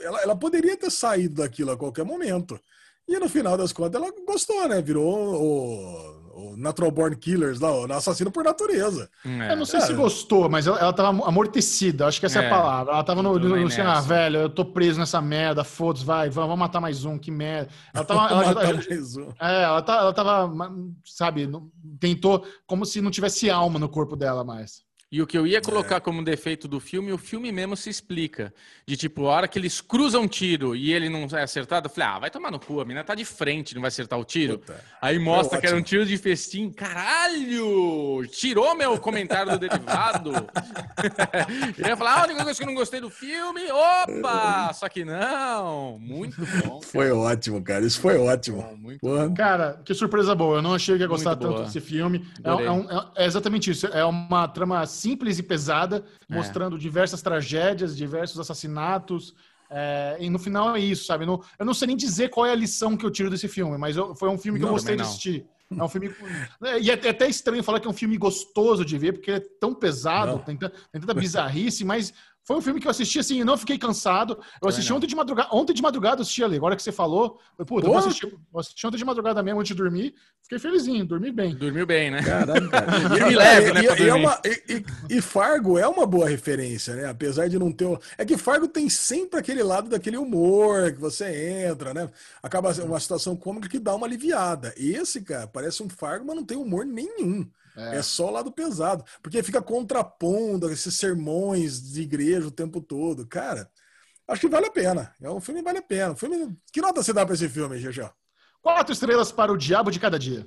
[0.00, 2.58] ela, ela poderia ter saído daquilo a qualquer momento.
[3.06, 4.80] E no final das contas ela gostou, né?
[4.80, 9.10] Virou o, o Natural Born Killers lá, o assassino por natureza.
[9.24, 9.52] É.
[9.52, 9.82] Eu não sei é.
[9.82, 12.92] se gostou, mas ela, ela tava amortecida, acho que essa é, é a palavra.
[12.94, 16.30] Ela tava no, no, no assim, ah, velho, eu tô preso nessa merda, foda-se, vai,
[16.30, 17.68] vamos matar mais um, que merda.
[17.92, 18.28] Ela tava.
[18.32, 19.28] ela, ela, mais um.
[19.40, 20.52] É, ela, tá, ela tava,
[21.04, 21.48] sabe,
[22.00, 24.82] tentou como se não tivesse alma no corpo dela mais.
[25.14, 26.00] E o que eu ia colocar é.
[26.00, 28.52] como defeito do filme, o filme mesmo se explica.
[28.84, 31.90] De tipo, a hora que eles cruzam um tiro e ele não é acertado, eu
[31.92, 34.24] falei, ah, vai tomar no cu, a menina tá de frente, não vai acertar o
[34.24, 34.58] tiro.
[34.58, 34.74] Puta.
[35.00, 36.68] Aí mostra que era um tiro de festim.
[36.72, 38.26] Caralho!
[38.32, 40.32] Tirou meu comentário do derivado.
[41.78, 44.72] eu ia falar, ah, a única coisa que eu não gostei do filme, opa!
[44.72, 45.96] Só que não.
[46.00, 46.80] Muito bom.
[46.80, 46.90] Cara.
[46.90, 47.86] Foi ótimo, cara.
[47.86, 48.76] Isso foi ótimo.
[48.76, 49.32] Muito bom.
[49.32, 50.56] Cara, que surpresa boa.
[50.56, 52.26] Eu não achei que ia gostar tanto desse filme.
[52.42, 53.86] É, é, um, é, exatamente isso.
[53.86, 56.34] É uma trama simples e pesada, é.
[56.34, 59.34] mostrando diversas tragédias, diversos assassinatos.
[59.70, 61.26] É, e no final é isso, sabe?
[61.26, 63.76] No, eu não sei nem dizer qual é a lição que eu tiro desse filme,
[63.76, 65.46] mas eu, foi um filme que não, eu gostei de assistir.
[65.70, 66.14] É um filme.
[66.62, 69.38] É, e é até estranho falar que é um filme gostoso de ver, porque ele
[69.38, 72.12] é tão pesado, tem, tem tanta bizarrice, mas
[72.44, 74.38] foi um filme que eu assisti assim e não fiquei cansado.
[74.60, 75.48] Eu assisti ontem de madrugada.
[75.50, 76.56] Ontem de madrugada eu assisti ali.
[76.56, 79.74] Agora que você falou, eu, puta, eu assisti, eu assisti ontem de madrugada mesmo antes
[79.74, 80.14] de dormir.
[80.42, 81.54] Fiquei felizinho, dormi bem.
[81.54, 82.22] Dormiu bem, né?
[82.22, 82.86] Caramba, cara.
[83.32, 83.80] e, leve, né?
[83.82, 84.84] E, e, é uma, e,
[85.16, 87.06] e, Fargo é uma boa referência, né?
[87.06, 87.98] Apesar de não ter.
[88.18, 92.10] É que Fargo tem sempre aquele lado daquele humor que você entra, né?
[92.42, 94.74] Acaba uma situação cômica que dá uma aliviada.
[94.76, 97.48] Esse, cara, parece um Fargo, mas não tem humor nenhum.
[97.76, 97.96] É.
[97.96, 98.02] é.
[98.02, 99.04] só o lado pesado.
[99.22, 103.26] Porque fica contrapondo esses sermões de igreja o tempo todo.
[103.26, 103.70] Cara,
[104.28, 105.14] acho que vale a pena.
[105.20, 106.12] É um filme que vale a pena.
[106.12, 106.56] Um filme...
[106.72, 108.10] Que nota você dá para esse filme, GG?
[108.62, 110.46] Quatro estrelas para o Diabo de Cada Dia.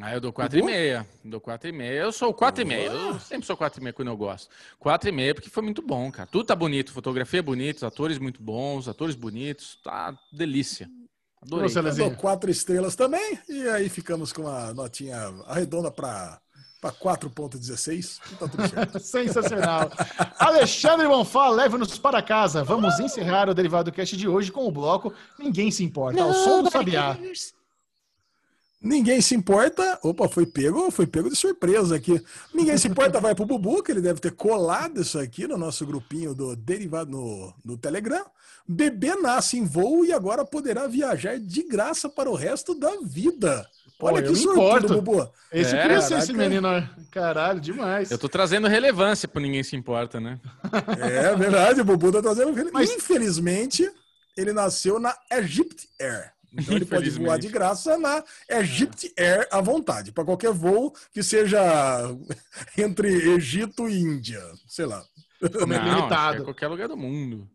[0.00, 1.06] Ah, eu dou 4,5.
[1.24, 1.82] Dou 4,5.
[1.84, 2.72] Eu sou 4,5.
[2.72, 4.50] Eu sempre sou 4,5 quando eu gosto.
[4.82, 6.28] 4,5 porque foi muito bom, cara.
[6.28, 9.78] Tudo tá bonito, fotografia é bonita, atores muito bons, atores bonitos.
[9.84, 10.90] Tá delícia.
[11.44, 11.68] Adorei.
[11.68, 13.38] Você, eu dou quatro estrelas também.
[13.48, 16.40] E aí ficamos com a notinha arredonda para
[16.84, 18.18] para 4.16.
[18.38, 19.00] Tá tudo certo.
[19.00, 19.90] Sensacional.
[20.38, 22.62] Alexandre Bonfá, leve-nos para casa.
[22.62, 26.22] Vamos encerrar o Derivado Cast de hoje com o bloco Ninguém Se Importa.
[26.22, 27.16] o som do Sabiá.
[28.82, 29.98] Ninguém se importa.
[30.02, 32.22] Opa, foi pego, foi pego de surpresa aqui.
[32.52, 35.86] Ninguém se importa, vai pro Bubu, que ele deve ter colado isso aqui no nosso
[35.86, 38.26] grupinho do Derivado no, no Telegram.
[38.66, 43.68] Bebê nasce em voo e agora poderá viajar de graça para o resto da vida.
[44.00, 45.30] Olha Pô, que sortudo, Bubu.
[45.52, 46.68] Esse é, queria ser esse menino.
[47.10, 48.10] Caralho, demais.
[48.10, 50.40] Eu tô trazendo relevância pro Ninguém Se Importa, né?
[51.00, 52.52] É verdade, o Bubu tá trazendo.
[52.72, 52.90] Mas...
[52.90, 53.88] Infelizmente,
[54.36, 56.32] ele nasceu na Egypt Air.
[56.56, 61.22] Então ele pode voar de graça na Egypt Air à vontade, para qualquer voo que
[61.22, 61.60] seja
[62.78, 65.02] entre Egito e Índia, sei lá.
[65.40, 66.42] Não, é limitado.
[66.42, 67.48] É qualquer lugar do mundo.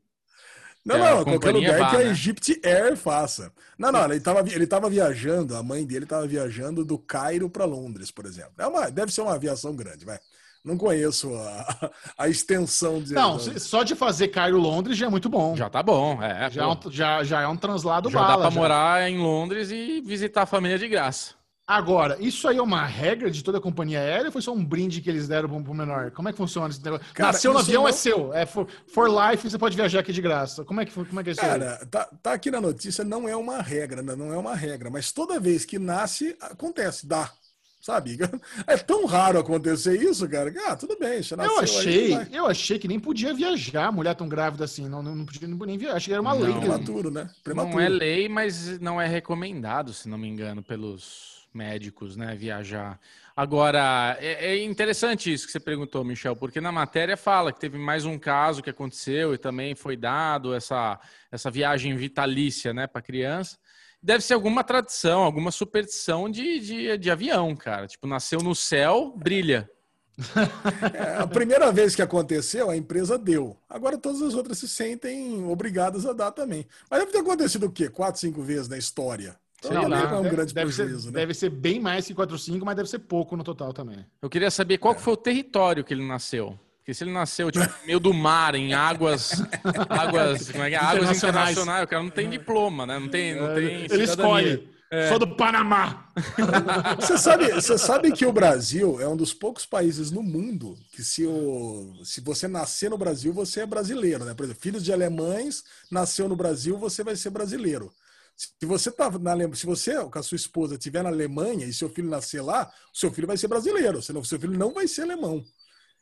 [0.85, 2.09] Não, é, não, qualquer lugar vá, que a né?
[2.09, 3.51] Egypt Air faça.
[3.77, 7.65] Não, não, ele estava ele tava viajando, a mãe dele estava viajando do Cairo para
[7.65, 8.53] Londres, por exemplo.
[8.57, 10.19] É uma, deve ser uma aviação grande, vai.
[10.63, 13.13] Não conheço a, a extensão de.
[13.13, 15.55] Não, só de fazer Cairo-Londres já é muito bom.
[15.55, 16.49] Já tá bom, é.
[16.51, 18.31] Já, é um, já, já é um translado já bala.
[18.31, 18.59] Dá pra já.
[18.59, 21.38] morar em Londres e visitar a família de graça.
[21.69, 24.65] Agora, isso aí é uma regra de toda a companhia aérea ou foi só um
[24.65, 26.09] brinde que eles deram pro menor?
[26.09, 27.05] Como é que funciona esse negócio?
[27.13, 27.89] Cara, Nasceu no avião não...
[27.89, 28.33] é seu.
[28.33, 30.65] É for, for life, você pode viajar aqui de graça.
[30.65, 33.29] Como é que, como é, que é isso Cara, tá, tá aqui na notícia, não
[33.29, 34.89] é uma regra, não é uma regra.
[34.89, 37.31] Mas toda vez que nasce, acontece, dá
[37.79, 38.17] sabe?
[38.65, 40.51] É tão raro acontecer isso, cara.
[40.65, 44.27] Ah, tudo bem, você Eu achei, aí, eu achei que nem podia viajar mulher tão
[44.27, 45.97] grávida assim, não, não podia nem viajar.
[45.97, 46.53] Achei que era uma não, lei.
[46.55, 47.29] Prematuro, né?
[47.43, 47.75] Prematuro.
[47.75, 52.99] Não é lei, mas não é recomendado, se não me engano, pelos médicos, né, viajar.
[53.35, 57.77] Agora, é, é interessante isso que você perguntou, Michel, porque na matéria fala que teve
[57.77, 60.99] mais um caso que aconteceu e também foi dado essa,
[61.31, 63.57] essa viagem vitalícia, né, para criança
[64.01, 67.87] deve ser alguma tradição, alguma superstição de, de, de avião, cara.
[67.87, 69.69] Tipo, nasceu no céu, brilha.
[70.93, 73.57] É, a primeira vez que aconteceu, a empresa deu.
[73.69, 76.67] Agora todas as outras se sentem obrigadas a dar também.
[76.89, 77.89] Mas deve ter acontecido o quê?
[77.89, 79.39] Quatro, cinco vezes na história.
[79.59, 81.19] Então, não, não, é um grande deve prejuízo, ser, né?
[81.19, 84.05] Deve ser bem mais que 4, 5, mas deve ser pouco no total também.
[84.21, 84.97] Eu queria saber qual é.
[84.97, 86.57] foi o território que ele nasceu.
[86.77, 89.43] Porque se ele nasceu tipo, no meio do mar, em águas,
[89.89, 90.79] águas, como é que é?
[90.79, 92.97] águas internacionais, o cara não tem diploma, né?
[92.97, 94.67] Não tem, não tem Ele escolhe.
[94.91, 95.07] É.
[95.07, 96.11] Sou do Panamá.
[96.99, 101.03] Você sabe, você sabe que o Brasil é um dos poucos países no mundo que
[101.03, 104.33] se, o, se você nascer no Brasil, você é brasileiro, né?
[104.33, 107.91] Por exemplo, filhos de alemães, nasceu no Brasil, você vai ser brasileiro.
[108.39, 111.89] Se você tá na se você com a sua esposa estiver na Alemanha e seu
[111.89, 115.43] filho nascer lá, seu filho vai ser brasileiro, senão seu filho não vai ser alemão.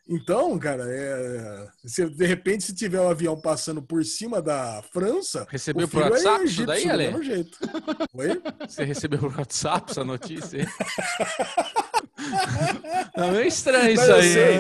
[0.08, 1.68] Então, cara, é...
[1.86, 5.48] se, de repente, se tiver um avião passando por cima da França.
[5.50, 7.24] Recebeu por WhatsApp é isso daí, Ale?
[7.24, 7.58] Jeito.
[8.14, 8.42] Oi?
[8.68, 10.66] Você recebeu por WhatsApp essa notícia?
[13.16, 14.60] É estranho isso aí.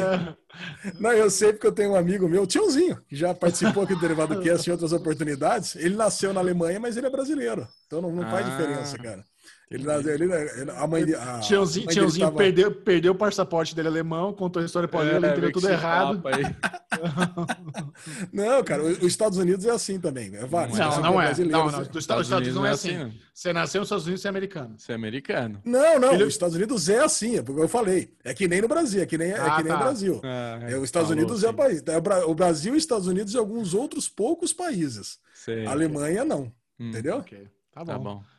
[0.99, 4.01] Não, eu sei porque eu tenho um amigo meu, Tiozinho, que já participou aqui do
[4.01, 5.75] Derivado Cast em outras oportunidades.
[5.75, 7.67] Ele nasceu na Alemanha, mas ele é brasileiro.
[7.85, 8.32] Então não, não ah.
[8.32, 9.23] faz diferença, cara.
[9.69, 12.37] Ele, ele, ele, a mãe, a, Tiãozinho, mãe Tiãozinho tava...
[12.37, 16.23] perdeu, perdeu o passaporte dele alemão, contou a história para ele, é, entendeu tudo errado.
[18.31, 20.33] não, cara, os Estados Unidos é assim também.
[20.37, 21.35] É vários, não, não é.
[21.35, 21.81] Não, não.
[21.81, 22.95] Os Estados, Unidos não é assim.
[22.95, 23.13] assim.
[23.33, 24.75] Você nasceu nos Estados Unidos, você é americano.
[24.77, 25.61] Você é americano.
[25.65, 26.13] Não, não.
[26.13, 26.23] Ele...
[26.23, 28.15] Os Estados Unidos é assim, é porque eu falei.
[28.23, 29.73] É que nem no Brasil, é que nem, ah, é que nem tá.
[29.73, 30.21] no Brasil.
[30.23, 31.83] Ah, é, os Estados Unidos é o país.
[31.85, 35.19] É o Brasil, Estados Unidos e alguns outros poucos países.
[35.33, 36.53] Sei, a Alemanha não.
[36.79, 37.17] Hum, entendeu?
[37.17, 37.49] Okay.
[37.73, 37.91] Tá bom.
[37.91, 38.36] Tá bom.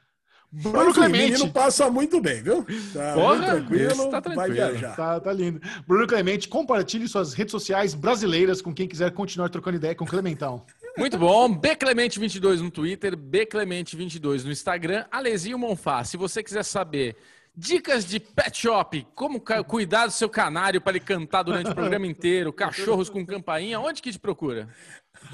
[0.50, 1.24] Bruno Clemente.
[1.24, 2.64] O menino passa muito bem, viu?
[2.92, 4.96] Tá Porra, tranquilo, tá tranquilo, vai viajar.
[4.96, 5.60] Tá, tá lindo.
[5.86, 10.08] Bruno Clemente, compartilhe suas redes sociais brasileiras com quem quiser continuar trocando ideia com o
[10.08, 10.64] Clementão.
[10.96, 11.54] Muito bom.
[11.54, 16.02] Bclemente22 no Twitter, Bclemente22 no Instagram, Alezinho Monfá.
[16.02, 17.14] Se você quiser saber
[17.58, 22.06] dicas de pet shop, como cuidar do seu canário para ele cantar durante o programa
[22.06, 24.68] inteiro, cachorros com campainha, onde que te procura?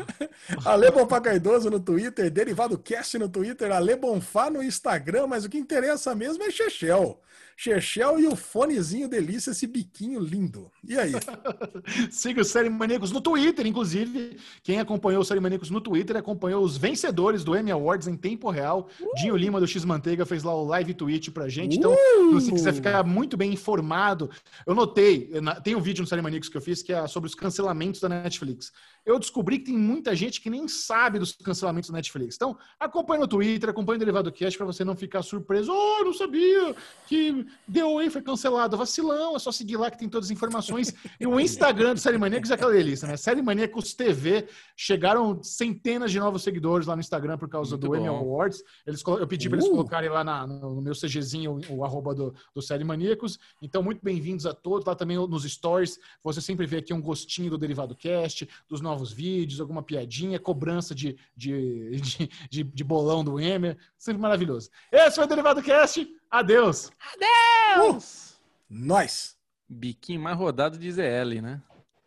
[0.65, 5.51] Ale Bonfá Cardoso no Twitter, Derivado Cast no Twitter, Ale Bonfá no Instagram, mas o
[5.51, 7.21] que interessa mesmo é Chechel.
[7.57, 10.71] Chechel e o fonezinho delícia, esse biquinho lindo.
[10.87, 11.13] E aí?
[12.11, 14.37] Siga o Série Maníacos no Twitter, inclusive.
[14.63, 18.51] Quem acompanhou o Série Maníacos no Twitter acompanhou os vencedores do Emmy Awards em tempo
[18.51, 18.89] real.
[19.01, 19.15] Uh!
[19.17, 21.77] Dinho Lima do X Manteiga fez lá o live tweet pra gente.
[21.77, 22.41] Então, uh!
[22.41, 24.31] se quiser ficar muito bem informado,
[24.67, 25.31] eu notei,
[25.63, 28.09] tem um vídeo no Série Maníacos que eu fiz que é sobre os cancelamentos da
[28.09, 28.73] Netflix
[29.05, 32.37] eu descobri que tem muita gente que nem sabe dos cancelamentos da Netflix.
[32.37, 35.71] Então, acompanhe no Twitter, acompanhe o Derivado Cast para você não ficar surpreso.
[35.71, 36.75] Oh, não sabia
[37.07, 38.79] que The Way foi cancelado.
[38.79, 40.95] Vacilão, é só seguir lá que tem todas as informações.
[41.21, 43.17] e o Instagram do Série Maníacos é aquela delícia, né?
[43.19, 44.49] Série Maníacos TV.
[44.75, 48.63] Chegaram centenas de novos seguidores lá no Instagram por causa Muito do Emmy Awards.
[48.87, 49.73] Eles, eu pedi para eles uh!
[49.73, 53.39] colocarem lá na, no meu CGzinho o, o arroba do, do Série Maníacos.
[53.61, 54.87] Então, muito bem-vindos a todos.
[54.87, 58.94] Lá também nos stories, você sempre vê aqui um gostinho do Derivado Cast, dos novos
[58.95, 63.77] novos vídeos, alguma piadinha, cobrança de, de, de, de, de bolão do Emer.
[63.99, 64.71] Sempre maravilhoso.
[64.91, 66.07] Esse foi o Derivado Cast.
[66.31, 66.91] Adeus.
[67.13, 68.31] Adeus.
[68.31, 68.35] Uh,
[68.71, 69.37] nós.
[69.69, 71.61] Biquinho mais rodado de ZL, né?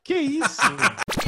[0.03, 0.61] Que isso?